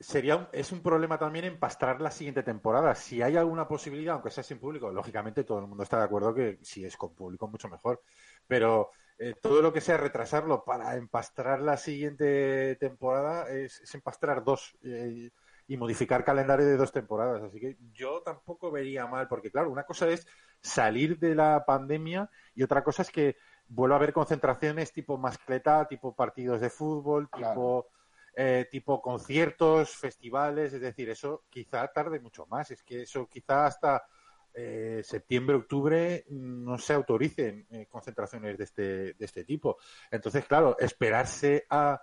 sería 0.01 0.37
un- 0.37 0.49
es 0.53 0.73
un 0.73 0.83
problema 0.83 1.19
también 1.19 1.45
empastrar 1.45 2.01
la 2.01 2.11
siguiente 2.11 2.43
temporada. 2.43 2.95
Si 2.95 3.23
hay 3.23 3.37
alguna 3.37 3.67
posibilidad, 3.69 4.15
aunque 4.15 4.31
sea 4.31 4.45
sin 4.45 4.59
público, 4.61 4.91
lógicamente 4.93 5.45
todo 5.45 5.59
el 5.61 5.67
mundo 5.67 5.83
está 5.85 5.99
de 5.99 6.05
acuerdo 6.05 6.35
que 6.35 6.59
si 6.63 6.85
es 6.85 6.97
con 6.97 7.15
público 7.15 7.49
mucho 7.49 7.69
mejor. 7.69 8.03
Pero 8.47 8.91
eh, 9.19 9.35
todo 9.41 9.61
lo 9.63 9.73
que 9.73 9.81
sea 9.81 9.97
retrasarlo 9.97 10.65
para 10.65 10.97
empastrar 10.97 11.61
la 11.61 11.77
siguiente 11.77 12.77
temporada 12.77 13.49
es, 13.51 13.81
es 13.81 13.95
empastrar 13.95 14.45
dos 14.45 14.77
eh, 14.83 15.31
y 15.67 15.77
modificar 15.77 16.25
calendario 16.25 16.67
de 16.67 16.77
dos 16.77 16.93
temporadas. 16.93 17.43
Así 17.43 17.61
que 17.61 17.77
yo 17.93 18.23
tampoco 18.23 18.71
vería 18.71 19.07
mal, 19.07 19.29
porque 19.29 19.51
claro, 19.51 19.71
una 19.71 19.85
cosa 19.85 20.09
es 20.09 20.27
salir 20.61 21.19
de 21.19 21.35
la 21.35 21.65
pandemia 21.67 22.31
y 22.55 22.63
otra 22.63 22.83
cosa 22.85 23.03
es 23.03 23.11
que 23.11 23.37
vuelva 23.67 23.97
a 23.97 23.99
haber 23.99 24.13
concentraciones 24.13 24.93
tipo 24.93 25.19
mascleta, 25.19 25.87
tipo 25.89 26.15
partidos 26.15 26.61
de 26.61 26.71
fútbol, 26.71 27.31
tipo, 27.31 27.89
eh, 28.35 28.67
tipo 28.71 29.01
conciertos, 29.01 29.97
festivales, 29.97 30.73
es 30.73 30.81
decir, 30.81 31.11
eso 31.11 31.45
quizá 31.49 31.87
tarde 31.89 32.21
mucho 32.21 32.47
más, 32.47 32.71
es 32.71 32.83
que 32.83 33.03
eso 33.03 33.29
quizá 33.29 33.67
hasta 33.67 34.03
eh, 34.55 35.03
septiembre, 35.05 35.57
octubre 35.57 36.25
no 36.31 36.79
se 36.79 36.95
autoricen 36.95 37.67
eh, 37.71 37.87
concentraciones 37.87 38.59
de 38.59 38.65
este, 38.65 38.83
de 39.15 39.25
este 39.25 39.45
tipo. 39.45 39.77
Entonces, 40.11 40.45
claro, 40.47 40.77
esperarse 40.79 41.67
a 41.71 42.01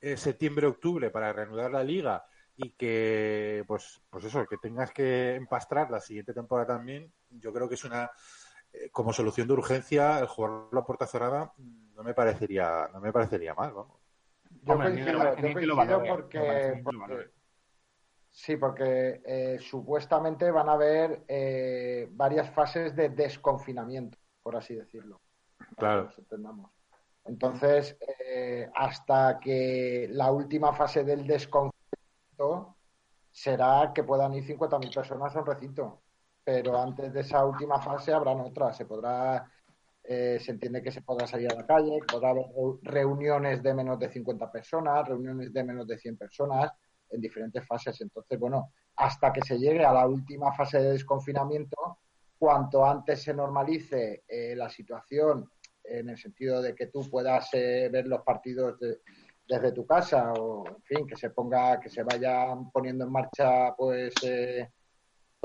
eh, 0.00 0.16
septiembre, 0.16 0.66
octubre 0.66 1.10
para 1.10 1.32
reanudar 1.32 1.70
la 1.70 1.82
liga 1.82 2.24
y 2.56 2.70
que, 2.70 3.64
pues, 3.66 4.00
pues 4.08 4.24
eso, 4.24 4.46
que 4.46 4.56
tengas 4.58 4.90
que 4.92 5.34
empastrar 5.34 5.90
la 5.90 6.00
siguiente 6.00 6.32
temporada 6.32 6.76
también, 6.76 7.12
yo 7.30 7.52
creo 7.52 7.68
que 7.68 7.74
es 7.74 7.84
una, 7.84 8.10
eh, 8.72 8.90
como 8.90 9.12
solución 9.12 9.48
de 9.48 9.54
urgencia, 9.54 10.18
el 10.18 10.26
jugar 10.26 10.68
la 10.72 10.84
puerta 10.84 11.06
cerrada 11.06 11.52
mm, 11.56 11.94
no 11.94 12.02
me 12.02 12.14
parecería, 12.14 12.88
no 12.92 13.00
me 13.00 13.12
parecería 13.12 13.54
mal, 13.54 13.72
vamos. 13.72 13.95
Yo 14.66 14.72
Hombre, 14.72 14.88
coincido, 14.88 15.36
yo 15.36 15.52
coincido 15.52 15.76
valore, 15.76 16.08
porque, 16.08 16.82
sí, 18.32 18.56
porque 18.56 19.22
eh, 19.24 19.58
supuestamente 19.60 20.50
van 20.50 20.68
a 20.68 20.72
haber 20.72 21.24
eh, 21.28 22.08
varias 22.10 22.50
fases 22.50 22.96
de 22.96 23.10
desconfinamiento, 23.10 24.18
por 24.42 24.56
así 24.56 24.74
decirlo. 24.74 25.20
Claro. 25.76 26.04
nos 26.04 26.18
entendamos. 26.18 26.72
Entonces, 27.26 27.96
eh, 28.24 28.68
hasta 28.74 29.38
que 29.40 30.08
la 30.10 30.32
última 30.32 30.72
fase 30.72 31.04
del 31.04 31.26
desconfinamiento 31.26 32.76
será 33.30 33.92
que 33.94 34.02
puedan 34.02 34.34
ir 34.34 34.44
50.000 34.44 34.92
personas 34.92 35.36
a 35.36 35.40
un 35.40 35.46
recinto. 35.46 36.02
Pero 36.42 36.80
antes 36.80 37.12
de 37.12 37.20
esa 37.20 37.44
última 37.44 37.80
fase 37.80 38.12
habrán 38.12 38.40
otras. 38.40 38.76
Se 38.76 38.84
podrá, 38.84 39.48
eh, 40.08 40.38
se 40.40 40.52
entiende 40.52 40.82
que 40.82 40.90
se 40.92 41.02
podrá 41.02 41.26
salir 41.26 41.48
a 41.50 41.54
la 41.54 41.66
calle, 41.66 41.98
podrá 42.08 42.30
haber 42.30 42.46
reu- 42.46 42.78
reuniones 42.82 43.62
de 43.62 43.74
menos 43.74 43.98
de 43.98 44.08
50 44.10 44.50
personas, 44.50 45.06
reuniones 45.08 45.52
de 45.52 45.64
menos 45.64 45.86
de 45.86 45.98
100 45.98 46.16
personas 46.16 46.70
en 47.10 47.20
diferentes 47.20 47.66
fases. 47.66 48.00
Entonces, 48.00 48.38
bueno, 48.38 48.72
hasta 48.96 49.32
que 49.32 49.42
se 49.42 49.58
llegue 49.58 49.84
a 49.84 49.92
la 49.92 50.06
última 50.06 50.52
fase 50.52 50.78
de 50.80 50.92
desconfinamiento, 50.92 51.98
cuanto 52.38 52.84
antes 52.84 53.22
se 53.22 53.32
normalice 53.34 54.24
eh, 54.28 54.54
la 54.56 54.68
situación 54.68 55.50
en 55.82 56.08
el 56.10 56.18
sentido 56.18 56.60
de 56.60 56.74
que 56.74 56.86
tú 56.88 57.08
puedas 57.10 57.48
eh, 57.54 57.88
ver 57.92 58.06
los 58.06 58.22
partidos 58.22 58.78
de- 58.80 58.98
desde 59.48 59.72
tu 59.72 59.86
casa 59.86 60.32
o, 60.34 60.66
en 60.68 60.82
fin, 60.82 61.06
que 61.06 61.16
se 61.16 61.30
ponga, 61.30 61.78
que 61.80 61.88
se 61.88 62.02
vayan 62.02 62.70
poniendo 62.72 63.04
en 63.04 63.12
marcha, 63.12 63.74
pues, 63.76 64.18
eh, 64.22 64.68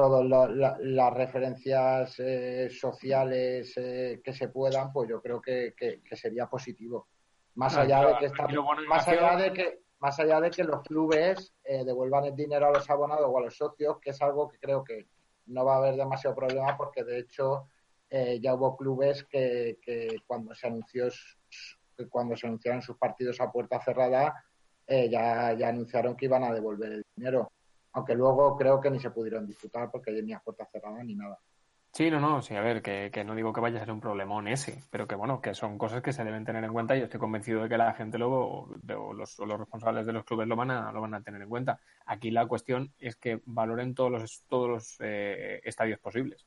todas 0.02 0.26
la- 0.26 0.48
la- 0.48 0.78
las 0.80 1.14
referencias 1.14 2.16
eh, 2.20 2.70
sociales 2.72 3.74
eh, 3.78 4.20
que 4.24 4.34
se 4.34 4.48
puedan, 4.48 4.92
pues 4.92 5.08
yo 5.10 5.22
creo 5.22 5.40
que, 5.40 5.74
que- 5.78 6.02
que 6.02 6.16
sería 6.16 6.48
positivo. 6.48 7.08
Más 7.56 7.76
No, 7.76 7.82
allá 7.82 8.06
de 8.20 8.32
que 8.32 8.58
bueno, 8.58 8.82
más 8.88 9.08
allá 9.08 9.36
de 9.38 9.54
que 9.54 9.80
más 10.00 10.20
allá 10.20 10.42
de 10.42 10.50
que 10.50 10.64
los 10.64 10.82
clubes 10.82 11.54
eh, 11.64 11.86
devuelvan 11.86 12.26
el 12.26 12.36
dinero 12.36 12.66
a 12.66 12.72
los 12.72 12.90
abonados 12.90 13.28
o 13.30 13.38
a 13.38 13.42
los 13.42 13.56
socios, 13.56 14.00
que 14.02 14.10
es 14.10 14.22
algo 14.24 14.50
que 14.50 14.58
creo 14.58 14.84
que 14.84 15.06
no 15.46 15.64
va 15.64 15.76
a 15.76 15.78
haber 15.78 15.96
demasiado 15.96 16.36
problema 16.36 16.76
porque 16.76 17.04
de 17.04 17.20
hecho 17.20 17.68
eh, 18.10 18.40
ya 18.42 18.56
hubo 18.56 18.76
clubes 18.76 19.24
que, 19.26 19.78
que 19.84 20.16
cuando 20.26 20.56
se 20.56 20.66
anunció 20.66 21.10
que 21.96 22.08
cuando 22.10 22.36
se 22.36 22.48
anunciaron 22.48 22.82
sus 22.82 22.98
partidos 22.98 23.40
a 23.40 23.52
puerta 23.52 23.80
cerrada 23.80 24.34
eh, 24.88 25.08
ya, 25.10 25.54
ya 25.54 25.68
anunciaron 25.70 26.16
que 26.16 26.26
iban 26.26 26.44
a 26.44 26.52
devolver 26.52 26.92
el 26.94 27.06
dinero. 27.16 27.52
Aunque 27.94 28.16
luego 28.16 28.58
creo 28.58 28.80
que 28.80 28.90
ni 28.90 29.00
se 29.00 29.12
pudieron 29.12 29.46
disputar 29.48 29.90
porque 29.92 30.12
ni 30.24 30.34
a 30.34 30.40
puerta 30.40 30.66
cerrada 30.72 31.04
ni 31.04 31.16
nada. 31.16 31.38
Sí, 31.94 32.10
no, 32.10 32.22
no, 32.22 32.42
sí, 32.42 32.56
a 32.56 32.62
ver, 32.62 32.82
que, 32.82 33.12
que 33.12 33.26
no 33.26 33.36
digo 33.36 33.52
que 33.52 33.60
vaya 33.60 33.76
a 33.76 33.80
ser 33.82 33.92
un 33.92 34.00
problemón 34.00 34.48
ese, 34.48 34.82
pero 34.90 35.06
que 35.10 35.16
bueno, 35.16 35.42
que 35.42 35.54
son 35.54 35.78
cosas 35.78 36.02
que 36.02 36.14
se 36.14 36.24
deben 36.24 36.46
tener 36.46 36.64
en 36.64 36.72
cuenta 36.72 36.96
y 36.96 37.00
yo 37.00 37.04
estoy 37.06 37.20
convencido 37.20 37.62
de 37.64 37.68
que 37.68 37.78
la 37.78 37.94
gente 37.94 38.18
luego, 38.18 38.70
de- 38.82 38.96
o 38.96 39.12
los, 39.12 39.38
o 39.42 39.46
los 39.46 39.60
responsables 39.60 40.06
de 40.06 40.14
los 40.14 40.24
clubes 40.24 40.48
lo 40.48 40.56
van 40.56 40.72
a, 40.72 40.90
lo 40.94 41.02
van 41.02 41.16
a 41.16 41.22
tener 41.22 41.42
en 41.42 41.50
cuenta. 41.50 41.82
Aquí 42.06 42.32
la 42.32 42.46
cuestión 42.48 42.94
es 42.98 43.18
que 43.18 43.42
valoren 43.46 43.94
todos 43.94 44.10
los, 44.10 44.44
todos 44.48 44.70
los 44.70 44.96
eh, 45.02 45.60
estadios 45.66 46.00
posibles. 46.00 46.46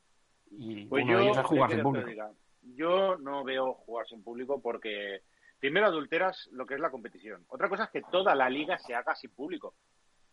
Y 0.49 0.85
Pues 0.87 1.03
uno 1.03 1.13
yo, 1.13 1.19
de 1.19 1.23
ellos 1.25 1.37
es 1.37 1.45
jugar 1.45 1.69
¿qué 1.69 1.75
sin 1.75 1.83
público. 1.83 2.07
diga? 2.09 2.31
yo 2.73 3.17
no 3.19 3.43
veo 3.43 3.73
jugar 3.75 4.07
sin 4.07 4.23
público 4.23 4.59
porque 4.59 5.21
primero 5.59 5.85
adulteras 5.85 6.49
lo 6.53 6.65
que 6.65 6.73
es 6.73 6.79
la 6.79 6.89
competición. 6.89 7.45
Otra 7.49 7.69
cosa 7.69 7.83
es 7.83 7.89
que 7.91 8.01
toda 8.01 8.33
la 8.33 8.49
liga 8.49 8.79
se 8.79 8.95
haga 8.95 9.13
sin 9.13 9.29
público. 9.29 9.75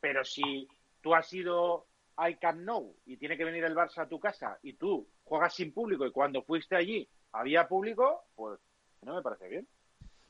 Pero 0.01 0.25
si 0.25 0.66
tú 1.03 1.15
has 1.15 1.31
ido 1.33 1.87
al 2.17 2.38
Camp 2.38 2.61
Nou 2.61 2.94
y 3.07 3.17
tiene 3.17 3.37
que 3.37 3.44
venir 3.44 3.65
el 3.65 3.75
Barça 3.75 3.98
a 4.03 4.09
tu 4.09 4.19
casa 4.21 4.59
y 4.63 4.75
tú 4.75 5.09
juegas 5.25 5.55
sin 5.55 5.73
público 5.73 6.07
y 6.07 6.13
cuando 6.13 6.42
fuiste 6.42 6.77
allí 6.77 7.09
había 7.33 7.67
público, 7.69 8.25
pues 8.35 8.59
no 9.03 9.15
me 9.15 9.23
parece 9.23 9.48
bien. 9.48 9.67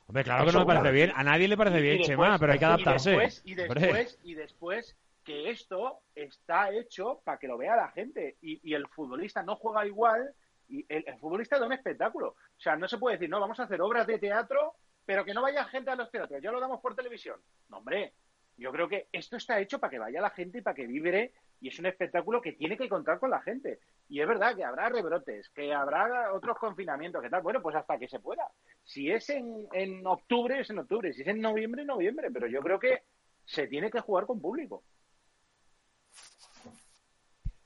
Hombre, 0.07 0.25
claro 0.25 0.45
que 0.47 0.53
no 0.53 0.59
me 0.61 0.67
parece 0.67 0.93
bien. 0.93 1.13
A 1.15 1.25
nadie 1.25 1.49
le 1.49 1.57
parece 1.57 1.77
Y- 1.77 1.81
y 1.81 1.83
bien, 1.83 1.99
después- 1.99 2.09
Chema, 2.27 2.39
pero 2.39 2.53
hay 2.53 2.59
que 2.59 2.65
y 2.65 2.69
adaptarse. 2.69 3.11
después- 3.11 3.43
Y 3.45 3.55
después, 3.55 4.19
y 4.25 4.35
después, 4.35 4.97
que 5.25 5.51
esto 5.51 6.01
está 6.15 6.71
hecho 6.73 7.21
para 7.25 7.39
que 7.39 7.47
lo 7.49 7.57
vea 7.57 7.77
la 7.77 7.89
gente. 7.91 8.37
Y, 8.43 8.61
y 8.69 8.75
el 8.75 8.87
futbolista 8.89 9.43
no 9.43 9.57
juega 9.57 9.87
igual. 9.87 10.35
Y 10.69 10.85
el, 10.89 11.05
el 11.07 11.19
futbolista 11.19 11.59
da 11.59 11.67
un 11.67 11.73
espectáculo. 11.73 12.29
O 12.31 12.61
sea, 12.61 12.77
no 12.77 12.89
se 12.89 12.99
puede 12.99 13.17
decir, 13.17 13.31
no, 13.31 13.41
vamos 13.41 13.59
a 13.61 13.65
hacer 13.65 13.81
obras 13.81 14.07
de 14.07 14.19
teatro, 14.19 14.75
pero 15.05 15.25
que 15.25 15.35
no 15.35 15.43
vaya 15.43 15.65
gente 15.67 15.91
a 15.91 15.97
los 15.97 16.11
teatros. 16.11 16.43
Ya 16.43 16.51
lo 16.51 16.61
damos 16.61 16.81
por 16.81 16.95
televisión. 16.95 17.41
No, 17.69 17.79
hombre. 17.79 18.13
Yo 18.57 18.71
creo 18.71 18.89
que 18.89 19.07
esto 19.13 19.37
está 19.37 19.59
hecho 19.61 19.79
para 19.79 19.91
que 19.91 19.99
vaya 19.99 20.21
la 20.21 20.31
gente 20.31 20.59
y 20.59 20.63
para 20.63 20.75
que 20.75 20.87
vibre 20.87 21.33
y 21.61 21.69
es 21.69 21.79
un 21.79 21.87
espectáculo 21.87 22.41
que 22.43 22.53
tiene 22.53 22.77
que 22.77 22.89
contar 22.89 23.19
con 23.19 23.31
la 23.31 23.41
gente. 23.41 23.79
Y 24.09 24.21
es 24.21 24.29
verdad 24.29 24.55
que 24.55 24.65
habrá 24.65 24.89
rebrotes, 24.89 25.49
que 25.51 25.73
habrá 25.73 26.33
otros 26.33 26.59
confinamientos, 26.59 27.23
que 27.23 27.31
tal. 27.31 27.43
Bueno, 27.43 27.63
pues 27.63 27.77
hasta 27.77 27.99
que 27.99 28.09
se 28.09 28.21
pueda. 28.21 28.47
Si 28.85 29.11
es 29.11 29.29
en, 29.31 29.67
en 29.73 30.07
octubre, 30.07 30.61
es 30.61 30.71
en 30.71 30.81
octubre. 30.81 31.13
Si 31.13 31.23
es 31.23 31.29
en 31.29 31.41
noviembre, 31.41 31.85
noviembre. 31.85 32.31
Pero 32.31 32.47
yo 32.47 32.61
creo 32.61 32.79
que 32.79 33.03
se 33.45 33.67
tiene 33.69 33.91
que 33.91 34.01
jugar 34.01 34.27
con 34.27 34.41
público. 34.41 34.83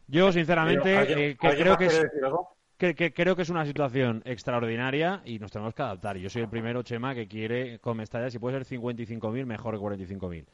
Yo, 0.08 0.30
sinceramente, 0.30 0.96
¿Alguien- 0.96 1.18
eh, 1.18 1.36
que 1.40 1.48
creo 1.56 1.76
que 1.76 1.86
es, 1.86 2.06
que 2.78 3.12
creo 3.12 3.34
que 3.34 3.42
es 3.42 3.50
una 3.50 3.64
situación 3.66 4.22
extraordinaria 4.24 5.22
y 5.24 5.38
nos 5.38 5.50
tenemos 5.50 5.74
que 5.74 5.82
adaptar. 5.82 6.16
Yo 6.18 6.30
soy 6.30 6.42
el 6.42 6.48
primero, 6.48 6.82
Chema, 6.82 7.14
que 7.14 7.26
quiere 7.26 7.78
con 7.80 7.96
Mestalla, 7.96 8.30
si 8.30 8.38
puede 8.38 8.62
ser 8.62 8.78
55.000, 8.78 9.46
mejor 9.46 9.74
que 9.74 9.80
45.000. 9.80 10.46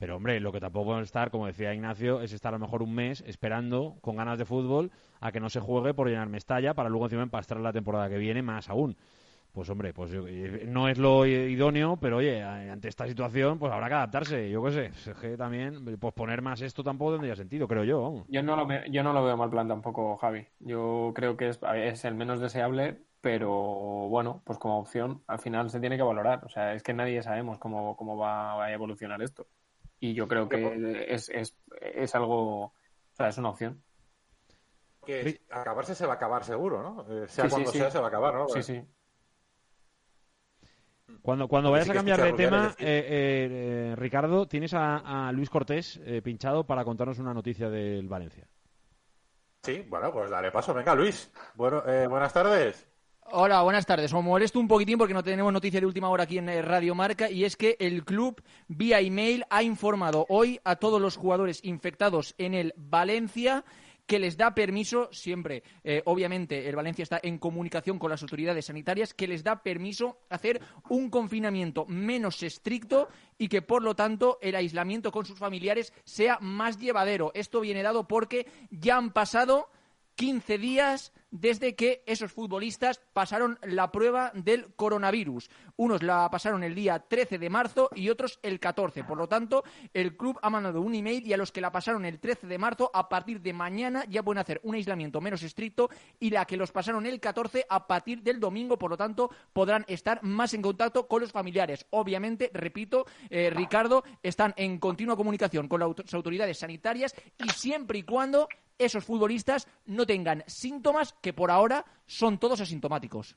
Pero, 0.00 0.16
hombre, 0.16 0.40
lo 0.40 0.50
que 0.50 0.60
tampoco 0.60 0.86
podemos 0.86 1.08
estar, 1.08 1.30
como 1.30 1.46
decía 1.46 1.74
Ignacio, 1.74 2.22
es 2.22 2.32
estar 2.32 2.54
a 2.54 2.58
lo 2.58 2.64
mejor 2.64 2.82
un 2.82 2.94
mes 2.94 3.22
esperando 3.26 3.98
con 4.00 4.16
ganas 4.16 4.38
de 4.38 4.46
fútbol 4.46 4.90
a 5.20 5.30
que 5.30 5.40
no 5.40 5.50
se 5.50 5.60
juegue 5.60 5.92
por 5.92 6.08
llenar 6.08 6.30
Mestalla 6.30 6.72
para 6.72 6.88
luego 6.88 7.04
encima 7.04 7.22
empastrar 7.22 7.60
la 7.60 7.70
temporada 7.70 8.08
que 8.08 8.16
viene 8.16 8.40
más 8.40 8.70
aún. 8.70 8.96
Pues, 9.52 9.68
hombre, 9.68 9.92
pues 9.92 10.10
eh, 10.14 10.64
no 10.66 10.88
es 10.88 10.96
lo 10.96 11.26
idóneo, 11.26 11.98
pero 11.98 12.16
oye, 12.16 12.42
ante 12.42 12.88
esta 12.88 13.06
situación, 13.06 13.58
pues 13.58 13.70
habrá 13.70 13.88
que 13.88 13.94
adaptarse. 13.94 14.48
Yo 14.48 14.64
qué 14.64 14.70
sé, 14.72 14.86
es 14.86 15.18
que 15.18 15.36
también 15.36 15.84
pues 16.00 16.14
poner 16.14 16.40
más 16.40 16.62
esto 16.62 16.82
tampoco 16.82 17.12
tendría 17.12 17.36
sentido, 17.36 17.68
creo 17.68 17.84
yo. 17.84 18.24
Yo 18.28 18.42
no 18.42 18.56
lo 18.56 18.66
veo, 18.66 18.80
yo 18.86 19.02
no 19.02 19.12
lo 19.12 19.22
veo 19.22 19.36
mal 19.36 19.50
plan 19.50 19.68
tampoco, 19.68 20.16
Javi. 20.16 20.46
Yo 20.60 21.12
creo 21.14 21.36
que 21.36 21.48
es, 21.48 21.60
es 21.74 22.06
el 22.06 22.14
menos 22.14 22.40
deseable, 22.40 23.02
pero 23.20 23.50
bueno, 24.08 24.40
pues 24.46 24.58
como 24.58 24.78
opción 24.78 25.22
al 25.26 25.40
final 25.40 25.68
se 25.68 25.78
tiene 25.78 25.98
que 25.98 26.02
valorar. 26.04 26.42
O 26.46 26.48
sea, 26.48 26.72
es 26.72 26.82
que 26.82 26.94
nadie 26.94 27.22
sabemos 27.22 27.58
cómo, 27.58 27.98
cómo 27.98 28.16
va 28.16 28.64
a 28.64 28.72
evolucionar 28.72 29.20
esto. 29.20 29.46
Y 30.00 30.14
yo 30.14 30.26
creo 30.26 30.48
que 30.48 31.06
es, 31.08 31.28
es, 31.28 31.54
es 31.80 32.14
algo, 32.14 32.64
o 32.64 32.74
sea, 33.12 33.28
es 33.28 33.38
una 33.38 33.50
opción. 33.50 33.82
Que 35.04 35.40
acabarse 35.50 35.94
se 35.94 36.06
va 36.06 36.14
a 36.14 36.16
acabar 36.16 36.44
seguro, 36.44 36.82
¿no? 36.82 37.06
Eh, 37.22 37.28
sea 37.28 37.44
Sí, 37.44 37.50
cuando 37.50 37.70
sí. 37.70 37.78
sea, 37.78 37.90
se 37.90 37.98
va 37.98 38.06
a 38.06 38.08
acabar, 38.08 38.34
¿no? 38.34 38.48
Sí, 38.48 38.62
sí. 38.62 38.82
Cuando, 41.22 41.48
vayas 41.48 41.84
sí 41.84 41.90
a 41.90 41.94
cambiar 41.94 42.22
de 42.22 42.32
tema, 42.32 42.74
eh, 42.78 42.84
eh, 42.86 43.48
eh, 43.90 43.96
Ricardo, 43.96 44.46
tienes 44.48 44.72
a, 44.74 45.28
a 45.28 45.32
Luis 45.32 45.50
Cortés 45.50 46.00
eh, 46.04 46.22
pinchado 46.22 46.64
para 46.64 46.84
contarnos 46.84 47.18
una 47.18 47.34
noticia 47.34 47.68
del 47.68 48.08
Valencia. 48.08 48.46
Sí, 49.62 49.84
bueno, 49.88 50.10
pues 50.12 50.30
dale 50.30 50.50
paso. 50.50 50.72
Venga, 50.72 50.94
Luis. 50.94 51.30
Bueno, 51.54 51.82
eh, 51.86 52.06
buenas 52.06 52.32
tardes. 52.32 52.89
Hola, 53.32 53.62
buenas 53.62 53.86
tardes. 53.86 54.12
Os 54.12 54.24
molesto 54.24 54.58
un 54.58 54.66
poquitín 54.66 54.98
porque 54.98 55.14
no 55.14 55.22
tenemos 55.22 55.52
noticia 55.52 55.78
de 55.78 55.86
última 55.86 56.08
hora 56.08 56.24
aquí 56.24 56.38
en 56.38 56.48
eh, 56.48 56.62
Radio 56.62 56.96
Marca 56.96 57.30
y 57.30 57.44
es 57.44 57.54
que 57.54 57.76
el 57.78 58.04
club 58.04 58.42
vía 58.66 58.98
email 58.98 59.44
ha 59.50 59.62
informado 59.62 60.26
hoy 60.28 60.58
a 60.64 60.74
todos 60.74 61.00
los 61.00 61.16
jugadores 61.16 61.60
infectados 61.62 62.34
en 62.38 62.54
el 62.54 62.74
Valencia 62.76 63.64
que 64.06 64.18
les 64.18 64.36
da 64.36 64.52
permiso, 64.52 65.08
siempre, 65.12 65.62
eh, 65.84 66.02
obviamente, 66.06 66.68
el 66.68 66.74
Valencia 66.74 67.04
está 67.04 67.20
en 67.22 67.38
comunicación 67.38 68.00
con 68.00 68.10
las 68.10 68.22
autoridades 68.22 68.66
sanitarias, 68.66 69.14
que 69.14 69.28
les 69.28 69.44
da 69.44 69.62
permiso 69.62 70.18
hacer 70.28 70.60
un 70.88 71.08
confinamiento 71.08 71.86
menos 71.86 72.42
estricto 72.42 73.08
y 73.38 73.46
que, 73.46 73.62
por 73.62 73.84
lo 73.84 73.94
tanto, 73.94 74.38
el 74.42 74.56
aislamiento 74.56 75.12
con 75.12 75.24
sus 75.24 75.38
familiares 75.38 75.92
sea 76.02 76.38
más 76.40 76.80
llevadero. 76.80 77.30
Esto 77.34 77.60
viene 77.60 77.84
dado 77.84 78.08
porque 78.08 78.48
ya 78.72 78.96
han 78.96 79.12
pasado 79.12 79.68
15 80.16 80.58
días 80.58 81.12
desde 81.30 81.74
que 81.74 82.02
esos 82.06 82.32
futbolistas 82.32 83.00
pasaron 83.12 83.58
la 83.62 83.90
prueba 83.90 84.32
del 84.34 84.74
coronavirus. 84.74 85.50
Unos 85.76 86.02
la 86.02 86.28
pasaron 86.30 86.64
el 86.64 86.74
día 86.74 86.98
13 86.98 87.38
de 87.38 87.50
marzo 87.50 87.90
y 87.94 88.08
otros 88.08 88.38
el 88.42 88.58
14. 88.60 89.04
Por 89.04 89.18
lo 89.18 89.28
tanto, 89.28 89.64
el 89.94 90.16
club 90.16 90.38
ha 90.42 90.50
mandado 90.50 90.80
un 90.80 90.94
email 90.94 91.26
y 91.26 91.32
a 91.32 91.36
los 91.36 91.52
que 91.52 91.60
la 91.60 91.72
pasaron 91.72 92.04
el 92.04 92.18
13 92.18 92.46
de 92.46 92.58
marzo, 92.58 92.90
a 92.92 93.08
partir 93.08 93.40
de 93.40 93.52
mañana 93.52 94.04
ya 94.08 94.22
pueden 94.22 94.40
hacer 94.40 94.60
un 94.64 94.74
aislamiento 94.74 95.20
menos 95.20 95.42
estricto 95.42 95.90
y 96.18 96.30
la 96.30 96.44
que 96.44 96.56
los 96.56 96.72
pasaron 96.72 97.06
el 97.06 97.20
14 97.20 97.66
a 97.68 97.86
partir 97.86 98.22
del 98.22 98.40
domingo, 98.40 98.78
por 98.78 98.90
lo 98.90 98.96
tanto, 98.96 99.30
podrán 99.52 99.84
estar 99.88 100.22
más 100.22 100.54
en 100.54 100.62
contacto 100.62 101.06
con 101.06 101.20
los 101.22 101.32
familiares. 101.32 101.86
Obviamente, 101.90 102.50
repito, 102.52 103.06
eh, 103.28 103.50
Ricardo, 103.50 104.04
están 104.22 104.54
en 104.56 104.78
continua 104.78 105.16
comunicación 105.16 105.68
con 105.68 105.80
las 105.80 106.14
autoridades 106.14 106.58
sanitarias 106.58 107.14
y 107.38 107.48
siempre 107.50 107.98
y 107.98 108.02
cuando 108.02 108.48
esos 108.80 109.04
futbolistas 109.04 109.68
no 109.84 110.06
tengan 110.06 110.42
síntomas 110.46 111.14
que 111.20 111.32
por 111.32 111.50
ahora 111.50 111.84
son 112.06 112.38
todos 112.38 112.60
asintomáticos. 112.60 113.36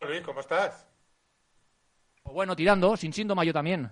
Luis, 0.00 0.22
¿cómo 0.22 0.40
estás? 0.40 0.86
Bueno, 2.24 2.54
tirando, 2.54 2.96
sin 2.96 3.12
síntomas 3.12 3.46
yo 3.46 3.52
también. 3.52 3.90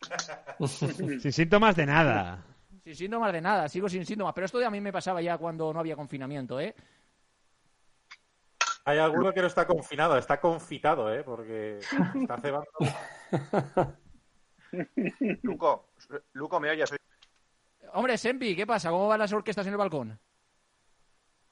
Sin 1.20 1.32
síntomas 1.32 1.76
de 1.76 1.86
nada. 1.86 2.44
Sin 2.84 2.94
síntomas 2.94 3.32
de 3.32 3.40
nada, 3.40 3.68
sigo 3.68 3.88
sin 3.88 4.06
síntomas. 4.06 4.34
Pero 4.34 4.46
esto 4.46 4.64
a 4.64 4.70
mí 4.70 4.80
me 4.80 4.92
pasaba 4.92 5.20
ya 5.20 5.36
cuando 5.36 5.72
no 5.72 5.80
había 5.80 5.96
confinamiento, 5.96 6.60
¿eh? 6.60 6.74
Hay 8.84 8.98
alguno 8.98 9.32
que 9.32 9.40
no 9.40 9.48
está 9.48 9.66
confinado, 9.66 10.16
está 10.16 10.40
confitado, 10.40 11.12
¿eh? 11.12 11.22
Porque 11.22 11.78
está 11.78 12.40
cebando. 12.40 12.68
Luco, 15.42 15.90
Luco, 16.32 16.60
me 16.60 16.70
oyes, 16.70 16.88
soy 16.88 16.98
Hombre, 17.94 18.16
Sempi, 18.18 18.54
¿qué 18.56 18.66
pasa? 18.66 18.90
¿Cómo 18.90 19.08
van 19.08 19.18
las 19.18 19.32
orquestas 19.32 19.66
en 19.66 19.72
el 19.72 19.78
balcón? 19.78 20.18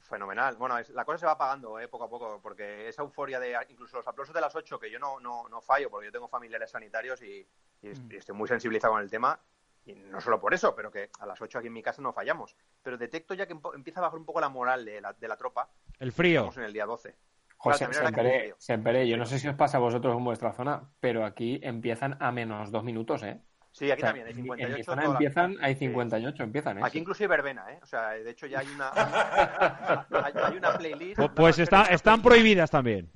fenomenal. 0.01 0.55
Bueno, 0.57 0.79
es- 0.79 0.91
la 0.91 1.05
cosa 1.05 1.19
se 1.19 1.27
va 1.27 1.33
apagando 1.33 1.81
eh, 1.81 1.89
poco 1.89 2.05
a 2.05 2.09
poco, 2.09 2.41
porque 2.41 2.89
esa 2.89 3.03
euforia 3.03 3.41
de 3.41 3.57
incluso 3.71 3.97
los 3.97 4.07
aplausos 4.07 4.33
de 4.33 4.41
las 4.41 4.55
8, 4.55 4.79
que 4.79 4.89
yo 4.89 5.01
no, 5.01 5.19
no, 5.19 5.49
no 5.49 5.61
fallo, 5.61 5.91
porque 5.91 6.07
yo 6.07 6.13
tengo 6.13 6.29
familiares 6.29 6.71
sanitarios 6.71 7.21
y, 7.23 7.45
y 7.83 7.89
est- 7.89 8.13
y 8.13 8.17
estoy 8.17 8.37
muy 8.37 8.47
sensibilizado 8.47 8.93
con 8.93 9.03
el 9.03 9.11
tema, 9.11 9.37
y 9.85 9.95
no 9.95 10.21
solo 10.21 10.39
por 10.41 10.55
eso, 10.55 10.77
pero 10.77 10.93
que 10.93 11.11
a 11.19 11.27
las 11.27 11.41
8 11.43 11.59
aquí 11.59 11.67
en 11.67 11.73
mi 11.73 11.83
casa 11.83 12.03
no 12.03 12.13
fallamos. 12.13 12.57
Pero 12.85 12.97
detecto 12.97 13.35
ya 13.35 13.47
que 13.49 13.57
empieza 13.75 13.99
a 13.99 14.03
bajar 14.05 14.19
un 14.21 14.25
poco 14.25 14.41
la 14.41 14.49
moral 14.49 14.85
de 14.85 15.01
la, 15.01 15.13
de 15.13 15.27
la 15.27 15.37
tropa. 15.37 15.69
El 15.99 16.13
frío. 16.13 16.39
Estamos 16.43 16.57
en 16.59 16.65
el 16.65 16.73
día 16.73 16.87
12. 16.87 17.17
José, 17.57 17.87
Claro, 17.89 19.03
yo 19.05 19.17
no 19.17 19.25
sé 19.27 19.39
si 19.41 19.49
os 19.49 19.57
pasa 19.57 19.79
a 19.79 19.81
vosotros 19.81 20.17
en 20.17 20.23
vuestra 20.25 20.53
zona, 20.53 20.89
pero 21.01 21.25
aquí 21.25 21.59
empiezan 21.65 22.17
a 22.23 22.31
menos 22.31 22.71
dos 22.71 22.85
minutos, 22.85 23.25
¿eh? 23.25 23.41
Sí, 23.77 23.91
aquí 23.91 24.01
O 24.01 24.05
sea, 24.05 24.09
también 24.09 24.27
hay 24.27 24.31
en 24.33 24.37
mi- 24.39 24.43
58. 24.45 24.73
En 24.73 24.79
mi 24.79 24.85
zona 24.85 25.03
la- 25.03 25.09
empiezan, 25.11 25.57
hay 25.61 25.75
Sí. 25.75 25.81
58, 25.81 26.43
empiezan, 26.43 26.79
¿eh? 26.79 26.81
Aquí 26.83 26.99
incluso 26.99 27.23
hay 27.23 27.27
verbena, 27.27 27.71
¿eh? 27.71 27.79
O 27.83 27.87
sea, 27.87 28.09
de 28.13 28.31
hecho 28.31 28.47
ya 28.47 28.61
hay 28.61 28.69
una, 28.69 28.91
hay, 30.25 30.33
hay 30.35 30.57
una 30.57 30.79
playlist. 30.79 31.17
Pues, 31.17 31.31
pues 31.37 31.59
está- 31.59 31.85
están 31.85 32.23
prohibidas 32.23 32.71
también. 32.71 33.11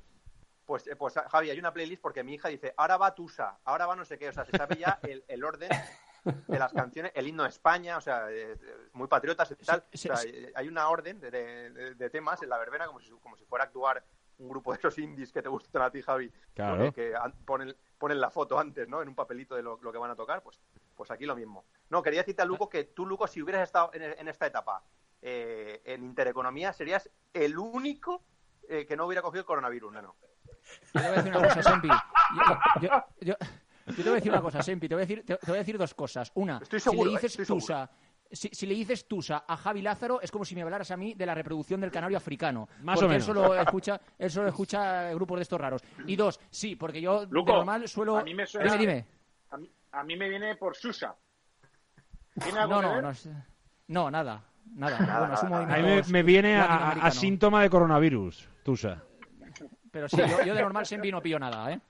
Pues, 0.65 0.85
eh, 0.85 0.95
pues 0.95 1.15
Javi, 1.15 1.49
hay 1.49 1.57
una 1.57 1.73
playlist 1.73 1.99
porque 2.01 2.23
mi 2.23 2.35
hija 2.35 2.47
dice, 2.47 2.73
ahora 2.77 2.97
va 2.97 3.15
Tusa, 3.15 3.57
ahora 3.65 3.87
va 3.87 3.95
no 3.95 4.05
sé 4.05 4.19
qué, 4.19 4.29
o 4.29 4.33
sea, 4.33 4.45
se 4.45 4.55
sabe 4.55 4.75
ya 4.77 4.99
el, 5.01 5.23
el 5.27 5.43
orden 5.43 5.69
de 6.47 6.59
las 6.59 6.71
canciones, 6.73 7.11
el 7.15 7.27
himno 7.27 7.41
de 7.43 7.49
España, 7.49 7.97
o 7.97 8.01
sea, 8.01 8.29
eh, 8.29 8.51
eh, 8.53 8.57
muy 8.93 9.07
patriotas 9.07 9.49
y 9.51 9.55
tal. 9.65 9.83
Sí, 9.91 10.09
o 10.09 10.15
sea, 10.15 10.17
sí. 10.17 10.45
hay 10.53 10.67
una 10.67 10.87
orden 10.89 11.19
de, 11.19 11.31
de- 11.31 11.95
de 11.95 12.09
temas 12.11 12.41
en 12.43 12.49
la 12.49 12.59
verbena 12.59 12.85
como 12.85 12.99
si, 12.99 13.09
como 13.09 13.35
si 13.35 13.45
fuera 13.45 13.63
a 13.65 13.67
actuar 13.67 14.03
un 14.37 14.47
grupo 14.49 14.71
de 14.71 14.77
esos 14.77 14.97
indies 14.99 15.31
que 15.31 15.41
te 15.41 15.49
gustan 15.49 15.81
a 15.81 15.89
ti, 15.89 16.01
Javi, 16.03 16.31
Claro. 16.53 16.91
que, 16.93 17.13
ponen, 17.45 17.75
ponen 18.01 18.19
la 18.19 18.31
foto 18.31 18.57
antes, 18.59 18.89
¿no? 18.89 19.01
En 19.03 19.07
un 19.07 19.13
papelito 19.15 19.55
de 19.55 19.61
lo, 19.61 19.77
lo 19.81 19.91
que 19.91 19.97
van 19.99 20.09
a 20.09 20.15
tocar, 20.15 20.41
pues, 20.41 20.59
pues 20.95 21.11
aquí 21.11 21.25
lo 21.27 21.35
mismo. 21.35 21.63
No, 21.89 22.01
quería 22.01 22.21
decirte 22.21 22.41
a 22.41 22.45
Luco 22.45 22.67
que 22.67 22.83
tú, 22.85 23.05
Luco, 23.05 23.27
si 23.27 23.41
hubieras 23.43 23.61
estado 23.61 23.91
en, 23.93 24.01
en 24.01 24.27
esta 24.27 24.47
etapa 24.47 24.83
eh, 25.21 25.81
en 25.85 26.03
Intereconomía, 26.03 26.73
serías 26.73 27.09
el 27.31 27.57
único 27.59 28.23
eh, 28.67 28.87
que 28.87 28.97
no 28.97 29.05
hubiera 29.05 29.21
cogido 29.21 29.41
el 29.41 29.45
coronavirus, 29.45 29.93
no. 29.93 30.01
Yo 30.01 30.99
te 30.99 30.99
voy 30.99 31.07
a 31.07 31.11
decir 31.11 31.35
una 31.37 31.47
cosa, 31.47 31.63
Sempi. 31.63 31.87
Yo, 31.89 32.81
yo- 32.81 33.03
yo- 33.21 33.35
yo 33.87 33.95
te 33.95 34.03
voy 34.03 34.11
a 34.11 34.15
decir 34.15 34.31
una 34.31 34.41
cosa, 34.41 34.63
Sempi. 34.63 34.87
Te 34.89 34.95
voy 34.95 35.03
a 35.03 35.05
decir, 35.05 35.25
te, 35.25 35.37
te 35.37 35.45
voy 35.47 35.55
a 35.55 35.59
decir 35.59 35.77
dos 35.77 35.93
cosas. 35.93 36.31
Una, 36.35 36.57
Estoy 36.61 36.79
seguro, 36.79 37.09
si 37.11 37.15
eh, 37.15 37.15
le 37.15 37.21
dices 37.21 37.31
estoy 37.39 37.45
seguro. 37.45 37.65
Si, 38.31 38.49
si 38.53 38.65
le 38.65 38.73
dices 38.75 39.07
Tusa 39.07 39.43
a 39.47 39.57
Javi 39.57 39.81
Lázaro, 39.81 40.21
es 40.21 40.31
como 40.31 40.45
si 40.45 40.55
me 40.55 40.61
hablaras 40.61 40.89
a 40.91 40.97
mí 40.97 41.13
de 41.15 41.25
la 41.25 41.35
reproducción 41.35 41.81
del 41.81 41.91
canario 41.91 42.15
africano. 42.17 42.69
Más 42.81 42.97
porque 42.99 43.13
o 43.13 43.15
él 43.17 43.21
solo 43.21 43.55
escucha, 43.55 43.99
él 44.17 44.31
solo 44.31 44.47
escucha 44.47 45.11
grupos 45.13 45.37
de 45.37 45.41
estos 45.43 45.59
raros. 45.59 45.81
Y 46.07 46.15
dos, 46.15 46.39
sí, 46.49 46.75
porque 46.77 47.01
yo 47.01 47.25
Luco, 47.29 47.51
de 47.51 47.57
normal 47.57 47.87
suelo. 47.89 48.17
a 48.17 48.23
mí 48.23 48.33
me 48.33 48.45
suena- 48.45 48.71
Dime, 48.71 48.77
dime. 48.79 49.05
A 49.49 49.57
mí, 49.57 49.69
a 49.91 50.03
mí 50.03 50.15
me 50.15 50.29
viene 50.29 50.55
por 50.55 50.75
Susa. 50.77 51.13
¿Tiene 52.41 52.59
algo 52.59 52.75
No, 52.75 52.79
que 52.81 52.87
no, 52.87 52.93
ver? 52.93 53.03
no, 53.03 53.09
es- 53.09 53.29
no, 53.87 54.09
nada. 54.11 54.43
Nada, 54.73 54.99
Nada, 54.99 55.27
bueno, 55.27 55.49
nada, 55.49 55.73
A 55.73 55.77
mí 55.77 55.83
me, 55.83 56.01
me 56.03 56.23
viene 56.23 56.55
a, 56.55 56.91
a 56.91 57.11
síntoma 57.11 57.61
de 57.63 57.69
coronavirus, 57.69 58.47
Tusa. 58.63 59.03
Pero 59.91 60.07
sí, 60.07 60.15
yo, 60.17 60.45
yo 60.45 60.55
de 60.55 60.61
normal 60.61 60.85
Sempi 60.85 61.11
no 61.11 61.21
pillo 61.21 61.37
nada, 61.37 61.69
¿eh? 61.73 61.81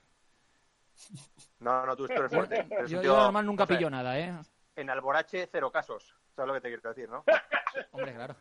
No, 1.60 1.86
no, 1.86 1.96
tú, 1.96 2.08
tú 2.08 2.14
eres 2.14 2.32
fuerte. 2.34 2.66
Eres 2.72 2.90
Yo, 2.90 3.04
yo 3.04 3.12
de 3.14 3.18
normal 3.22 3.46
nunca 3.46 3.66
José, 3.66 3.76
pillo 3.78 3.90
nada, 3.92 4.18
¿eh? 4.20 4.34
En 4.76 4.90
Alborache, 4.90 5.48
cero 5.52 5.72
casos. 5.72 6.16
¿Sabes 6.42 6.48
lo 6.48 6.54
que 6.56 6.62
te 6.62 6.68
quiero 6.70 6.90
decir, 6.90 7.08
no? 7.10 7.24
Hombre, 7.92 8.16
claro. 8.16 8.36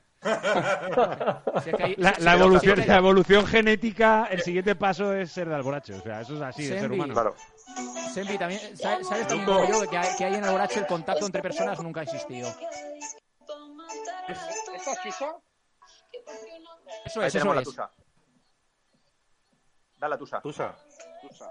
Si 1.63 1.69
es 1.71 1.77
que 1.77 1.83
hay- 1.83 1.95
La, 1.99 2.15
si- 2.15 2.23
la 2.23 2.33
si- 2.33 2.39
evolución, 2.41 2.83
la 2.87 2.97
evolución 2.97 3.47
genética, 3.47 4.27
el 4.31 4.41
siguiente 4.41 4.75
paso 4.75 5.13
es 5.13 5.31
ser 5.31 5.51
de 5.51 5.55
alborache. 5.55 5.93
O 5.95 6.01
sea, 6.01 6.23
eso 6.23 6.35
es 6.37 6.41
así, 6.41 6.63
de 6.63 6.69
ser 6.71 6.81
Sembi. 6.81 6.95
humano. 6.97 7.13
Claro. 7.13 7.37
Sempi, 8.15 8.39
también, 8.39 8.61
¿sabes, 8.79 9.07
sabes 9.07 9.27
también 9.29 9.45
como 9.47 9.67
yo 9.69 9.91
que 9.91 9.99
hay, 9.99 10.17
que 10.17 10.25
hay 10.25 10.35
en 10.35 10.45
el 10.45 10.51
borracho 10.51 10.81
el 10.81 10.87
contacto 10.87 11.27
entre 11.27 11.43
personas 11.43 11.79
nunca 11.83 12.01
ha 12.01 12.05
existido? 12.05 12.49
¿Esta 14.29 14.93
es 14.93 14.99
Susa? 15.03 15.37
Eso 17.05 17.23
es, 17.23 17.35
eso 17.35 17.53
la 17.53 17.61
es. 17.61 17.67
tusa. 17.69 17.91
Dale 19.99 20.11
la 20.15 20.19
tusa. 20.19 20.41
Tusa. 20.41 20.75
Susa. 21.21 21.51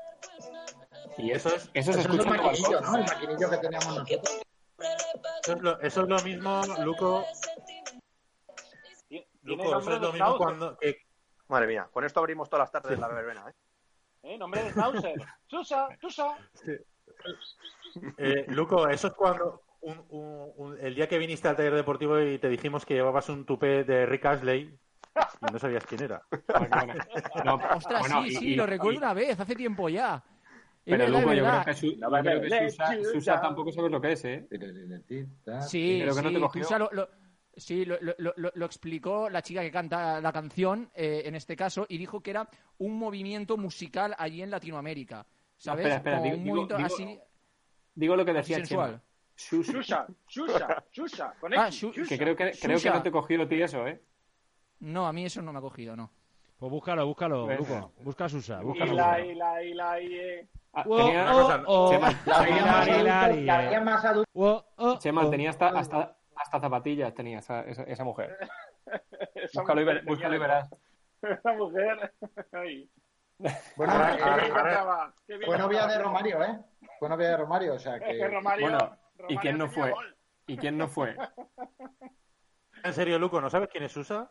Y 1.20 1.30
eso, 1.32 1.50
Eso 1.50 1.56
es, 1.56 1.64
es- 1.66 1.70
eso 1.74 1.92
Eso 1.92 2.00
es 2.00 2.06
el 2.26 2.26
maquinillo. 2.26 2.82
¿no? 2.82 2.96
El 2.98 3.04
maquinillo 3.06 3.50
que 3.52 3.58
teníamos 3.58 3.96
nosotros. 3.98 4.42
Eso 5.50 5.58
es 5.58 5.64
lo, 5.64 5.80
eso 5.82 6.02
es 6.04 6.08
lo 6.10 6.22
mismo, 6.22 6.62
Luco. 6.84 7.26
Luco, 9.42 9.64
eso 9.64 9.80
es 9.80 9.86
de 9.86 9.92
lo 9.94 10.14
mismo 10.14 10.36
Schnauzer, 10.36 10.38
cuando. 10.38 10.78
Madre 11.48 11.68
mía, 11.68 11.90
con 11.92 12.04
esto 12.06 12.20
abrimos 12.20 12.48
todas 12.50 12.66
las 12.66 12.72
tardes 12.72 12.92
de 12.92 13.02
la 13.02 13.08
verbena, 13.08 13.46
¿eh? 13.50 13.54
¿eh? 14.24 14.38
Nombre 14.38 14.64
de 14.64 14.70
Schnauzer. 14.72 15.16
Susa, 15.48 15.90
Susa. 16.00 16.38
eh, 18.18 18.46
Luco, 18.50 18.88
eso 18.88 19.08
es 19.08 19.14
cuando. 19.14 19.64
un- 19.82 20.06
un- 20.10 20.54
un- 20.58 20.78
el 20.80 20.94
día 20.94 21.08
que 21.08 21.18
viniste 21.18 21.48
al 21.48 21.56
taller 21.56 21.74
deportivo 21.74 22.20
y 22.20 22.38
te 22.38 22.50
dijimos 22.50 22.86
que 22.86 22.94
llevabas 22.96 23.30
un 23.30 23.46
tupé 23.46 23.84
de 23.86 24.06
Rick 24.06 24.26
Astley 24.26 24.78
y 25.42 25.52
no 25.52 25.58
sabías 25.58 25.86
quién 25.86 26.04
era. 26.04 26.22
No, 27.46 27.56
Ostras, 27.76 28.02
bueno, 28.02 28.22
sí, 28.24 28.28
y- 28.28 28.36
sí, 28.36 28.48
y- 28.50 28.56
lo 28.56 28.66
recuerdo 28.68 28.94
y- 28.94 28.98
una 28.98 29.14
vez, 29.14 29.40
hace 29.40 29.56
tiempo 29.56 29.88
ya. 29.90 30.22
Pero 30.90 31.04
verdad, 31.06 31.20
Luco, 31.22 31.34
yo 31.34 31.44
creo 31.46 31.66
que, 31.66 31.74
Su- 31.74 31.86
No, 31.98 32.10
yo 32.10 32.22
creo 32.24 32.42
que 32.42 32.50
vale, 32.50 32.70
Susa, 32.72 32.94
Susa. 32.96 33.12
Susa 33.14 33.42
tampoco 33.42 33.72
sabes 33.72 33.92
lo 33.92 34.02
que 34.02 34.12
es, 34.12 34.26
¿eh? 34.26 34.48
Sí, 35.68 36.00
Pero 36.02 36.16
que 36.16 36.22
no 36.22 36.30
sí, 36.30 36.34
te 36.36 36.40
cogió. 36.40 36.62
Tusa 36.64 36.80
lo, 36.80 36.90
lo- 36.92 37.10
sí, 37.56 37.86
lo, 37.86 37.98
lo- 38.02 38.16
lo- 38.18 38.34
lo- 38.38 38.52
lo 38.56 38.66
explicó 38.66 39.30
la 39.30 39.42
chica 39.42 39.62
que 39.62 39.72
canta 39.72 40.20
la 40.22 40.32
canción, 40.32 40.90
eh, 40.94 41.24
en 41.26 41.36
este 41.36 41.56
caso, 41.56 41.86
y 41.90 41.98
dijo 41.98 42.22
que 42.22 42.32
era 42.32 42.48
un 42.78 42.98
movimiento 42.98 43.58
musical 43.58 44.16
allí 44.18 44.42
en 44.42 44.50
Latinoamérica. 44.52 45.26
¿Sabes? 45.58 45.86
espera, 45.88 45.98
espera, 45.98 46.18
Como 46.20 46.24
digo- 46.26 46.38
un 46.38 46.44
digo- 46.44 46.56
movimiento 46.56 46.78
digo- 46.78 46.96
así, 47.16 47.20
Digo 47.96 48.16
lo 48.16 48.24
que 48.26 48.34
decía 48.34 48.56
sensual. 48.58 48.90
Chema. 48.92 49.04
Susa. 49.36 49.72
Susa, 49.74 50.08
Susa, 50.28 50.84
Susa. 50.92 51.34
Con 51.40 51.54
Ah, 51.54 51.72
Su- 51.72 51.92
Susa. 51.94 52.08
Que 52.10 52.18
creo 52.18 52.36
que, 52.36 52.52
creo 52.52 52.76
que 52.76 52.80
Susa. 52.80 52.94
no 52.94 53.04
te 53.04 53.12
cogió 53.12 53.42
a 53.44 53.48
ti 53.48 53.62
eso, 53.62 53.86
¿eh? 53.88 54.02
No, 54.80 55.06
a 55.08 55.12
mí 55.14 55.26
eso 55.26 55.42
no 55.42 55.52
me 55.52 55.60
ha 55.60 55.62
cogido, 55.62 55.96
no. 55.98 56.12
Pues 56.58 56.70
búscalo, 56.72 57.06
búscalo, 57.06 57.48
Luco. 57.56 57.94
Busca 58.04 58.26
a 58.26 58.30
Susa, 58.30 58.60
Y 58.62 58.66
busca 58.66 58.84
a 58.84 58.88
la, 58.88 58.94
Susa. 59.16 59.26
y 59.26 59.36
la, 59.36 59.64
y 59.64 59.74
la, 59.74 60.02
y... 60.02 60.14
eh. 60.14 60.48
Ah. 60.74 60.84
Chema, 65.00 65.24
oh. 65.26 65.30
tenía 65.30 65.50
hasta, 65.50 65.70
hasta, 65.70 66.16
hasta 66.36 66.60
zapatillas, 66.60 67.14
tenía 67.14 67.40
esa, 67.40 67.62
esa, 67.62 67.84
esa 67.84 68.04
mujer. 68.04 68.38
Esa 69.36 69.62
Búscalo 69.62 69.82
y, 69.82 69.84
ver- 69.84 69.96
mujer 69.98 70.08
búscalo 70.10 70.36
y 70.36 70.40
verás. 70.40 70.70
Esa 71.22 71.54
mujer. 71.54 72.14
Ay, 72.54 72.90
Bueno, 73.76 73.94
eh, 73.94 74.18
ahora- 74.20 74.50
cantaba, 74.54 75.14
qué 75.28 75.38
bien 75.38 75.46
fue 75.48 75.58
novia 75.60 75.86
de 75.88 76.00
Romario, 76.00 76.44
¿eh? 76.44 76.60
Fue 76.98 77.08
novia 77.10 77.30
de 77.30 77.38
Romario, 77.38 77.74
o 77.76 77.80
sea 77.80 77.98
Es 77.98 78.02
que 78.04 78.18
que... 78.18 78.28
Romario, 78.28 78.66
Bueno, 78.70 78.98
¿y 79.28 79.36
Romario 79.36 79.42
quién 79.42 79.58
no 79.60 79.70
fue? 79.70 79.92
gol. 79.92 80.18
¿Y 80.48 80.58
quién 80.58 80.78
no 80.78 80.88
fue? 80.88 81.16
En 82.84 82.94
serio, 82.94 83.20
Luco, 83.20 83.42
¿no 83.42 83.50
sabes 83.50 83.68
quién 83.70 83.84
es 83.84 83.92
Susa? 83.92 84.30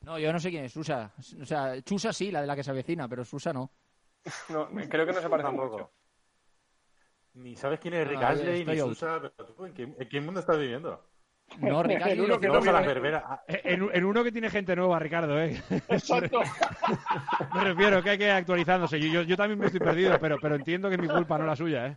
No, 0.00 0.18
yo 0.18 0.32
no 0.32 0.40
sé 0.40 0.50
quién 0.50 0.64
es 0.64 0.72
Susa. 0.72 1.12
O 1.40 1.44
sea, 1.46 1.80
Chusa 1.82 2.12
sí, 2.12 2.30
la 2.32 2.40
de 2.40 2.46
la 2.48 2.56
que 2.56 2.64
se 2.64 2.72
avecina, 2.72 3.06
pero 3.08 3.24
Susa 3.24 3.52
no. 3.52 3.70
No, 4.48 4.68
creo 4.88 5.06
que 5.06 5.12
no 5.12 5.20
se 5.20 5.28
parece 5.30 5.48
Tampoco. 5.48 5.72
mucho. 5.72 5.90
Ni 7.34 7.56
sabes 7.56 7.78
quién 7.80 7.94
es 7.94 8.08
Rick 8.08 8.20
Ah, 8.22 8.32
estoy 8.32 8.64
ni. 8.64 8.78
Susa. 8.78 9.20
Pero 9.20 9.48
tú, 9.54 9.64
¿en 9.66 9.74
qué, 9.74 9.82
en 9.82 10.08
qué 10.08 10.20
mundo 10.20 10.40
estás 10.40 10.58
viviendo? 10.58 11.04
No, 11.58 11.82
Ricardo, 11.82 12.24
uno 12.24 12.38
que 12.38 12.48
no 12.48 12.60
En, 13.48 13.88
en 13.92 14.04
uno 14.04 14.24
que 14.24 14.32
tiene 14.32 14.50
gente 14.50 14.74
nueva, 14.76 14.98
Ricardo, 14.98 15.40
¿eh? 15.40 15.60
Exacto. 15.88 16.40
Me 17.54 17.64
refiero 17.64 18.02
que 18.02 18.10
hay 18.10 18.18
que 18.18 18.24
ir 18.24 18.30
actualizándose. 18.30 19.00
Yo, 19.00 19.08
yo, 19.08 19.22
yo 19.22 19.36
también 19.36 19.58
me 19.58 19.66
estoy 19.66 19.80
perdido, 19.80 20.18
pero, 20.20 20.38
pero 20.40 20.56
entiendo 20.56 20.88
que 20.88 20.94
es 20.96 21.00
mi 21.00 21.08
culpa, 21.08 21.38
no 21.38 21.46
la 21.46 21.56
suya, 21.56 21.86
¿eh? 21.86 21.96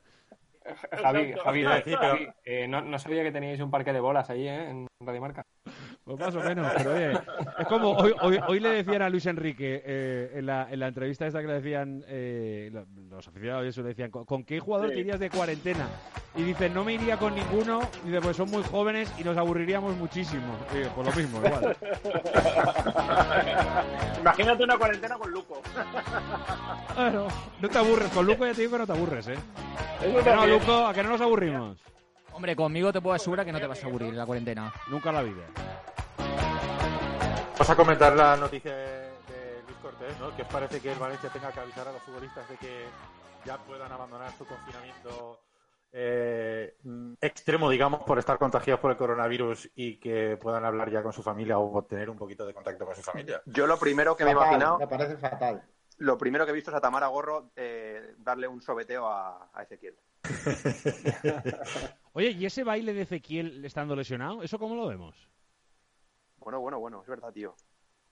Javi. 1.01 1.33
Javi, 1.33 1.63
Javi, 1.63 2.27
eh, 2.45 2.67
no, 2.67 2.81
no 2.81 2.97
sabía 2.97 3.23
que 3.23 3.31
teníais 3.31 3.59
un 3.59 3.69
parque 3.69 3.91
de 3.93 3.99
bolas 3.99 4.29
ahí, 4.29 4.47
¿eh? 4.47 4.69
En 4.69 4.87
Radio 5.01 5.21
Marca. 5.21 5.45
Pues 6.05 6.19
más 6.19 6.35
o 6.35 6.41
menos, 6.41 6.69
pero 6.75 6.91
oye, 6.93 7.13
es 7.59 7.67
como 7.67 7.91
hoy, 7.91 8.13
hoy, 8.21 8.37
hoy 8.49 8.59
le 8.59 8.69
decían 8.83 9.01
a 9.03 9.09
Luis 9.09 9.25
Enrique 9.25 9.81
eh, 9.85 10.31
en, 10.35 10.45
la, 10.45 10.67
en 10.69 10.77
la 10.81 10.87
entrevista 10.89 11.25
esta 11.25 11.39
que 11.39 11.47
le 11.47 11.53
decían 11.53 12.03
eh, 12.07 12.69
lo- 12.73 12.85
los 13.09 13.25
aficionados 13.25 13.65
y 13.65 13.69
eso 13.69 13.81
le 13.83 13.87
decían 13.89 14.11
¿con, 14.11 14.25
con 14.25 14.43
qué 14.43 14.59
jugador 14.59 14.89
Sí. 14.89 14.95
te 14.95 14.99
irías 14.99 15.17
de 15.17 15.29
cuarentena? 15.29 15.87
Y 16.35 16.43
dice 16.43 16.69
no 16.69 16.83
me 16.83 16.91
iría 16.95 17.15
con 17.15 17.33
ninguno, 17.33 17.79
y 18.03 18.07
dice 18.09 18.19
pues 18.19 18.35
son 18.35 18.51
muy 18.51 18.63
jóvenes 18.63 19.09
y 19.17 19.23
nos 19.23 19.37
aburriríamos 19.37 19.95
muchísimo. 19.95 20.57
Y 20.73 20.79
digo, 20.79 20.89
pues 20.93 21.07
lo 21.07 21.13
mismo, 21.21 21.37
igual. 21.45 21.77
Imagínate 24.19 24.63
una 24.63 24.77
cuarentena 24.77 25.17
con 25.17 25.31
Luco. 25.31 25.61
Claro, 26.93 27.27
no 27.59 27.69
te 27.69 27.77
aburres, 27.77 28.09
con 28.11 28.25
Luco 28.25 28.45
ya 28.45 28.53
te 28.53 28.61
digo 28.61 28.73
que 28.73 28.77
no 28.79 28.85
te 28.85 28.91
aburres, 28.93 29.27
¿eh? 29.29 29.35
Eso 30.03 30.19
¿A 30.19 30.23
que 30.23 30.35
no. 30.35 30.45
Luco? 30.47 30.85
¿A 30.85 30.93
que 30.93 31.01
no 31.01 31.09
nos 31.09 31.21
aburrimos? 31.21 31.77
Hombre, 32.33 32.55
conmigo 32.55 32.91
te 32.93 33.01
puedo 33.01 33.15
asegurar 33.15 33.45
que 33.45 33.51
no 33.51 33.59
te 33.59 33.65
vas 33.67 33.83
a 33.83 33.87
aburrir 33.87 34.09
en 34.09 34.17
la 34.17 34.25
cuarentena. 34.25 34.71
Nunca 34.89 35.09
en 35.09 35.15
la 35.15 35.21
vida. 35.23 35.43
Vamos 37.53 37.69
a 37.69 37.75
comentar 37.75 38.15
la 38.15 38.35
noticia 38.35 38.75
de, 38.75 38.85
de 38.87 39.63
Luis 39.65 39.77
Cortés, 39.81 40.19
¿no? 40.19 40.35
¿Qué 40.35 40.41
os 40.41 40.47
parece 40.47 40.79
que 40.81 40.91
el 40.91 40.99
Valencia 40.99 41.29
tenga 41.29 41.51
que 41.51 41.59
avisar 41.59 41.87
a 41.87 41.91
los 41.91 42.01
futbolistas 42.01 42.47
de 42.49 42.57
que 42.57 42.85
ya 43.45 43.57
puedan 43.57 43.91
abandonar 43.91 44.31
su 44.37 44.45
confinamiento 44.45 45.39
eh, 45.91 46.75
extremo, 47.21 47.69
digamos, 47.69 48.01
por 48.03 48.17
estar 48.17 48.37
contagiados 48.39 48.79
por 48.81 48.91
el 48.91 48.97
coronavirus 48.97 49.69
y 49.75 49.97
que 49.99 50.37
puedan 50.41 50.65
hablar 50.65 50.89
ya 50.91 51.03
con 51.03 51.13
su 51.13 51.21
familia 51.21 51.59
o 51.59 51.83
tener 51.83 52.09
un 52.09 52.17
poquito 52.17 52.45
de 52.45 52.53
contacto 52.53 52.85
con 52.85 52.95
su 52.95 53.01
familia? 53.03 53.41
Yo 53.45 53.67
lo 53.67 53.77
primero 53.77 54.15
que 54.17 54.23
me 54.23 54.31
he 54.31 54.33
imaginado, 54.33 54.79
Me 54.79 54.87
parece 54.87 55.17
fatal. 55.17 55.61
lo 55.99 56.17
primero 56.17 56.45
que 56.45 56.51
he 56.51 56.55
visto 56.55 56.71
es 56.71 56.77
a 56.77 56.81
Tamara 56.81 57.07
Gorro 57.07 57.51
eh, 57.55 58.15
darle 58.17 58.47
un 58.47 58.61
sobeteo 58.61 59.07
a, 59.07 59.49
a 59.53 59.61
Ezequiel. 59.63 59.95
Oye, 62.13 62.29
¿y 62.31 62.45
ese 62.45 62.63
baile 62.63 62.93
de 62.93 63.01
Ezequiel 63.03 63.63
estando 63.63 63.95
lesionado? 63.95 64.41
¿Eso 64.41 64.57
cómo 64.57 64.75
lo 64.75 64.87
vemos? 64.87 65.15
Bueno, 66.43 66.59
bueno, 66.59 66.79
bueno, 66.79 67.01
es 67.01 67.07
verdad, 67.07 67.31
tío. 67.31 67.55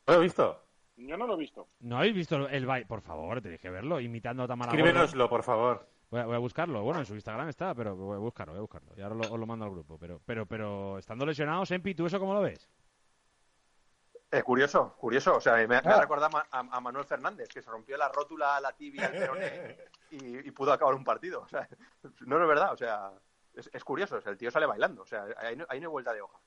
¿Lo 0.08 0.14
he 0.16 0.20
visto? 0.20 0.64
Yo 0.98 1.18
no 1.18 1.26
lo 1.28 1.34
he 1.36 1.38
visto. 1.38 1.68
¿No 1.80 1.98
habéis 1.98 2.14
visto 2.16 2.48
el 2.48 2.66
baile? 2.66 2.86
Por 2.86 3.02
favor, 3.02 3.42
tenéis 3.42 3.62
que 3.62 3.70
verlo, 3.70 4.00
imitando 4.00 4.44
a 4.44 4.48
Tamara. 4.48 4.72
Escríbenoslo, 4.72 5.30
por 5.30 5.44
favor. 5.44 5.88
Voy 6.10 6.20
a, 6.20 6.26
voy 6.26 6.36
a 6.36 6.40
buscarlo. 6.40 6.84
Bueno, 6.84 7.00
en 7.00 7.06
su 7.06 7.14
Instagram 7.16 7.48
está, 7.50 7.74
pero 7.74 7.96
voy 7.96 8.16
a 8.16 8.20
buscarlo, 8.20 8.54
voy 8.54 8.60
a 8.60 8.62
buscarlo. 8.62 8.92
Y 8.98 9.02
ahora 9.02 9.16
lo- 9.16 9.32
os 9.34 9.40
lo 9.40 9.46
mando 9.46 9.66
al 9.66 9.72
grupo. 9.72 9.98
Pero, 9.98 10.22
pero, 10.26 10.46
pero, 10.46 10.98
estando 10.98 11.26
lesionado, 11.26 11.66
Sempi, 11.66 11.96
¿tú 11.96 12.06
eso 12.06 12.20
cómo 12.20 12.34
lo 12.34 12.42
ves? 12.42 12.70
Eh, 14.32 14.44
curioso, 14.44 14.96
curioso. 14.98 15.36
O 15.38 15.42
sea, 15.42 15.56
me, 15.56 15.68
me 15.68 15.76
ha 15.76 15.82
Ah. 15.84 16.02
recordado 16.02 16.38
a, 16.38 16.46
a- 16.52 16.60
a 16.78 16.80
Manuel 16.82 17.06
Fernández, 17.06 17.50
que 17.50 17.62
se 17.62 17.70
rompió 17.70 17.98
la 17.98 18.10
rótula, 18.10 18.60
la 18.62 18.72
tibia, 18.74 19.06
el 19.08 19.12
peroné 19.20 19.78
y, 20.12 20.48
y 20.48 20.52
pudo 20.52 20.72
acabar 20.74 20.96
un 20.96 21.04
partido. 21.04 21.42
O 21.42 21.48
sea, 21.48 21.68
no, 22.26 22.38
no 22.38 22.42
es 22.44 22.48
verdad. 22.48 22.74
O 22.74 22.78
sea, 22.78 23.12
es, 23.56 23.70
es 23.74 23.84
curioso. 23.84 24.18
o 24.18 24.22
sea, 24.22 24.32
el 24.32 24.38
tío 24.38 24.52
sale 24.52 24.66
bailando. 24.66 25.02
O 25.02 25.06
sea, 25.06 25.26
ahí 25.38 25.56
no, 25.56 25.66
ahí 25.70 25.80
no 25.80 25.88
hay 25.88 25.92
vuelta 25.92 26.14
de 26.14 26.22
hoja. 26.22 26.38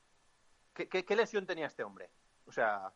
¿Qué, 0.75 0.87
qué, 0.89 1.05
qué 1.05 1.15
lesión 1.15 1.47
tenía 1.47 1.67
este 1.67 1.83
hombre? 1.83 2.11
O 2.45 2.51
sea, 2.51 2.93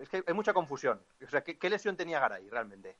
es 0.00 0.08
que 0.08 0.24
hay 0.26 0.34
mucha 0.34 0.52
confusión. 0.54 1.04
O 1.24 1.28
sea, 1.28 1.44
¿qué, 1.44 1.58
qué 1.58 1.70
lesión 1.70 1.96
tenía 1.96 2.18
Garay 2.18 2.48
realmente? 2.48 2.96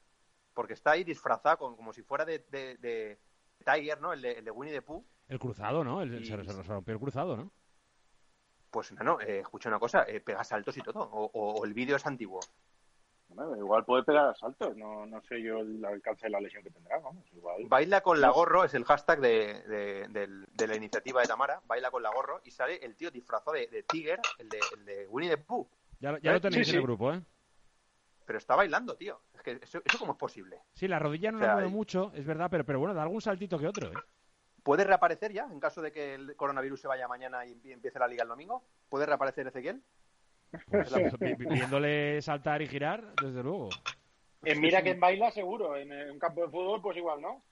Porque 0.55 0.74
está 0.74 0.93
ahí 0.93 1.03
disfrazado 1.03 1.59
con- 1.59 1.76
como 1.76 1.93
si 1.93 2.03
fuera 2.03 2.24
de, 2.24 2.41
de- 2.51 2.76
de 2.76 3.18
Tiger, 3.64 4.01
¿no? 4.01 4.12
El 4.12 4.22
de, 4.22 4.33
el 4.33 4.45
de 4.45 4.51
Winnie 4.51 4.74
the 4.74 4.83
Pooh. 4.83 5.05
El 5.28 5.39
cruzado, 5.39 5.83
¿no? 5.83 6.03
El, 6.03 6.22
Y- 6.22 6.26
se, 6.26 6.45
se 6.45 6.62
rompió 6.62 6.93
el 6.95 7.01
cruzado, 7.01 7.37
¿no? 7.37 7.51
Pues 8.70 8.93
no, 8.93 9.03
no, 9.03 9.20
eh, 9.20 9.41
escucha 9.41 9.68
una 9.68 9.81
cosa, 9.81 10.05
eh, 10.07 10.20
pega 10.20 10.45
saltos 10.45 10.76
y 10.76 10.81
todo. 10.83 11.01
O, 11.01 11.24
o- 11.33 11.55
o 11.61 11.64
el 11.64 11.72
vídeo 11.74 11.97
es 11.97 12.07
antiguo. 12.07 12.41
Bueno, 13.33 13.57
igual 13.57 13.85
puede 13.85 14.03
pegar 14.03 14.37
saltos. 14.37 14.76
No, 14.76 15.07
no 15.07 15.22
sé 15.22 15.41
yo 15.43 15.61
el 15.61 15.85
alcance 15.85 16.26
de 16.26 16.31
la 16.31 16.41
lesión 16.41 16.62
que 16.62 16.70
tendrá. 16.70 16.99
Vamos, 16.99 17.24
igual. 17.33 17.64
Baila 17.68 18.01
con 18.03 18.20
la 18.20 18.31
gorro 18.31 18.64
es 18.64 18.74
el 18.74 18.85
hashtag 18.85 19.20
de, 19.20 19.62
de- 20.09 20.66
la 20.66 20.76
iniciativa 20.76 21.20
de 21.22 21.28
Tamara. 21.28 21.61
Baila 21.66 21.91
con 21.91 22.03
la 22.03 22.11
gorro 22.11 22.41
y 22.45 22.51
sale 22.51 22.76
el 22.85 22.97
tío 22.97 23.11
disfrazado 23.11 23.53
de, 23.53 23.66
de 23.68 23.83
Tiger, 23.85 24.20
el 24.39 24.49
de, 24.49 24.59
el 24.76 24.85
de 24.85 25.07
Winnie 25.09 25.31
the 25.31 25.39
Pooh. 25.39 25.66
Ya, 26.01 26.12
lo- 26.12 26.18
ya 26.18 26.33
lo 26.33 26.39
Sí, 26.39 26.43
tenéis 26.43 26.66
sí. 26.66 26.72
en 26.72 26.76
el 26.78 26.83
grupo, 26.83 27.12
¿eh? 27.12 27.22
Pero 28.26 28.39
está 28.39 28.55
bailando, 28.57 28.97
tío. 28.97 29.20
Es 29.35 29.43
que 29.43 29.53
eso, 29.62 29.81
eso 29.85 29.99
cómo 29.99 30.12
es 30.12 30.18
posible. 30.18 30.61
Sí, 30.74 30.87
la 30.87 30.99
rodilla 30.99 31.31
no 31.33 31.39
O 31.39 31.41
sea, 31.41 31.49
la 31.49 31.55
mueve 31.55 31.68
mucho, 31.70 32.12
es 32.14 32.24
verdad, 32.26 32.49
pero, 32.51 32.64
pero 32.64 32.78
bueno, 32.78 32.95
da 32.95 33.03
algún 33.03 33.20
saltito 33.20 33.59
que 33.59 33.66
otro, 33.66 33.89
¿eh? 33.93 33.95
¿Puede 34.62 34.85
reaparecer 34.85 35.33
ya 35.33 35.49
en 35.51 35.59
caso 35.59 35.81
de 35.81 35.91
que 35.91 36.14
el 36.14 36.37
coronavirus 36.37 36.83
se 36.83 36.87
vaya 36.89 37.09
mañana 37.09 37.47
y 37.47 37.59
y 37.64 37.72
empiece 37.72 37.99
la 37.99 38.07
liga 38.07 38.24
el 38.24 38.28
domingo? 38.28 38.62
¿Puede 38.91 39.07
reaparecer 39.07 39.47
Ezequiel? 39.47 39.83
Pues, 40.70 40.92
vi- 41.20 41.34
vi- 41.34 41.46
viéndole 41.46 42.20
saltar 42.22 42.62
y 42.62 42.66
girar, 42.66 43.14
desde 43.16 43.42
luego. 43.42 43.68
En 44.42 44.61
mira 44.61 44.82
que 44.82 44.90
en 44.90 45.01
baila 45.01 45.30
seguro. 45.30 45.76
En 45.76 45.92
un 46.11 46.18
campo 46.18 46.42
de 46.42 46.48
fútbol, 46.51 46.80
pues 46.80 46.96
igual 46.96 47.20
no. 47.20 47.44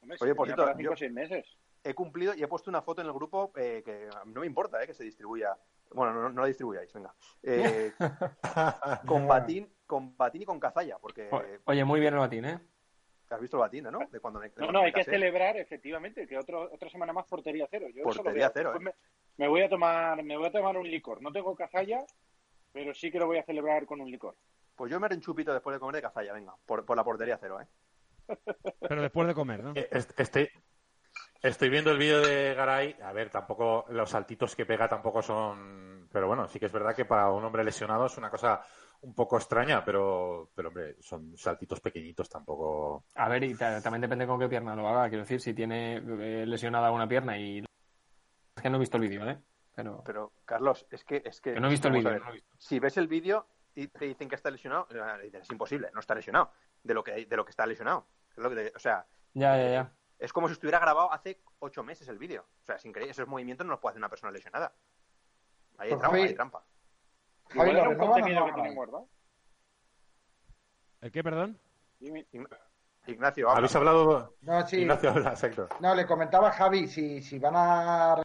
Hombre, 0.00 0.16
Oye, 0.20 0.32
si 0.32 0.36
por 0.36 0.46
cierto, 0.46 0.64
para 0.64 0.76
cinco 0.76 0.90
yo- 0.90 0.92
o 0.94 0.96
seis 0.96 1.12
meses. 1.12 1.46
He 1.84 1.94
cumplido 1.94 2.34
y 2.34 2.42
he 2.42 2.48
puesto 2.48 2.68
una 2.70 2.82
foto 2.82 3.00
en 3.00 3.06
el 3.06 3.12
grupo 3.12 3.52
eh, 3.56 3.82
que 3.84 4.08
no 4.26 4.40
me 4.40 4.46
importa 4.46 4.82
eh, 4.82 4.86
que 4.86 4.94
se 4.94 5.04
distribuya. 5.04 5.56
Bueno, 5.92 6.12
no, 6.14 6.28
no 6.30 6.40
la 6.40 6.48
distribuyáis, 6.48 6.92
venga. 6.92 7.14
Eh, 7.44 7.92
con, 9.06 9.28
batín, 9.28 9.72
con 9.86 10.16
batín 10.16 10.42
y 10.42 10.44
con 10.44 10.58
cazalla, 10.58 10.98
porque 10.98 11.30
Oye, 11.64 11.84
muy 11.84 12.00
bien 12.00 12.14
el 12.14 12.18
batín, 12.20 12.44
¿eh? 12.44 12.58
has 13.30 13.40
visto 13.40 13.56
el 13.56 13.60
batín, 13.60 13.84
¿no? 13.84 13.98
De 14.10 14.20
cuando 14.20 14.40
de 14.40 14.48
No, 14.48 14.54
cuando 14.54 14.72
no, 14.72 14.80
hay 14.80 14.92
que 14.92 15.04
celebrar 15.04 15.56
efectivamente 15.56 16.26
que 16.26 16.38
otro, 16.38 16.72
otra 16.72 16.88
semana 16.90 17.12
más 17.12 17.26
portería 17.26 17.66
cero. 17.70 17.86
Yo 17.88 18.00
eso 18.02 18.08
lo 18.08 18.14
Portería 18.24 18.50
cero, 18.52 18.72
Después 18.72 18.94
¿eh? 18.94 18.96
me, 18.98 19.15
me 19.38 19.48
voy 19.48 19.62
a 19.62 19.68
tomar, 19.68 20.22
me 20.22 20.36
voy 20.36 20.46
a 20.46 20.52
tomar 20.52 20.76
un 20.76 20.88
licor. 20.90 21.20
No 21.22 21.32
tengo 21.32 21.54
cazalla, 21.54 22.04
pero 22.72 22.94
sí 22.94 23.10
que 23.10 23.18
lo 23.18 23.26
voy 23.26 23.38
a 23.38 23.44
celebrar 23.44 23.86
con 23.86 24.00
un 24.00 24.10
licor. 24.10 24.36
Pues 24.74 24.90
yo 24.90 25.00
me 25.00 25.06
haré 25.06 25.14
un 25.16 25.22
chupito 25.22 25.52
después 25.52 25.74
de 25.74 25.80
comer 25.80 25.96
de 25.96 26.02
cazalla, 26.02 26.32
venga, 26.34 26.54
por, 26.66 26.84
por 26.84 26.96
la 26.96 27.04
portería 27.04 27.38
cero, 27.40 27.60
¿eh? 27.60 27.66
Pero 28.80 29.02
después 29.02 29.26
de 29.28 29.34
comer, 29.34 29.62
¿no? 29.64 29.72
Eh, 29.74 29.88
est- 29.90 30.18
Estoy, 30.20 30.48
estoy 31.42 31.70
viendo 31.70 31.90
el 31.90 31.98
vídeo 31.98 32.20
de 32.20 32.54
Garay. 32.54 32.96
A 33.02 33.12
ver, 33.12 33.30
tampoco 33.30 33.86
los 33.90 34.10
saltitos 34.10 34.54
que 34.54 34.66
pega 34.66 34.88
tampoco 34.88 35.22
son 35.22 36.08
Pero 36.12 36.28
bueno, 36.28 36.46
sí 36.48 36.58
que 36.58 36.66
es 36.66 36.72
verdad 36.72 36.94
que 36.94 37.04
para 37.04 37.30
un 37.30 37.44
hombre 37.44 37.64
lesionado 37.64 38.06
es 38.06 38.16
una 38.18 38.30
cosa 38.30 38.62
un 39.02 39.14
poco 39.14 39.36
extraña, 39.36 39.84
pero, 39.84 40.50
pero 40.54 40.68
hombre, 40.68 40.96
son 41.00 41.36
saltitos 41.36 41.80
pequeñitos 41.80 42.28
tampoco. 42.28 43.04
A 43.14 43.28
ver, 43.28 43.44
y 43.44 43.54
ta- 43.54 43.80
también 43.82 44.00
depende 44.02 44.26
con 44.26 44.38
qué 44.38 44.48
pierna 44.48 44.74
lo 44.74 44.88
haga. 44.88 45.08
Quiero 45.08 45.24
decir, 45.24 45.40
si 45.40 45.54
tiene 45.54 45.96
eh, 45.96 46.44
lesionada 46.46 46.90
una 46.90 47.06
pierna 47.08 47.38
y. 47.38 47.62
Es 48.56 48.62
que 48.62 48.70
no 48.70 48.76
he 48.76 48.80
visto 48.80 48.96
el 48.96 49.02
vídeo, 49.02 49.28
¿eh? 49.28 49.38
Pero. 49.74 50.02
Pero, 50.04 50.32
Carlos, 50.46 50.86
es 50.90 51.04
que... 51.04 51.22
Es 51.24 51.40
que 51.40 51.60
no 51.60 51.66
he 51.66 51.70
visto 51.70 51.88
el 51.88 51.94
vídeo, 51.94 52.18
no. 52.18 52.32
Si 52.58 52.78
ves 52.80 52.96
el 52.96 53.06
vídeo 53.08 53.46
y 53.74 53.88
te 53.88 54.06
dicen 54.06 54.28
que 54.28 54.34
está 54.34 54.50
lesionado, 54.50 54.88
eh, 54.90 55.30
es 55.34 55.50
imposible, 55.50 55.90
no 55.92 56.00
está 56.00 56.14
lesionado. 56.14 56.50
De 56.82 56.94
lo 56.94 57.04
que, 57.04 57.26
de 57.26 57.36
lo 57.36 57.44
que 57.44 57.50
está 57.50 57.66
lesionado. 57.66 58.06
O 58.38 58.78
sea, 58.78 59.06
Ya, 59.34 59.56
ya, 59.56 59.68
ya. 59.68 59.92
es 60.18 60.32
como 60.32 60.48
si 60.48 60.52
estuviera 60.54 60.78
grabado 60.78 61.12
hace 61.12 61.42
ocho 61.58 61.82
meses 61.82 62.08
el 62.08 62.16
vídeo. 62.18 62.46
O 62.62 62.64
sea, 62.64 62.76
es 62.76 62.84
increíble. 62.86 63.10
Esos 63.10 63.28
movimientos 63.28 63.66
no 63.66 63.72
los 63.72 63.80
puede 63.80 63.92
hacer 63.92 64.00
una 64.00 64.08
persona 64.08 64.32
lesionada. 64.32 64.72
Ahí 65.78 65.88
hay 65.88 65.94
Pues, 65.96 66.00
trampa, 66.00 66.16
hay 66.16 66.34
trampa. 66.34 66.64
Javi, 67.50 67.72
¿lo 67.72 67.90
un 67.90 67.96
contenido 67.98 68.40
no, 68.40 68.46
que 68.46 68.52
tienen 68.54 68.74
guardado. 68.74 69.08
¿El 71.02 71.12
qué, 71.12 71.22
perdón? 71.22 71.60
Ignacio, 73.06 73.48
habla. 73.48 73.58
¿Habéis 73.58 73.76
hablado? 73.76 74.36
No, 74.40 74.66
sí. 74.66 74.78
Ignacio 74.80 75.10
habla, 75.10 75.30
exacto. 75.30 75.68
No, 75.80 75.94
le 75.94 76.06
comentaba 76.06 76.48
a 76.48 76.52
Javi 76.52 76.88
si, 76.88 77.20
si 77.22 77.38
van 77.38 77.54
a 77.56 78.22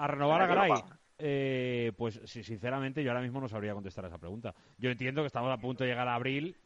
¿A 0.00 0.06
renovar 0.06 0.40
a 0.40 0.46
Garay? 0.46 0.70
Eh, 1.18 1.92
pues 1.98 2.20
sí, 2.24 2.42
sinceramente 2.42 3.04
yo 3.04 3.10
ahora 3.10 3.20
mismo 3.22 3.40
no 3.40 3.48
sabría 3.48 3.74
contestar 3.74 4.04
a 4.06 4.08
esa 4.08 4.16
pregunta. 4.18 4.54
Yo 4.78 4.90
entiendo 4.90 5.22
que 5.22 5.26
estamos 5.26 5.52
a 5.52 5.58
punto 5.60 5.84
de 5.84 5.90
llegar 5.90 6.08
a 6.08 6.14
abril 6.14 6.56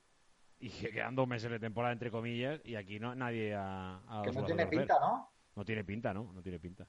y 0.61 0.70
que 0.70 0.91
quedan 0.91 1.16
dos 1.16 1.26
meses 1.26 1.51
de 1.51 1.59
temporada 1.59 1.93
entre 1.93 2.12
comillas 2.12 2.61
y 2.64 2.76
aquí 2.76 3.01
no 3.01 3.14
nadie 3.16 3.53
ha, 3.55 3.97
ha 4.07 4.22
que 4.22 4.30
no 4.32 4.45
tiene 4.47 4.66
pinta, 4.70 5.01
¿no? 5.01 5.30
No 5.57 5.64
tiene 5.64 5.85
pinta, 5.85 6.14
¿no? 6.14 6.32
No 6.32 6.43
tiene 6.43 6.61
pinta. 6.61 6.87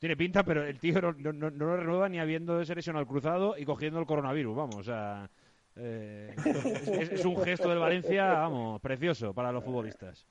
Tiene 0.00 0.16
pinta, 0.16 0.42
pero 0.42 0.64
el 0.64 0.80
tío 0.80 1.00
no, 1.00 1.12
no, 1.12 1.32
no- 1.32 1.50
lo 1.50 1.76
renueva 1.76 2.08
ni 2.08 2.18
habiendo 2.18 2.64
seleccionado 2.64 3.02
el 3.02 3.06
cruzado 3.08 3.56
y 3.56 3.64
cogiendo 3.64 4.00
el 4.00 4.06
coronavirus, 4.06 4.56
vamos. 4.56 4.76
O 4.78 4.82
sea, 4.82 5.30
eh, 5.76 6.34
es- 7.00 7.12
es 7.12 7.24
un 7.24 7.36
gesto 7.44 7.68
del 7.68 7.78
Valencia, 7.78 8.26
vamos, 8.32 8.80
precioso 8.80 9.32
para 9.32 9.52
los 9.52 9.62
futbolistas. 9.62 10.26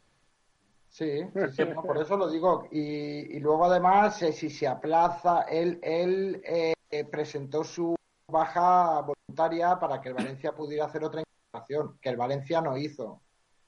Sí, 0.92 1.24
sí, 1.34 1.40
sí, 1.56 1.66
no, 1.74 1.82
por 1.82 1.98
eso 1.98 2.18
lo 2.18 2.30
digo. 2.30 2.68
Y, 2.70 3.38
y 3.38 3.40
luego 3.40 3.66
además, 3.66 4.22
eh, 4.22 4.34
si 4.34 4.50
se 4.50 4.68
aplaza, 4.68 5.44
él, 5.44 5.80
él 5.82 6.42
eh, 6.46 6.74
eh, 6.90 7.06
presentó 7.06 7.64
su 7.64 7.96
baja 8.28 9.02
voluntaria 9.02 9.80
para 9.80 10.02
que 10.02 10.10
el 10.10 10.16
Valencia 10.16 10.54
pudiera 10.54 10.86
hacer 10.86 11.04
otra 11.04 11.22
incorporación, 11.22 11.98
que 12.02 12.10
el 12.10 12.18
Valencia 12.18 12.62
no 12.62 12.78
hizo. 12.78 13.22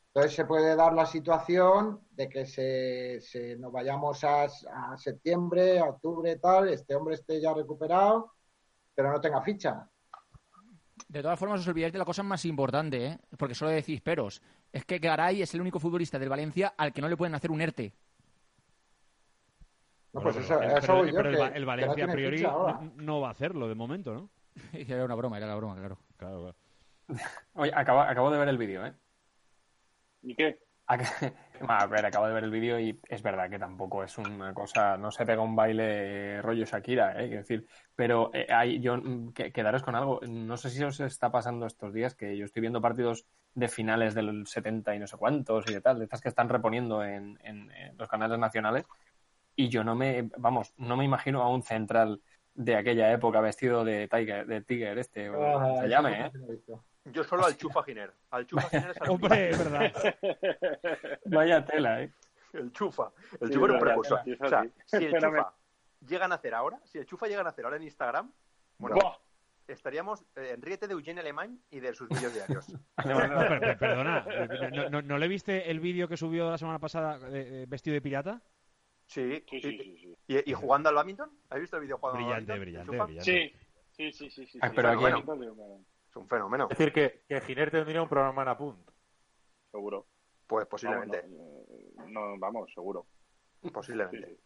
Entonces 0.08 0.36
se 0.36 0.46
puede 0.46 0.76
dar 0.76 0.94
la 0.94 1.06
situación 1.06 2.02
de 2.12 2.30
que 2.30 2.46
se, 2.46 3.20
se 3.22 3.56
nos 3.56 3.72
vayamos 3.72 4.24
a, 4.26 4.44
a 4.44 4.98
septiembre, 4.98 5.80
a 5.80 5.86
octubre, 5.86 6.36
tal, 6.36 6.70
este 6.70 6.94
hombre 6.94 7.16
esté 7.16 7.42
ya 7.42 7.54
recuperado, 7.54 8.34
pero 8.94 9.12
no 9.12 9.22
tenga 9.22 9.42
ficha. 9.42 9.90
De 11.08 11.22
todas 11.22 11.38
formas, 11.40 11.60
os 11.62 11.68
olvidáis 11.68 11.94
de 11.94 12.00
la 12.00 12.06
cosa 12.06 12.24
más 12.24 12.44
importante, 12.46 13.06
¿eh? 13.06 13.18
Porque 13.38 13.56
solo 13.56 13.72
decís 13.72 14.02
peros. 14.02 14.42
Es 14.72 14.86
que 14.86 15.00
Garay 15.00 15.42
es 15.42 15.54
el 15.54 15.62
único 15.62 15.80
futbolista 15.80 16.18
del 16.20 16.30
Valencia 16.30 16.74
al 16.78 16.92
que 16.94 17.02
no 17.02 17.10
le 17.10 17.18
pueden 17.18 17.36
hacer 17.36 17.52
un 17.52 17.62
ERTE. 17.62 17.94
No, 20.14 20.22
Bueno, 20.22 20.34
pues 20.34 20.48
pero- 20.48 20.60
pero- 20.60 21.30
el, 21.46 21.54
que- 21.54 21.66
Valencia 21.66 22.06
a 22.06 22.12
priori 22.12 22.42
no, 22.42 22.92
no 22.98 23.22
va 23.22 23.30
a 23.30 23.32
hacerlo 23.32 23.68
de 23.68 23.76
momento, 23.76 24.14
¿no? 24.14 24.30
Era 24.74 25.04
una 25.06 25.16
broma, 25.16 25.38
era 25.38 25.48
la 25.48 25.56
broma, 25.56 25.76
claro. 25.76 25.98
Claro, 26.18 26.42
claro. 27.08 27.26
Oye, 27.54 27.72
acabo, 27.76 28.02
acabo 28.02 28.32
de 28.32 28.38
ver 28.38 28.48
el 28.50 28.58
vídeo, 28.58 28.86
¿eh? 28.86 28.94
¿Y 30.22 30.36
qué? 30.36 30.58
A 31.68 31.86
ver, 31.88 32.06
acabo 32.06 32.28
de 32.28 32.34
ver 32.34 32.44
el 32.44 32.52
vídeo 32.52 32.80
y 32.80 33.00
es 33.08 33.22
verdad 33.24 33.50
que 33.50 33.58
tampoco 33.58 34.04
es 34.04 34.18
una 34.18 34.54
cosa, 34.54 34.98
no 34.98 35.12
se 35.12 35.26
pega 35.26 35.42
un 35.42 35.56
baile 35.56 36.42
rollo 36.42 36.66
Shakira, 36.66 37.22
¿eh? 37.24 37.30
Decir, 37.30 37.66
pero 37.96 38.32
eh, 38.34 38.48
hay, 38.50 38.82
yo, 38.82 38.98
mm, 38.98 39.32
que- 39.34 39.52
quedaros 39.54 39.82
con 39.82 39.96
algo, 39.96 40.20
no 40.28 40.58
sé 40.58 40.70
si 40.70 40.84
os 40.84 41.00
está 41.00 41.32
pasando 41.32 41.66
estos 41.66 41.94
días 41.94 42.16
que 42.16 42.36
yo 42.38 42.44
estoy 42.46 42.62
viendo 42.62 42.82
partidos 42.82 43.26
de 43.54 43.70
finales 43.70 44.14
del 44.14 44.46
70 44.46 44.94
y 44.94 45.00
no 45.00 45.08
sé 45.08 45.16
cuántos 45.18 45.66
y 45.70 45.74
de 45.74 45.82
tal, 45.82 46.00
de 46.00 46.04
estas 46.06 46.20
que 46.22 46.30
están 46.30 46.50
reponiendo 46.50 47.04
en, 47.04 47.40
en- 47.44 47.72
en 47.72 47.98
los 47.98 48.10
canales 48.10 48.38
nacionales 48.40 48.86
y 49.56 49.70
yo 49.70 49.84
no 49.84 49.96
me, 49.96 50.30
vamos, 50.38 50.74
no 50.78 50.98
me 50.98 51.06
imagino 51.06 51.42
a 51.44 51.50
un 51.50 51.64
central 51.64 52.22
de 52.56 52.76
aquella 52.76 53.12
época 53.12 53.42
vestido 53.42 53.84
de 53.84 54.08
Tiger, 54.08 54.46
de 54.46 54.62
Tiger 54.62 54.98
este, 55.00 55.30
o 55.30 55.60
Ah, 55.60 55.82
se 55.82 55.88
llame, 55.90 56.26
¿eh? 56.28 56.32
Yo 57.06 57.24
solo 57.24 57.46
al 57.46 57.58
Chufa 57.58 57.84
Giner. 57.84 58.14
Al 58.32 58.46
Chufa 58.46 58.70
Giner 58.70 58.92
es 58.92 59.02
al 59.02 59.10
Hombre, 59.10 59.50
es 59.50 59.58
verdad. 59.58 59.92
Vaya 61.26 61.66
tela, 61.66 62.02
¿eh? 62.02 62.12
El 62.54 62.72
Chufa. 62.72 63.12
El 63.42 63.48
Sí, 63.48 63.54
Chufa 63.56 63.66
era 63.66 63.74
un 63.74 63.80
precursor. 63.80 64.20
O 64.40 64.48
sea, 64.48 64.66
si 64.86 64.98
el. 65.06 65.14
Chufa 65.20 65.54
llega 66.08 66.26
a 66.26 66.28
nacer 66.28 66.54
ahora, 66.54 66.80
si 66.86 67.00
el 67.00 67.06
Chufa 67.06 67.28
llega 67.28 67.42
a 67.42 67.44
nacer 67.44 67.66
ahora 67.66 67.78
en 67.78 67.84
Instagram, 67.84 68.32
bueno, 68.78 68.96
Buah. 68.98 69.16
estaríamos 69.68 70.24
eh, 70.36 70.52
en 70.54 70.62
Ríete 70.62 70.88
de 70.88 70.94
Eugene 70.94 71.22
Alemán 71.22 71.60
y 71.72 71.80
de 71.80 71.94
sus 71.94 72.08
vídeos 72.10 72.34
diarios. 72.34 72.68
No, 73.06 73.18
per- 73.18 73.78
perdona, 73.78 74.26
¿no, 74.72 74.90
no, 74.90 75.02
no 75.02 75.18
le 75.18 75.28
viste 75.28 75.70
el 75.72 75.80
vídeo 75.80 76.08
que 76.08 76.16
subió 76.16 76.50
la 76.52 76.58
semana 76.58 76.80
pasada 76.80 77.18
eh, 77.30 77.64
eh, 77.64 77.66
vestido 77.68 77.96
de 77.96 78.02
pirata? 78.02 78.42
Sí, 79.08 79.44
Sí, 79.50 79.58
y, 79.58 79.62
sí, 79.62 79.78
sí, 79.78 79.98
sí. 79.98 80.18
y- 80.28 80.52
y 80.52 80.54
jugando 80.54 80.90
al 80.90 80.96
badminton. 80.96 81.30
¿Has 81.50 81.60
visto 81.60 81.76
el 81.78 81.84
vídeo 81.84 81.98
jugando 81.98 82.20
Brillante, 82.20 82.52
al 82.54 82.60
badminton? 82.60 82.88
brillante, 82.88 83.14
brillante. 83.14 83.58
Sí, 83.92 84.12
sí, 84.12 84.12
sí, 84.14 84.30
sí, 84.32 84.48
sí. 84.48 84.60
Ah, 84.62 84.70
sí. 84.70 84.76
pero 84.76 84.90
aquí- 84.90 85.02
bueno, 85.02 85.86
Es 86.10 86.16
un 86.16 86.28
fenómeno. 86.28 86.68
Es 86.70 86.78
decir, 86.78 86.94
que, 86.94 87.24
que 87.28 87.42
Giner 87.42 87.72
tendría 87.72 88.02
un 88.02 88.10
programa 88.10 88.44
en 88.44 88.48
Apunt. 88.50 88.90
Seguro. 89.72 90.06
Pues 90.48 90.62
Vamos, 90.66 90.70
posiblemente. 90.70 91.24
no, 91.28 92.06
eh, 92.06 92.10
no, 92.10 92.38
vamos, 92.40 92.72
seguro. 92.74 93.08
Sí, 93.62 93.70
Posiblemente. 93.72 94.38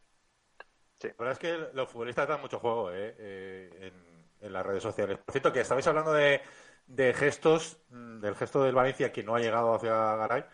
sí. 0.99 1.07
La 1.09 1.13
verdad 1.17 1.31
es 1.33 1.39
que 1.39 1.57
los 1.75 1.89
futbolistas 1.89 2.27
dan 2.27 2.39
mucho 2.41 2.59
juego 2.59 2.91
¿eh? 2.93 3.15
Eh, 3.17 3.91
en, 3.91 4.45
en 4.47 4.53
las 4.53 4.65
redes 4.65 4.83
sociales. 4.83 5.17
Por 5.17 5.31
cierto, 5.33 5.51
que 5.51 5.61
estabais 5.61 5.85
hablando 5.87 6.13
de, 6.13 6.41
de 6.85 7.13
gestos, 7.13 7.81
mm, 7.89 8.19
del 8.19 8.35
gesto 8.35 8.63
del 8.63 8.75
Valencia 8.75 9.11
que 9.11 9.23
no 9.23 9.35
ha 9.35 9.39
llegado 9.39 9.73
hacia 9.73 10.15
Garay. 10.15 10.45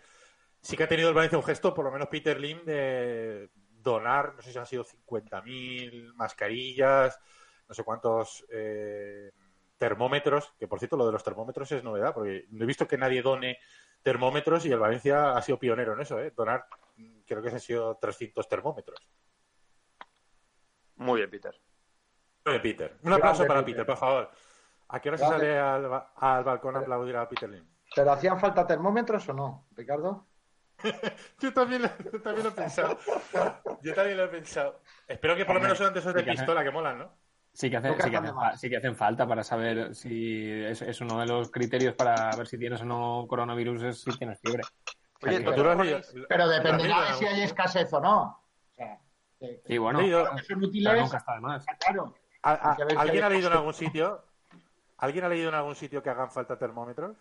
Sí 0.60 0.76
que 0.76 0.82
ha 0.84 0.88
tenido 0.88 1.08
el 1.10 1.14
Valencia 1.14 1.38
un 1.38 1.44
gesto, 1.44 1.74
por 1.74 1.84
lo 1.84 1.92
menos 1.92 2.08
Peter 2.08 2.40
Lim, 2.40 2.64
de 2.64 3.50
donar, 3.84 4.34
no 4.34 4.42
sé 4.42 4.50
si 4.50 4.58
han 4.58 4.66
sido 4.66 4.84
50.000 4.84 6.14
mascarillas, 6.14 7.20
no 7.68 7.74
sé 7.74 7.84
cuántos 7.84 8.44
eh, 8.50 9.30
termómetros, 9.78 10.52
que 10.58 10.66
por 10.66 10.78
cierto 10.78 10.96
lo 10.96 11.06
de 11.06 11.12
los 11.12 11.22
termómetros 11.22 11.70
es 11.70 11.84
novedad, 11.84 12.12
porque 12.12 12.46
no 12.50 12.64
he 12.64 12.66
visto 12.66 12.88
que 12.88 12.98
nadie 12.98 13.22
done 13.22 13.58
termómetros 14.02 14.66
y 14.66 14.72
el 14.72 14.78
Valencia 14.78 15.36
ha 15.36 15.42
sido 15.42 15.58
pionero 15.58 15.92
en 15.92 16.00
eso, 16.00 16.18
¿eh? 16.18 16.32
donar, 16.34 16.66
mm, 16.96 17.20
creo 17.26 17.42
que 17.42 17.50
han 17.50 17.60
sido 17.60 17.96
300 17.96 18.48
termómetros. 18.48 18.98
Muy 20.96 21.18
bien, 21.18 21.30
Peter. 21.30 21.54
Muy 22.44 22.52
bien, 22.52 22.62
Peter. 22.62 22.96
Un 23.02 23.12
aplauso 23.12 23.46
para 23.46 23.60
Peter. 23.60 23.84
Peter, 23.84 23.86
por 23.86 23.96
favor. 23.96 24.30
¿A 24.88 25.00
qué 25.00 25.08
hora 25.08 25.18
se 25.18 25.24
sale 25.24 25.58
al, 25.58 25.90
al 26.16 26.44
balcón 26.44 26.76
a 26.76 26.80
aplaudir 26.80 27.16
a 27.16 27.28
Peter 27.28 27.48
Lim? 27.48 27.66
¿Pero 27.94 28.12
hacían 28.12 28.38
falta 28.38 28.66
termómetros 28.66 29.28
o 29.28 29.32
no, 29.32 29.66
Ricardo? 29.72 30.26
Yo 31.40 31.52
también, 31.52 31.82
lo- 31.82 32.10
yo 32.12 32.20
también 32.22 32.44
lo 32.44 32.50
he 32.50 32.52
pensado. 32.52 32.98
Yo 33.82 33.94
también 33.94 34.16
lo 34.16 34.24
he 34.24 34.28
pensado. 34.28 34.80
Espero 35.08 35.36
que 35.36 35.44
por 35.44 35.54
lo 35.56 35.60
menos 35.60 35.78
sean 35.78 35.92
de 35.92 36.00
esos 36.00 36.12
de 36.14 36.20
Sí 36.20 36.26
que 36.26 36.32
pistola 36.32 36.62
que 36.64 36.70
molan, 36.70 36.98
¿no? 36.98 37.12
Sí 37.52 37.70
que, 37.70 37.76
hacen, 37.76 37.90
Nunca 37.92 38.04
sí, 38.04 38.10
que 38.10 38.16
están 38.16 38.24
de 38.24 38.28
hacen, 38.30 38.40
fa- 38.40 38.50
más. 38.50 38.60
sí 38.60 38.68
que 38.70 38.76
hacen 38.76 38.96
falta 38.96 39.26
para 39.28 39.44
saber 39.44 39.94
si 39.94 40.50
es, 40.50 40.82
es 40.82 41.00
uno 41.00 41.20
de 41.20 41.26
los 41.26 41.50
criterios 41.50 41.94
para 41.94 42.34
ver 42.36 42.46
si 42.48 42.58
tienes 42.58 42.80
o 42.80 42.84
no 42.84 43.26
coronavirus 43.28 43.82
es 43.84 44.02
si 44.02 44.10
tienes 44.18 44.40
fiebre. 44.40 44.62
Oye, 45.22 45.38
Sí, 45.38 45.44
¿tú 45.44 45.52
Tú 45.54 45.62
lo 45.64 45.70
has 45.70 45.76
ponéis- 45.76 46.12
leído- 46.12 46.26
Pero 46.28 46.46
lo 46.46 46.50
has 46.52 46.56
dependerá 46.62 46.96
leído, 47.00 47.08
de 47.12 47.14
si 47.14 47.26
hay 47.26 47.42
escasez 47.42 47.92
o 47.92 48.00
no. 48.00 48.22
O 48.22 48.74
sea, 48.74 48.98
que- 49.38 49.62
Sí, 49.66 49.78
bueno, 49.78 50.00
Leído- 50.00 50.24
que 50.24 50.42
son 50.42 50.44
pero 50.48 50.58
útiles, 50.68 51.00
nunca 51.00 51.16
está 51.18 51.34
de 51.34 51.40
más. 51.40 51.64
claro. 51.78 52.14
¿A- 52.42 52.50
a- 52.52 52.70
Hay 52.72 52.76
que 52.76 52.84
ver 52.84 52.92
si 52.92 52.98
¿Alguien 52.98 53.24
ha 53.24 53.28
leído 53.28 53.46
en 53.48 53.52
algún 53.56 53.74
sitio? 53.74 54.24
¿Alguien 54.98 55.24
ha 55.24 55.28
leído 55.28 55.48
en 55.48 55.54
algún 55.54 55.74
sitio 55.76 56.02
que 56.02 56.10
hagan 56.10 56.30
falta 56.30 56.58
termómetros? 56.58 57.16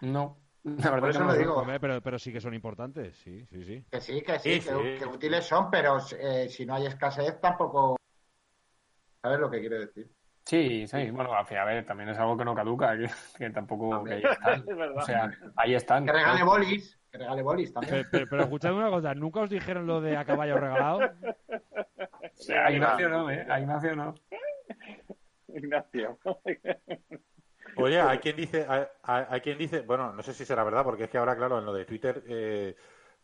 No, 0.00 0.38
la 0.64 0.90
verdad 0.90 0.98
Por 1.00 1.02
que 1.02 1.10
eso 1.10 1.20
no. 1.20 1.26
lo 1.26 1.38
digo. 1.38 1.64
Pero, 1.80 2.00
pero 2.00 2.18
sí 2.18 2.32
que 2.32 2.40
son 2.40 2.54
importantes, 2.54 3.16
sí, 3.18 3.44
sí, 3.46 3.64
sí. 3.64 3.84
Que 3.90 4.00
sí, 4.00 4.22
que 4.22 4.38
sí, 4.38 4.60
Sí, 4.60 4.68
que, 4.68 4.74
sí. 4.74 4.98
que 4.98 5.06
útiles 5.06 5.44
son, 5.46 5.70
pero 5.70 5.98
eh, 6.18 6.48
si 6.48 6.64
no 6.66 6.74
hay 6.74 6.86
escasez 6.86 7.40
tampoco... 7.40 7.96
¿Sabes 9.22 9.38
lo 9.38 9.50
que 9.50 9.60
quiero 9.60 9.80
decir? 9.80 10.10
Sí, 10.44 10.86
sí, 10.86 11.10
bueno, 11.10 11.32
al 11.34 11.56
a 11.56 11.64
ver, 11.64 11.86
también 11.86 12.10
es 12.10 12.18
algo 12.18 12.36
que 12.36 12.44
no 12.44 12.54
caduca, 12.54 12.96
que, 12.98 13.08
que 13.38 13.50
tampoco 13.50 14.04
que 14.04 14.14
ahí 14.14 14.22
están. 14.22 14.60
Es 14.68 14.76
verdad. 14.76 14.96
O 14.96 15.06
sea, 15.06 15.30
ahí 15.56 15.74
están. 15.74 16.04
Que 16.04 16.12
regale 16.12 16.44
bolis, 16.44 17.00
que 17.10 17.16
regale 17.18 17.42
bolis 17.42 17.72
también. 17.72 17.94
Pero, 17.94 18.08
pero, 18.10 18.26
pero 18.28 18.42
escuchadme 18.42 18.78
una 18.78 18.90
cosa, 18.90 19.14
¿nunca 19.14 19.40
os 19.40 19.48
dijeron 19.48 19.86
lo 19.86 20.02
de 20.02 20.18
a 20.18 20.26
caballo 20.26 20.58
regalado? 20.58 21.00
Sea, 22.34 22.66
a 22.66 22.72
Ignacio 22.72 23.08
no, 23.08 23.30
¿eh? 23.30 23.46
A 23.48 23.58
Ignacio 23.60 23.96
no. 23.96 24.14
Ignacio. 25.48 26.18
Oye, 27.76 28.00
hay 28.00 28.18
quien 28.18 28.36
dice, 28.36 28.66
hay, 28.68 28.84
hay- 29.02 29.24
hay 29.28 29.40
quien 29.40 29.58
dice, 29.58 29.80
bueno, 29.80 30.12
no 30.12 30.22
sé 30.22 30.32
si 30.34 30.44
será 30.44 30.64
verdad, 30.64 30.84
porque 30.84 31.04
es 31.04 31.10
que 31.10 31.18
ahora, 31.18 31.36
claro, 31.36 31.58
en 31.58 31.64
lo 31.64 31.72
de 31.72 31.84
Twitter 31.84 32.22
eh, 32.28 32.76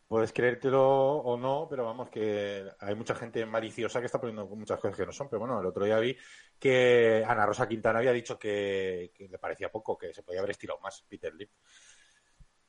puedes 0.07 0.33
creértelo 0.33 0.81
o 0.83 1.37
no, 1.37 1.67
pero 1.69 1.85
vamos, 1.85 2.09
que 2.09 2.65
hay 2.79 2.95
mucha 2.95 3.15
gente 3.15 3.45
maliciosa 3.45 3.99
que 3.99 4.07
está 4.07 4.19
poniendo 4.19 4.45
muchas 4.47 4.79
cosas 4.79 4.97
que 4.97 5.05
no 5.05 5.11
son. 5.13 5.29
Pero 5.29 5.39
bueno, 5.39 5.59
el 5.59 5.65
otro 5.65 5.85
día 5.85 5.99
vi 5.99 6.17
que 6.59 7.23
Ana 7.27 7.45
Rosa 7.45 7.67
Quintana 7.67 7.99
había 7.99 8.11
dicho 8.11 8.37
que, 8.37 9.11
que 9.15 9.27
le 9.29 9.37
parecía 9.37 9.71
poco, 9.71 9.97
que 9.97 10.13
se 10.13 10.23
podía 10.23 10.39
haber 10.39 10.51
estirado 10.51 10.79
más 10.81 11.01
Peter 11.07 11.33
Lim. 11.33 11.47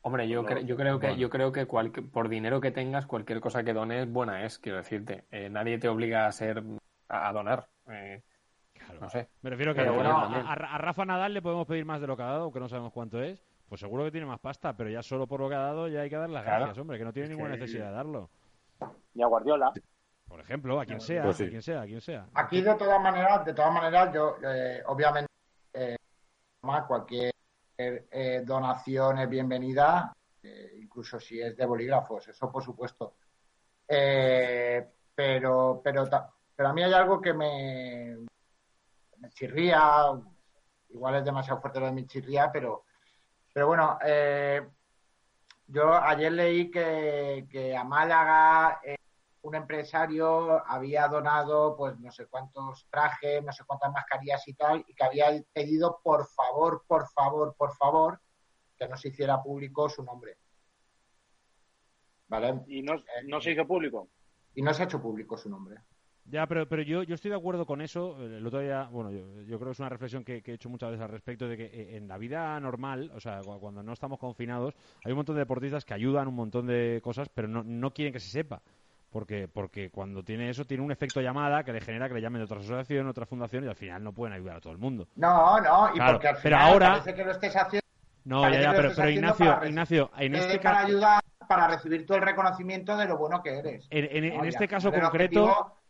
Hombre, 0.03 0.29
yo, 0.29 0.43
No, 0.43 0.49
cre- 0.49 0.64
yo 0.64 0.77
creo 0.77 0.99
que, 0.99 1.07
bueno. 1.09 1.20
yo 1.20 1.31
creo 1.31 1.53
que 1.53 1.66
cual- 1.66 1.93
por 1.93 2.29
dinero 2.29 2.61
que 2.61 2.73
tengas, 2.73 3.07
cualquier 3.07 3.41
cosa 3.41 3.62
que 3.62 3.73
dones, 3.73 4.11
buena 4.11 4.45
es, 4.45 4.59
quiero 4.59 4.79
decirte. 4.79 5.27
Eh, 5.31 5.49
nadie 5.49 5.79
te 5.79 5.89
obliga 5.89 6.27
a 6.27 6.33
ser, 6.33 6.62
a, 7.09 7.29
a 7.29 7.33
donar. 7.33 7.68
Eh. 7.89 8.23
No 9.03 9.11
sé. 9.11 9.29
Me 9.43 9.51
refiero 9.51 9.75
que 9.75 9.81
Pero 9.81 9.93
a- 9.93 9.97
bueno, 10.29 10.49
a, 10.49 10.79
Rafa 10.79 11.05
Nadal 11.05 11.35
le 11.35 11.43
podemos 11.43 11.67
pedir 11.67 11.85
más 11.85 12.01
de 12.01 12.07
lo 12.07 12.17
que 12.17 12.23
ha 12.23 12.27
dado, 12.27 12.45
aunque 12.45 12.61
no 12.61 12.69
sabemos 12.69 12.93
cuánto 12.93 13.21
es. 13.23 13.45
Pues 13.69 13.81
seguro 13.81 14.05
que 14.05 14.11
tiene 14.11 14.27
más 14.27 14.39
pasta, 14.39 14.77
pero 14.77 14.91
ya 14.91 15.03
solo 15.03 15.27
por 15.27 15.41
lo 15.41 15.49
que 15.49 15.55
ha 15.55 15.61
dado 15.61 15.89
ya 15.89 16.03
hay 16.03 16.11
que 16.11 16.17
dar 16.17 16.29
las 16.31 16.45
Claro. 16.45 16.59
gracias, 16.67 16.79
hombre, 16.79 16.99
que 16.99 17.05
no 17.05 17.13
tiene 17.13 17.25
Es 17.29 17.31
ninguna 17.37 17.55
que- 17.55 17.61
necesidad 17.61 17.87
de 17.87 17.93
darlo. 17.93 18.31
Y 19.15 19.23
a 19.23 19.27
Guardiola. 19.27 19.73
Por 20.29 20.41
ejemplo, 20.41 20.81
a 20.81 20.87
quien 20.87 21.01
sea, 21.01 21.25
Pues 21.25 21.37
sí. 21.37 21.45
a 21.45 21.49
quien 21.51 21.63
sea, 21.63 21.81
a 21.83 21.87
quien 21.87 22.01
sea. 22.01 22.27
Aquí 22.35 22.61
de 22.63 22.75
todas 22.75 23.01
maneras, 23.01 23.45
de 23.45 23.53
todas 23.55 23.73
maneras, 23.73 24.13
yo 24.15 24.37
eh, 24.43 24.83
obviamente 24.87 25.29
eh, 25.75 25.97
más 26.63 26.85
cualquier 26.85 27.33
eh, 27.79 28.43
donación 28.45 29.19
es 29.19 29.29
bienvenida, 29.29 30.13
eh, 30.43 30.73
incluso 30.81 31.19
si 31.19 31.41
es 31.41 31.57
de 31.57 31.67
bolígrafos, 31.67 32.29
eso 32.29 32.51
por 32.53 32.63
supuesto. 32.63 33.15
Eh, 33.89 34.87
pero, 35.15 35.81
pero, 35.83 36.09
pero 36.57 36.69
a 36.69 36.73
mí 36.73 36.83
hay 36.83 36.93
algo 36.93 37.21
que 37.21 37.33
me, 37.35 38.17
me 39.23 39.31
chirría, 39.31 39.81
igual 40.89 41.14
es 41.14 41.25
demasiado 41.25 41.61
fuerte 41.61 41.79
lo 41.81 41.87
de 41.87 41.93
mi 41.93 42.07
chirría, 42.07 42.51
pero, 42.53 42.85
pero 43.53 43.68
bueno, 43.68 43.99
eh, 44.05 44.68
yo 45.68 45.95
ayer 45.95 46.33
leí 46.33 46.70
que, 46.70 47.47
que 47.49 47.77
a 47.77 47.85
Málaga 47.85 48.81
eh, 48.85 48.97
un 49.43 49.55
empresario 49.55 50.64
había 50.66 51.07
donado 51.07 51.77
pues 51.77 51.99
no 51.99 52.11
sé 52.11 52.27
cuántos 52.27 52.87
trajes, 52.91 53.43
no 53.45 53.53
sé 53.53 53.64
cuántas 53.64 53.93
mascarillas 53.93 54.47
y 54.49 54.55
tal, 54.55 54.85
y 54.87 54.95
que 54.95 55.05
había 55.05 55.31
pedido 55.53 56.01
por 56.03 56.27
favor, 56.27 56.85
por 56.87 57.09
favor, 57.09 57.55
por 57.57 57.75
favor, 57.77 58.20
que 58.77 58.89
no 58.89 58.97
se 58.97 59.09
hiciera 59.09 59.41
público 59.41 59.89
su 59.89 60.03
nombre. 60.03 60.37
¿Vale? 62.27 62.62
Y 62.66 62.83
no, 62.83 62.95
no 63.27 63.41
se 63.41 63.53
hizo 63.53 63.66
público. 63.66 64.09
Y 64.55 64.62
no 64.62 64.75
se 64.75 64.83
ha 64.83 64.87
hecho 64.87 65.01
público 65.01 65.37
su 65.37 65.49
nombre. 65.49 65.77
Ya, 66.25 66.47
pero, 66.47 66.68
pero 66.68 66.83
yo, 66.83 67.03
yo 67.03 67.14
estoy 67.16 67.31
de 67.31 67.37
acuerdo 67.37 67.66
con 67.66 67.81
eso. 67.81 68.16
El 68.23 68.47
otro 68.47 68.61
día, 68.61 68.89
bueno, 68.91 69.11
yo, 69.11 69.43
yo 69.43 69.59
creo 69.59 69.66
que 69.68 69.73
es 69.73 69.81
una 69.81 69.89
reflexión 69.89 70.25
que, 70.25 70.41
que 70.43 70.53
he 70.53 70.55
hecho 70.55 70.68
muchas 70.68 70.91
veces 70.91 71.03
al 71.05 71.11
respecto 71.11 71.49
de 71.49 71.57
que 71.57 71.64
eh, 71.64 71.97
en 71.97 72.07
la 72.07 72.16
vida 72.16 72.59
normal, 72.61 73.11
o 73.14 73.20
sea, 73.20 73.43
cu- 73.43 73.59
cuando 73.59 73.83
no 73.83 73.93
estamos 73.93 74.18
confinados, 74.18 74.75
hay 75.05 75.12
un 75.12 75.16
montón 75.16 75.35
de 75.35 75.41
deportistas 75.41 75.85
que 75.85 75.95
ayudan 75.95 76.29
un 76.29 76.35
montón 76.37 76.66
de 76.66 77.01
cosas, 77.03 77.29
pero 77.29 77.49
no, 77.49 77.62
no 77.64 77.91
quieren 77.93 78.12
que 78.12 78.20
se 78.20 78.31
sepa. 78.31 78.62
Porque, 79.11 79.47
porque 79.47 79.91
cuando 79.91 80.23
tiene 80.23 80.49
eso, 80.49 80.64
tiene 80.64 80.83
un 80.83 80.91
efecto 80.91 81.20
llamada 81.20 81.64
que 81.64 81.73
le 81.73 81.83
genera 81.83 82.09
que 82.09 82.14
le 82.14 82.23
llamen 82.23 82.39
de 82.41 82.45
otra 82.45 82.59
asociación, 82.61 83.07
otra 83.09 83.27
fundación, 83.27 83.64
y 83.64 83.68
al 83.68 83.75
final 83.77 84.03
no 84.03 84.12
pueden 84.14 84.33
ayudar 84.33 84.57
a 84.57 84.61
todo 84.61 84.73
el 84.73 84.79
mundo. 84.79 85.07
No, 85.16 85.61
no, 85.61 85.91
y 85.91 85.97
Claro, 85.97 86.12
porque 86.12 86.29
al 86.29 86.37
pero 86.43 86.57
final 86.57 86.73
ahora- 86.73 86.89
parece 86.93 87.14
que 87.14 87.25
lo 87.25 87.31
estés 87.33 87.55
haciendo 87.55 87.83
No, 88.25 88.49
ya, 88.49 88.61
ya, 88.62 88.73
pero, 88.73 89.11
Ignacio, 89.11 89.59
Ignacio, 89.66 90.11
en 90.16 90.35
eh, 90.35 90.39
este 90.39 90.59
para 90.61 90.77
caso, 90.77 90.87
ayudar, 90.87 91.20
para 91.47 91.68
recibir 91.68 92.07
todo 92.07 92.16
el 92.18 92.23
reconocimiento 92.25 92.97
de 92.97 93.05
lo 93.07 93.18
bueno 93.18 93.43
que 93.43 93.59
eres. 93.59 93.87
en, 93.91 94.25
en- 94.25 94.37
No, 94.39 94.45
este 94.45 94.66
caso 94.66 94.91
concreto, 94.91 95.45
objetivo 95.45 95.82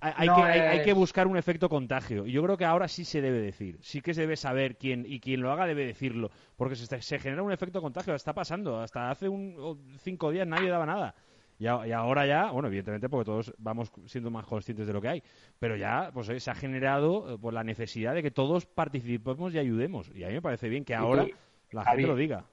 hay, 0.00 0.28
no 0.28 0.36
que, 0.36 0.42
hay, 0.42 0.82
que 0.84 0.92
buscar 0.92 1.26
un 1.26 1.36
efecto 1.36 1.68
contagio. 1.68 2.26
Y 2.26 2.32
yo 2.32 2.42
creo 2.42 2.56
que 2.56 2.64
ahora 2.64 2.86
sí 2.88 3.04
se 3.04 3.20
debe 3.20 3.38
decir. 3.38 3.78
Sí 3.80 4.00
que 4.00 4.14
se 4.14 4.22
debe 4.22 4.36
saber 4.36 4.76
quién, 4.76 5.04
y 5.06 5.20
quien 5.20 5.40
lo 5.40 5.50
haga 5.50 5.66
debe 5.66 5.86
decirlo. 5.86 6.30
Porque 6.56 6.76
se, 6.76 7.00
se 7.02 7.18
genera 7.18 7.42
un 7.42 7.52
efecto 7.52 7.80
contagio. 7.80 8.14
Está 8.14 8.34
pasando. 8.34 8.80
Hasta 8.80 9.10
hace 9.10 9.28
un, 9.28 9.82
cinco 10.00 10.30
días 10.30 10.46
nadie 10.46 10.68
daba 10.68 10.86
nada. 10.86 11.14
Y, 11.58 11.66
a- 11.66 11.86
y 11.86 11.92
ahora 11.92 12.26
ya, 12.26 12.50
bueno, 12.50 12.68
evidentemente 12.68 13.08
porque 13.08 13.24
todos 13.24 13.54
vamos 13.58 13.90
siendo 14.04 14.30
más 14.30 14.44
conscientes 14.44 14.86
de 14.86 14.92
lo 14.92 15.00
que 15.00 15.08
hay. 15.08 15.22
Pero 15.58 15.76
ya, 15.76 16.10
pues 16.12 16.28
eh, 16.28 16.38
se 16.38 16.50
ha 16.50 16.54
generado 16.54 17.34
eh, 17.34 17.38
pues, 17.40 17.54
la 17.54 17.64
necesidad 17.64 18.14
de 18.14 18.22
que 18.22 18.30
todos 18.30 18.66
participemos 18.66 19.54
y 19.54 19.58
ayudemos. 19.58 20.10
Y 20.14 20.24
a 20.24 20.28
mí 20.28 20.34
me 20.34 20.42
parece 20.42 20.68
bien 20.68 20.84
que 20.84 20.94
ahora 20.94 21.26
la 21.70 21.84
Javi, 21.84 22.02
gente 22.02 22.08
lo 22.12 22.16
diga. 22.16 22.44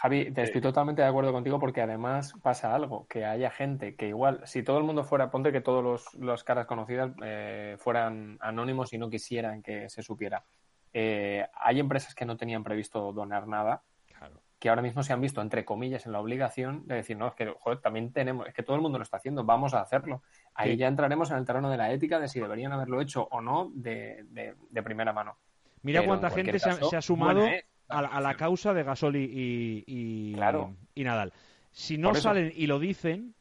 Javi, 0.00 0.30
te 0.30 0.42
estoy 0.42 0.60
totalmente 0.60 1.02
de 1.02 1.08
acuerdo 1.08 1.32
contigo 1.32 1.58
porque 1.58 1.82
además 1.82 2.32
pasa 2.40 2.72
algo, 2.72 3.06
que 3.08 3.24
haya 3.24 3.50
gente 3.50 3.96
que 3.96 4.06
igual, 4.06 4.40
si 4.44 4.62
todo 4.62 4.78
el 4.78 4.84
mundo 4.84 5.02
fuera, 5.02 5.28
ponte 5.28 5.50
que 5.50 5.60
todos 5.60 5.82
los, 5.82 6.14
los 6.14 6.44
caras 6.44 6.66
conocidas 6.66 7.10
eh, 7.20 7.74
fueran 7.80 8.38
anónimos 8.40 8.92
y 8.92 8.98
no 8.98 9.10
quisieran 9.10 9.60
que 9.60 9.88
se 9.88 10.02
supiera. 10.02 10.44
Eh, 10.92 11.44
hay 11.52 11.80
empresas 11.80 12.14
que 12.14 12.24
no 12.24 12.36
tenían 12.36 12.62
previsto 12.62 13.12
donar 13.12 13.48
nada, 13.48 13.82
Claro. 14.06 14.40
que 14.60 14.68
ahora 14.68 14.82
mismo 14.82 15.02
se 15.02 15.12
han 15.12 15.20
visto, 15.20 15.40
entre 15.42 15.64
comillas, 15.64 16.06
en 16.06 16.12
la 16.12 16.20
obligación 16.20 16.86
de 16.86 16.94
decir, 16.94 17.16
no, 17.16 17.26
es 17.26 17.34
que, 17.34 17.52
joder, 17.58 17.80
también 17.80 18.12
tenemos, 18.12 18.46
es 18.46 18.54
que 18.54 18.62
todo 18.62 18.76
el 18.76 18.82
mundo 18.82 18.98
lo 18.98 19.02
está 19.02 19.16
haciendo, 19.16 19.42
vamos 19.42 19.74
a 19.74 19.80
hacerlo. 19.80 20.22
Ahí 20.54 20.72
Sí. 20.72 20.76
ya 20.76 20.86
entraremos 20.86 21.30
en 21.32 21.38
el 21.38 21.44
terreno 21.44 21.70
de 21.70 21.76
la 21.76 21.90
ética 21.92 22.20
de 22.20 22.28
si 22.28 22.38
deberían 22.38 22.70
haberlo 22.72 23.00
hecho 23.00 23.26
o 23.32 23.40
no 23.40 23.70
de, 23.74 24.24
de- 24.30 24.54
de 24.70 24.82
primera 24.84 25.12
mano. 25.12 25.38
Mira 25.82 26.00
Pero 26.00 26.10
cuánta 26.10 26.30
gente 26.30 26.58
se 26.58 26.68
ha, 26.70 26.72
caso, 26.74 26.88
se 26.90 26.96
ha 26.96 27.02
sumado 27.02 27.46
es 27.46 27.64
a 27.88 28.02
la, 28.02 28.08
a 28.08 28.20
la 28.20 28.34
causa 28.34 28.74
de 28.74 28.82
Gasol 28.82 29.16
y, 29.16 29.24
y, 29.24 29.84
y- 29.86 30.34
Claro. 30.34 30.74
y 30.94 31.04
Nadal. 31.04 31.32
Si 31.70 31.98
no 31.98 32.14
salen 32.14 32.52
y 32.54 32.66
lo 32.66 32.78
dicen, 32.78 33.34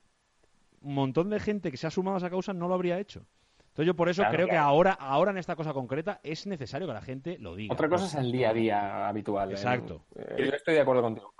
un 0.81 0.93
montón 0.93 1.29
de 1.29 1.39
gente 1.39 1.71
que 1.71 1.77
se 1.77 1.87
ha 1.87 1.91
sumado 1.91 2.15
a 2.15 2.19
esa 2.19 2.29
causa 2.29 2.53
no 2.53 2.67
lo 2.67 2.73
habría 2.75 2.99
hecho. 2.99 3.25
Entonces 3.59 3.85
yo 3.87 3.95
por 3.95 4.09
eso 4.09 4.21
Claro, 4.23 4.35
creo 4.35 4.47
que 4.47 4.57
ahora, 4.57 4.93
ahora 4.93 5.31
en 5.31 5.37
esta 5.37 5.55
cosa 5.55 5.73
concreta 5.73 6.19
es 6.23 6.47
necesario 6.47 6.87
que 6.87 6.93
la 6.93 7.01
gente 7.01 7.37
lo 7.39 7.55
diga. 7.55 7.73
Otra 7.73 7.87
cosa 7.89 8.05
es 8.05 8.15
el 8.15 8.31
día 8.31 8.49
a 8.49 8.53
día 8.53 9.07
habitual. 9.07 9.51
Exacto. 9.51 10.03
Eh, 10.15 10.45
yo 10.49 10.55
estoy 10.55 10.75
de 10.75 10.81
acuerdo 10.81 11.01
contigo. 11.03 11.33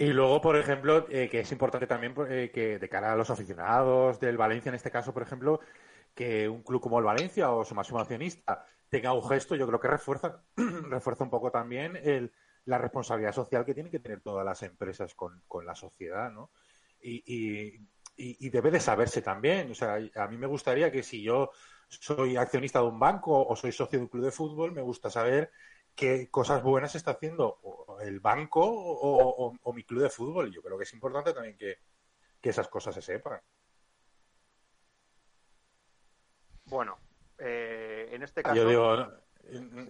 Y 0.00 0.06
luego, 0.12 0.40
por 0.40 0.56
ejemplo, 0.56 1.06
eh, 1.10 1.28
que 1.28 1.40
es 1.40 1.50
importante 1.50 1.88
también 1.88 2.14
eh, 2.28 2.52
que 2.54 2.78
de 2.78 2.88
cara 2.88 3.12
a 3.12 3.16
los 3.16 3.30
aficionados 3.30 4.20
del 4.20 4.36
Valencia, 4.36 4.68
en 4.68 4.76
este 4.76 4.92
caso, 4.92 5.12
por 5.12 5.24
ejemplo, 5.24 5.58
que 6.18 6.48
un 6.48 6.62
club 6.62 6.80
como 6.82 6.98
el 6.98 7.04
Valencia 7.04 7.50
o 7.52 7.64
su 7.64 7.74
máximo 7.74 8.00
accionista 8.00 8.64
tenga 8.88 9.12
un 9.12 9.22
gesto, 9.28 9.54
yo 9.56 9.66
creo 9.66 9.80
que 9.80 9.88
refuerza, 9.88 10.42
refuerza 10.96 11.24
un 11.24 11.30
poco 11.30 11.50
también 11.50 11.96
el, 11.96 12.32
la 12.64 12.78
responsabilidad 12.78 13.32
social 13.32 13.64
que 13.64 13.74
tienen 13.74 13.92
que 13.92 14.00
tener 14.00 14.20
todas 14.22 14.44
las 14.44 14.62
empresas 14.62 15.14
con, 15.14 15.42
con 15.46 15.66
la 15.66 15.74
sociedad, 15.74 16.30
¿no? 16.30 16.50
Y, 17.00 17.22
y, 17.26 17.88
y- 18.16 18.50
debe 18.50 18.70
de 18.70 18.80
saberse 18.80 19.22
también. 19.22 19.70
O 19.70 19.74
sea, 19.74 19.98
a 20.16 20.28
mí 20.28 20.36
me 20.36 20.46
gustaría 20.46 20.90
que 20.90 21.02
si 21.02 21.22
yo 21.22 21.50
soy 21.88 22.36
accionista 22.36 22.80
de 22.80 22.86
un 22.86 22.98
banco 22.98 23.46
o 23.46 23.56
soy 23.56 23.72
socio 23.72 23.98
de 23.98 24.04
un 24.04 24.08
club 24.10 24.24
de 24.24 24.32
fútbol, 24.32 24.72
me 24.72 24.82
gusta 24.82 25.10
saber 25.10 25.50
qué 25.94 26.28
cosas 26.30 26.62
buenas 26.62 26.94
está 26.94 27.12
haciendo 27.12 27.58
el 28.02 28.20
banco 28.20 28.60
o, 28.62 29.48
o- 29.48 29.54
o 29.62 29.72
mi 29.72 29.84
club 29.84 30.02
de 30.02 30.10
fútbol. 30.10 30.52
Yo 30.52 30.62
creo 30.62 30.76
que 30.78 30.84
es 30.84 30.92
importante 30.94 31.32
también 31.32 31.56
que, 31.56 31.76
que 32.40 32.50
esas 32.50 32.68
cosas 32.68 32.94
se 32.94 33.02
sepan. 33.02 33.40
Bueno, 36.68 36.98
eh, 37.38 38.08
en 38.12 38.22
este 38.22 38.42
caso, 38.42 38.56
Yo 38.56 38.68
digo, 38.68 38.96
no, 38.96 39.10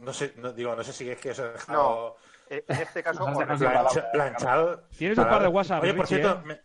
no 0.01 0.13
sé, 0.13 0.33
no, 0.37 0.53
digo, 0.53 0.75
no 0.77 0.83
sé 0.85 0.93
si 0.93 1.11
es 1.11 1.19
que 1.19 1.31
os 1.31 1.39
he 1.39 1.49
dejado 1.49 2.17
eh, 2.49 2.65
en 2.69 2.77
este 2.81 3.03
caso, 3.03 3.27
planchado. 4.13 4.81
Tienes 4.97 5.19
un 5.19 5.25
par 5.25 5.43
de 5.43 5.49
WhatsApp, 5.49 5.83
Oye, 5.83 5.95
por 5.95 6.05
Richie, 6.05 6.17
cierto, 6.23 6.41
¿eh? 6.41 6.43
me- 6.47 6.61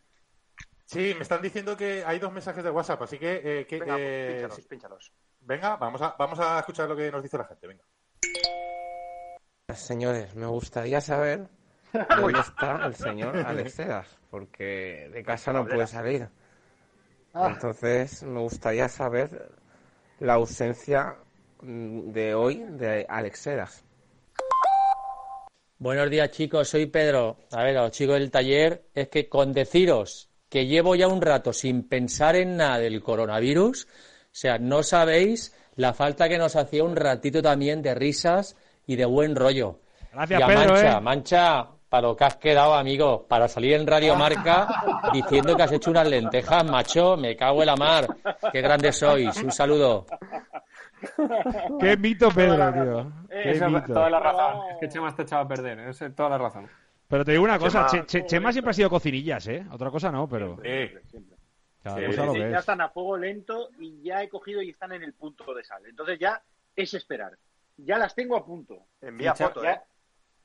sí, 0.85 1.13
me 1.15 1.23
están 1.23 1.41
diciendo 1.41 1.75
que 1.75 2.03
hay 2.05 2.19
dos 2.19 2.31
mensajes 2.31 2.63
de 2.63 2.69
WhatsApp, 2.69 3.01
así 3.01 3.17
que, 3.17 3.41
eh, 3.61 3.65
que, 3.65 3.79
Venga, 3.79 3.95
eh, 3.99 4.31
pínchalos, 4.35 4.55
sí. 4.55 4.61
pínchalos. 4.69 5.13
venga, 5.41 5.75
vamos 5.77 6.01
a, 6.01 6.15
vamos 6.17 6.39
a 6.39 6.59
escuchar 6.59 6.87
lo 6.87 6.95
que 6.95 7.11
nos 7.11 7.21
dice 7.23 7.37
la 7.37 7.45
gente. 7.45 7.67
Venga. 7.67 7.83
Señores, 9.73 10.35
me 10.35 10.45
gustaría 10.45 11.01
saber 11.01 11.47
dónde 12.17 12.39
está 12.39 12.85
el 12.85 12.95
señor 12.95 13.37
Alex 13.37 13.77
porque 14.29 15.09
de 15.11 15.23
casa 15.23 15.53
no 15.53 15.65
puede 15.65 15.87
salir. 15.87 16.29
Ah. 17.33 17.49
Entonces, 17.51 18.23
me 18.23 18.39
gustaría 18.39 18.87
saber 18.89 19.51
la 20.19 20.33
ausencia 20.33 21.15
mm, 21.61 22.11
de 22.11 22.35
hoy 22.35 22.63
de 22.69 23.05
Alex 23.07 23.39
Sedas. 23.39 23.83
Buenos 25.77 26.09
días 26.09 26.31
chicos, 26.31 26.69
soy 26.69 26.85
Pedro. 26.85 27.37
A 27.51 27.63
ver, 27.63 27.77
a 27.77 27.83
los 27.83 27.91
chicos 27.91 28.15
del 28.15 28.31
taller, 28.31 28.85
es 28.93 29.09
que 29.09 29.27
con 29.27 29.51
deciros 29.51 30.29
que 30.47 30.65
llevo 30.65 30.95
ya 30.95 31.07
un 31.07 31.21
rato 31.21 31.51
sin 31.51 31.87
pensar 31.87 32.35
en 32.35 32.57
nada 32.57 32.77
del 32.77 33.01
coronavirus, 33.01 33.85
o 33.85 33.87
sea, 34.31 34.59
no 34.59 34.83
sabéis 34.83 35.53
la 35.75 35.93
falta 35.93 36.29
que 36.29 36.37
nos 36.37 36.55
hacía 36.55 36.83
un 36.83 36.95
ratito 36.95 37.41
también 37.41 37.81
de 37.81 37.95
risas 37.95 38.55
y 38.85 38.95
de 38.95 39.05
buen 39.05 39.35
rollo. 39.35 39.79
Gracias, 40.13 40.39
y 40.39 40.43
a 40.43 40.47
Pedro, 40.47 40.73
Mancha, 40.73 40.97
¿eh? 40.97 41.01
Mancha, 41.01 41.67
para 41.93 42.07
lo 42.07 42.15
que 42.15 42.23
has 42.23 42.37
quedado, 42.37 42.73
amigo, 42.73 43.27
para 43.27 43.47
salir 43.47 43.73
en 43.75 43.85
Radio 43.85 44.15
Marca 44.15 44.67
diciendo 45.13 45.55
que 45.55 45.61
has 45.61 45.71
hecho 45.73 45.91
unas 45.91 46.07
lentejas, 46.09 46.65
macho, 46.65 47.15
me 47.15 47.35
cago 47.35 47.59
en 47.61 47.67
la 47.67 47.75
mar. 47.75 48.07
Qué 48.51 48.61
grandes 48.61 48.97
sois. 48.97 49.37
Un 49.43 49.51
saludo. 49.51 50.07
Qué 51.79 51.95
mito, 51.97 52.29
Pedro, 52.31 52.73
tío. 52.73 53.11
Qué 53.29 53.61
mito. 53.67 53.93
toda 53.93 54.09
la 54.09 54.19
razón. 54.19 54.71
Es 54.71 54.77
que 54.79 54.89
Chema 54.89 55.15
te 55.15 55.21
echaba 55.21 55.43
a 55.43 55.47
perder. 55.47 55.79
Es 55.81 56.03
toda 56.15 56.29
la 56.29 56.37
razón. 56.39 56.67
Pero 57.07 57.23
te 57.23 57.33
digo 57.33 57.43
una 57.43 57.59
cosa, 57.59 57.85
Chema- 57.85 58.05
Che- 58.07 58.21
Che- 58.21 58.25
Chema 58.25 58.51
siempre 58.51 58.71
ha 58.71 58.73
sido 58.73 58.89
cocinillas, 58.89 59.47
¿eh? 59.49 59.63
Otra 59.71 59.91
cosa 59.91 60.11
no, 60.11 60.27
pero 60.27 60.55
Sí. 60.63 60.97
Siempre. 61.11 61.37
cada 61.83 61.97
Sí, 61.99 62.05
cosa 62.07 62.25
lo 62.25 62.35
ya 62.37 62.47
es. 62.47 62.55
están 62.55 62.81
a 62.81 62.89
fuego 62.89 63.17
lento 63.17 63.69
y 63.77 64.01
ya 64.01 64.23
he 64.23 64.29
cogido 64.29 64.63
y 64.63 64.71
están 64.71 64.93
en 64.93 65.03
el 65.03 65.13
punto 65.13 65.53
de 65.53 65.63
sal. 65.63 65.83
Entonces 65.87 66.17
ya 66.17 66.41
es 66.75 66.91
esperar. 66.95 67.33
Ya 67.77 67.99
las 67.99 68.15
tengo 68.15 68.35
a 68.35 68.43
punto. 68.43 68.79
Envía 68.99 69.35
foto, 69.35 69.63
¿eh? 69.63 69.79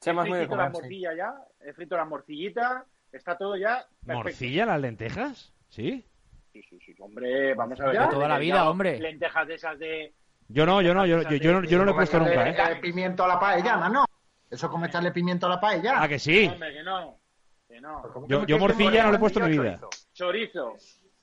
He 0.04 0.14
frito 0.14 0.56
la 0.56 0.70
morcilla 0.70 1.14
ya, 1.14 1.34
he 1.60 1.72
frito 1.72 1.96
la 1.96 2.04
morcillita, 2.04 2.84
está 3.12 3.36
todo 3.36 3.56
ya 3.56 3.84
perfecto. 4.04 4.14
¿Morcilla 4.14 4.66
las 4.66 4.80
lentejas? 4.80 5.52
¿Sí? 5.68 6.04
Sí, 6.52 6.62
sí, 6.62 6.78
sí, 6.80 6.94
hombre, 7.00 7.54
vamos 7.54 7.80
a 7.80 7.86
ver. 7.86 8.00
De 8.00 8.08
toda 8.08 8.28
la 8.28 8.38
vida, 8.38 8.68
hombre. 8.70 8.98
Lentejas 8.98 9.46
de 9.46 9.54
esas 9.54 9.78
de... 9.78 10.14
Yo 10.48 10.64
no, 10.64 10.80
yo 10.80 10.94
no, 10.94 11.04
yo, 11.04 11.22
yo, 11.22 11.36
yo 11.36 11.52
no, 11.52 11.64
yo 11.68 11.78
no 11.78 11.84
lo 11.84 11.90
he 11.90 11.94
puesto 11.94 12.18
nunca, 12.18 12.48
¿eh? 12.72 12.76
pimiento 12.80 13.24
a 13.24 13.28
la 13.28 13.38
paella, 13.38 13.76
mano. 13.76 14.04
Eso 14.50 14.66
es 14.66 14.72
como 14.72 14.86
echarle 14.86 15.10
pimiento 15.12 15.46
a 15.46 15.50
la 15.50 15.60
paella. 15.60 16.00
Ah, 16.02 16.08
que 16.08 16.18
sí. 16.18 16.46
Hombre, 16.46 16.72
que 16.72 16.82
no. 16.82 17.20
Que 17.68 17.80
no. 17.80 18.02
¿Cómo 18.14 18.26
que 18.26 18.46
Yo, 18.46 18.58
morcilla 18.58 19.02
no 19.04 19.10
lo 19.10 19.16
he 19.16 19.20
puesto 19.20 19.40
en 19.40 19.50
mi 19.50 19.58
vida. 19.58 19.78
chorizo. 20.14 20.74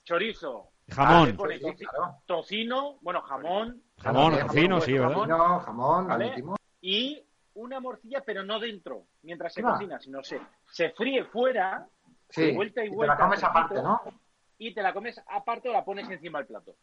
Chorizo. 0.03 0.69
Jamón. 0.89 1.35
Le 1.49 1.59
claro. 1.59 2.17
Tocino, 2.27 2.99
bueno, 3.01 3.21
jamón, 3.23 3.81
Jamón, 3.97 4.37
tocino, 4.37 4.79
sí, 4.79 4.93
¿verdad? 4.93 5.13
Tocino, 5.13 5.59
jamón, 5.61 6.07
¿Vale? 6.07 6.25
lo 6.25 6.29
metimos. 6.29 6.59
Y 6.81 7.24
una 7.55 7.79
morcilla, 7.79 8.21
pero 8.25 8.43
no 8.43 8.59
dentro, 8.59 9.03
mientras 9.23 9.53
se 9.53 9.61
Ah. 9.61 9.71
cocina, 9.73 9.99
sino 9.99 10.23
se, 10.23 10.39
se 10.71 10.91
fríe 10.91 11.25
fuera, 11.25 11.87
Sí, 12.29 12.41
de 12.47 12.53
vuelta 12.53 12.83
y 12.83 12.87
y 12.87 12.89
te 12.89 12.95
vuelta. 12.95 13.13
la 13.15 13.19
comes 13.19 13.39
poquito, 13.41 13.59
aparte, 13.59 13.81
¿no? 13.81 14.01
Y 14.57 14.73
te 14.73 14.81
la 14.81 14.93
comes 14.93 15.21
aparte 15.27 15.69
o 15.69 15.73
la 15.73 15.83
pones 15.85 16.09
encima 16.09 16.39
del 16.39 16.47
plato. 16.47 16.75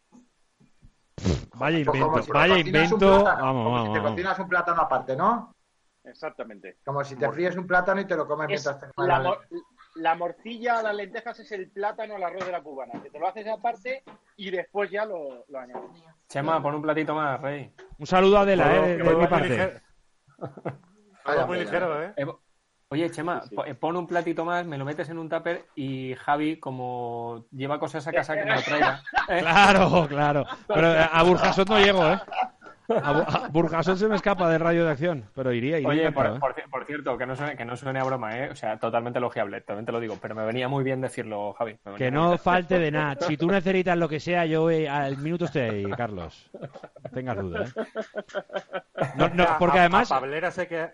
Vaya 1.55 1.83
Pues 1.85 1.97
invento, 1.97 2.21
si 2.21 2.25
te 2.27 2.33
vaya 2.37 2.57
invento. 2.57 2.97
plátano, 2.97 3.43
Vamos, 3.45 3.63
como 3.63 3.71
vamos, 3.75 3.87
si 3.87 3.93
te 3.93 3.99
vamos. 3.99 4.11
cocinas 4.11 4.39
un 4.39 4.49
plátano 4.49 4.81
aparte, 4.81 5.15
¿no? 5.15 5.55
Exactamente. 6.03 6.77
Como 6.83 7.03
si 7.03 7.15
te 7.15 7.29
fríes 7.31 7.55
un 7.55 7.67
plátano 7.67 8.01
y 8.01 8.05
te 8.05 8.15
lo 8.17 8.27
comes 8.27 8.45
Es 8.49 8.65
mientras 8.65 8.79
te 8.79 9.01
la, 9.01 9.19
la 9.19 9.29
mor- 9.29 9.47
la 9.95 10.15
morcilla, 10.15 10.81
las 10.81 10.95
lentejas 10.95 11.39
es 11.39 11.51
el 11.51 11.69
plátano, 11.69 12.15
el 12.17 12.23
arroz 12.23 12.45
de 12.45 12.51
la 12.51 12.61
cubana. 12.61 13.01
Que 13.01 13.09
te 13.11 13.19
lo 13.19 13.27
haces 13.27 13.47
aparte 13.47 14.03
y 14.35 14.49
después 14.49 14.89
ya 14.89 15.05
lo, 15.05 15.45
lo 15.47 15.59
añades. 15.59 15.91
Chema, 16.27 16.61
pon 16.61 16.75
un 16.75 16.81
platito 16.81 17.13
más, 17.13 17.39
Rey. 17.39 17.71
Un 17.99 18.07
saludo 18.07 18.39
a 18.39 18.41
Adela, 18.41 18.75
eh, 18.75 18.97
de, 18.97 19.03
de 19.03 19.15
mi 19.15 19.27
parte. 19.27 19.81
Todo 21.25 21.47
muy 21.47 21.59
ligero, 21.59 22.01
¿eh? 22.03 22.13
Eh, 22.17 22.25
Oye, 22.89 23.09
Chema, 23.09 23.41
Sí, 23.41 23.49
sí. 23.49 23.55
po- 23.55 23.65
eh, 23.65 23.73
pon 23.73 23.97
un 23.97 24.05
platito 24.05 24.45
más, 24.45 24.67
me 24.67 24.77
lo 24.77 24.85
metes 24.85 25.09
en 25.09 25.17
un 25.17 25.27
tupper 25.27 25.65
y 25.75 26.13
Javi, 26.15 26.59
como 26.59 27.45
lleva 27.51 27.79
cosas 27.79 28.05
a 28.07 28.13
casa, 28.13 28.35
que 28.35 28.45
me 28.45 28.53
lo 28.55 28.61
traiga. 28.61 29.01
Eh, 29.29 29.39
Claro, 29.41 30.07
claro. 30.07 30.45
Pero 30.67 30.87
a 30.89 31.05
a 31.05 31.23
Burjasot 31.23 31.67
no 31.69 31.79
llego, 31.79 32.07
¿eh? 32.07 32.19
A, 32.89 33.83
se 33.83 34.07
me 34.07 34.15
escapa 34.15 34.49
del 34.49 34.59
radio 34.59 34.83
de 34.85 34.91
acción, 34.91 35.23
pero 35.33 35.53
iría, 35.53 35.77
iría 35.77 35.87
Oye, 35.89 36.11
por, 36.11 36.25
¿eh? 36.25 36.39
por 36.39 36.53
ci- 36.55 36.69
por 36.69 36.85
cierto, 36.85 37.17
que 37.17 37.25
no, 37.25 37.35
suene, 37.35 37.55
que 37.55 37.63
no 37.65 37.77
suene 37.77 37.99
a 37.99 38.03
broma, 38.03 38.37
¿eh? 38.37 38.49
O 38.51 38.55
sea, 38.55 38.77
totalmente 38.77 39.19
elogiable, 39.19 39.61
también 39.61 39.85
te 39.85 39.91
lo 39.91 39.99
digo, 39.99 40.17
pero 40.21 40.35
me 40.35 40.45
venía 40.45 40.67
muy 40.67 40.83
bien 40.83 40.99
decirlo, 41.01 41.53
Javi. 41.53 41.77
Que 41.97 42.11
no 42.11 42.27
bien. 42.29 42.39
falte 42.39 42.79
de 42.79 42.91
nada. 42.91 43.15
Si 43.27 43.37
tú 43.37 43.47
necesitas 43.47 43.97
lo 43.97 44.09
que 44.09 44.19
sea, 44.19 44.45
yo 44.45 44.69
eh, 44.69 44.89
al 44.89 45.17
minuto 45.17 45.45
estoy 45.45 45.61
ahí, 45.61 45.83
Carlos. 45.91 46.49
No 47.03 47.09
tengas 47.11 47.37
duda, 47.37 47.65
¿eh? 47.65 47.71
No, 49.15 49.29
no, 49.29 49.45
porque 49.59 49.77
A- 49.77 49.81
además... 49.81 50.11
A 50.11 50.19
Pablera 50.19 50.51
sé 50.51 50.67
que. 50.67 50.89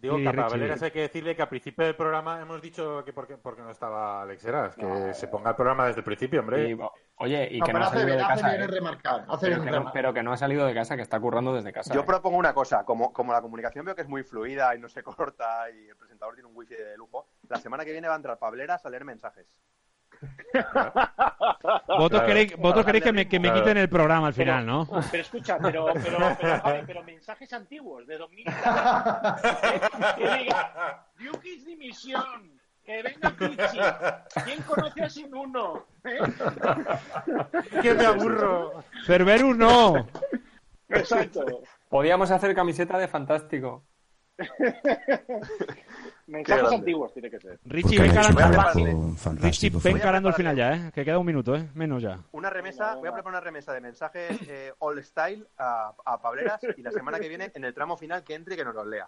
Digo 0.00 0.16
Sí, 0.16 0.22
que 0.22 0.28
a. 0.30 0.32
Pablera 0.32 0.76
sé 0.78 0.90
que 0.92 1.00
decirle 1.00 1.36
que 1.36 1.42
al 1.42 1.48
principio 1.48 1.84
del 1.84 1.94
programa 1.94 2.40
hemos 2.40 2.62
dicho 2.62 3.04
que 3.04 3.12
porque, 3.12 3.36
porque 3.36 3.60
no 3.60 3.70
estaba 3.70 4.22
Alex 4.22 4.44
Heras, 4.44 4.74
que 4.74 5.12
se 5.14 5.28
ponga 5.28 5.50
el 5.50 5.56
programa 5.56 5.86
desde 5.86 6.00
el 6.00 6.04
principio, 6.04 6.40
hombre. 6.40 6.70
Y, 6.70 6.78
oye, 7.16 7.48
y 7.50 7.58
No, 7.58 7.66
que 7.66 7.72
no 7.74 7.78
ha 7.80 7.86
salido 7.90 8.06
bien, 8.06 8.18
de 8.18 8.24
hace 8.24 8.34
casa. 8.42 8.48
bien 8.48 8.62
¿eh? 8.62 8.66
remarcar. 8.66 9.24
Hace 9.28 9.46
Pero 9.46 9.62
bien 9.62 9.64
que, 9.74 9.78
no, 9.78 9.92
pero 9.92 10.14
que 10.14 10.22
no 10.22 10.32
ha 10.32 10.36
salido 10.38 10.64
de 10.66 10.72
casa, 10.72 10.96
que 10.96 11.02
está 11.02 11.20
currando 11.20 11.54
desde 11.54 11.70
casa. 11.72 11.92
Yo 11.92 12.00
¿eh? 12.00 12.04
propongo 12.06 12.38
una 12.38 12.54
cosa, 12.54 12.84
como, 12.84 13.12
como 13.12 13.32
la 13.32 13.42
comunicación 13.42 13.84
veo 13.84 13.94
que 13.94 14.02
es 14.02 14.08
muy 14.08 14.22
fluida 14.22 14.74
y 14.74 14.78
no 14.78 14.88
se 14.88 15.02
corta 15.04 15.70
y 15.70 15.88
el 15.88 15.96
presentador 15.96 16.34
tiene 16.34 16.48
un 16.48 16.56
wifi 16.56 16.74
de 16.74 16.96
lujo, 16.96 17.26
la 17.48 17.56
semana 17.58 17.84
que 17.84 17.92
viene 17.92 18.08
va 18.08 18.14
a 18.14 18.16
entrar 18.16 18.38
Pableras 18.38 18.86
a 18.86 18.90
leer 18.90 19.04
mensajes. 19.04 19.46
Vosotros 21.86 22.10
Claro. 22.10 22.26
queréis, 22.26 22.56
vosotros 22.56 22.86
queréis 22.86 23.04
que 23.04 23.12
me, 23.12 23.28
que 23.28 23.38
me 23.38 23.48
Claro. 23.48 23.62
quiten 23.62 23.76
el 23.78 23.88
programa 23.88 24.26
al 24.28 24.34
final, 24.34 24.66
¿no? 24.66 24.86
Pero 25.10 25.22
escucha, 25.22 25.58
pero, 25.60 25.86
pero, 26.02 26.36
pero, 26.86 27.02
mensajes 27.04 27.52
antiguos, 27.52 28.06
de 28.06 28.18
2000. 28.18 28.44
que 30.16 30.38
diga, 30.38 31.04
Yukis 31.18 31.64
dimisión, 31.66 32.60
que 32.84 33.02
venga 33.02 33.30
Pichi, 33.30 33.78
¿quién 34.44 34.62
conoce 34.62 35.02
a 35.02 35.08
Sin 35.08 35.34
Uno? 35.34 35.86
¿Eh? 36.04 36.18
¡Que 37.82 37.94
me 37.94 38.06
aburro! 38.06 38.82
Cerberus 39.06 39.56
no. 39.56 40.06
Exacto. 40.88 41.44
Podíamos 41.88 42.30
hacer 42.30 42.54
camiseta 42.54 42.98
de 42.98 43.08
fantástico. 43.08 43.84
Mensajes 46.26 46.72
antiguos 46.72 47.12
tiene 47.12 47.30
que 47.30 47.40
ser. 47.40 47.58
Richie, 47.64 47.98
ven 48.00 48.14
calando, 48.14 48.40
Richie, 49.40 49.70
ven 49.70 49.98
calando 49.98 50.28
el 50.28 50.34
prepararle. 50.34 50.34
final 50.34 50.56
ya, 50.56 50.74
¿eh? 50.74 50.92
Que 50.94 51.04
queda 51.04 51.18
un 51.18 51.26
minuto, 51.26 51.56
¿eh? 51.56 51.68
Menos 51.74 52.02
ya. 52.02 52.18
Una 52.32 52.50
remesa, 52.50 52.94
voy 52.94 53.08
a 53.08 53.12
preparar 53.12 53.34
una 53.38 53.40
remesa 53.40 53.72
de 53.72 53.80
mensajes 53.80 54.38
eh, 54.48 54.72
all 54.78 55.02
style 55.02 55.44
a, 55.58 55.92
a 56.04 56.20
Pableras 56.20 56.60
y 56.76 56.82
la 56.82 56.92
semana 56.92 57.18
que 57.18 57.28
viene 57.28 57.50
en 57.54 57.64
el 57.64 57.74
tramo 57.74 57.96
final 57.96 58.22
que 58.22 58.34
entre 58.34 58.54
y 58.54 58.56
que 58.56 58.64
nos 58.64 58.74
los 58.74 58.86
lea. 58.86 59.06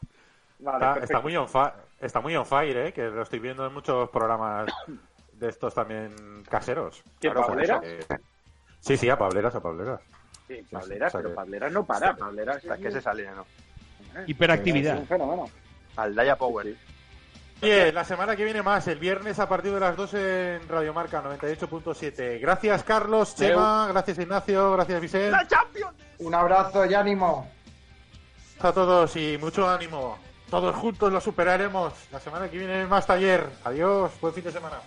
Vale, 0.58 1.02
Está, 1.04 1.20
muy 1.20 1.36
on 1.36 1.48
fi- 1.48 1.72
está 2.00 2.20
muy 2.20 2.36
on 2.36 2.46
fire, 2.46 2.76
¿eh? 2.88 2.92
Que 2.92 3.02
lo 3.08 3.22
estoy 3.22 3.38
viendo 3.40 3.66
en 3.66 3.72
muchos 3.72 4.08
programas 4.10 4.68
de 5.32 5.48
estos 5.48 5.74
también 5.74 6.14
caseros. 6.48 7.02
¿Qué, 7.20 7.30
por 7.30 7.46
Pableras? 7.46 7.80
que- 7.80 8.06
Sí, 8.80 8.96
sí, 8.96 9.08
a 9.10 9.16
Pableras, 9.18 9.54
a 9.54 9.60
Pableras. 9.62 10.00
Sí, 10.48 10.64
Pableras, 10.70 11.12
pero 11.12 11.28
que- 11.30 11.34
Pableras 11.34 11.72
no 11.72 11.84
para, 11.84 12.14
Pableras 12.16 12.56
O 12.58 12.60
sea, 12.60 12.76
que 12.76 12.90
se 12.90 13.00
sale, 13.00 13.28
¿no? 13.30 13.44
Hiperactividad. 14.26 14.94
Es 14.94 15.00
un 15.00 15.06
fenómeno. 15.06 15.50
Al 15.96 16.14
Daya 16.14 16.36
Power. 16.36 16.74
Oye, 17.62 17.92
la 17.92 18.04
semana 18.04 18.34
que 18.34 18.44
viene 18.44 18.60
más, 18.60 18.88
el 18.88 18.98
viernes 18.98 19.38
a 19.38 19.48
partir 19.48 19.72
de 19.72 19.78
las 19.78 19.96
2 19.96 20.14
en 20.14 20.68
Radio 20.68 20.92
Marca 20.92 21.22
98.7. 21.22 22.40
Gracias, 22.40 22.82
Carlos, 22.82 23.36
Chema, 23.36 23.86
gracias, 23.88 24.18
Ignacio, 24.18 24.72
gracias, 24.72 25.00
Vicente. 25.00 25.36
Un 26.18 26.34
abrazo 26.34 26.84
y 26.84 26.94
ánimo. 26.94 27.48
a 28.60 28.72
todos 28.72 29.14
y 29.16 29.38
mucho 29.38 29.68
ánimo. 29.68 30.18
Todos 30.50 30.74
juntos 30.74 31.12
lo 31.12 31.20
superaremos. 31.20 31.92
La 32.10 32.18
semana 32.18 32.50
que 32.50 32.58
viene 32.58 32.84
más 32.86 33.06
taller. 33.06 33.48
Adiós, 33.64 34.10
buen 34.20 34.34
fin 34.34 34.44
de 34.44 34.52
semana. 34.52 34.78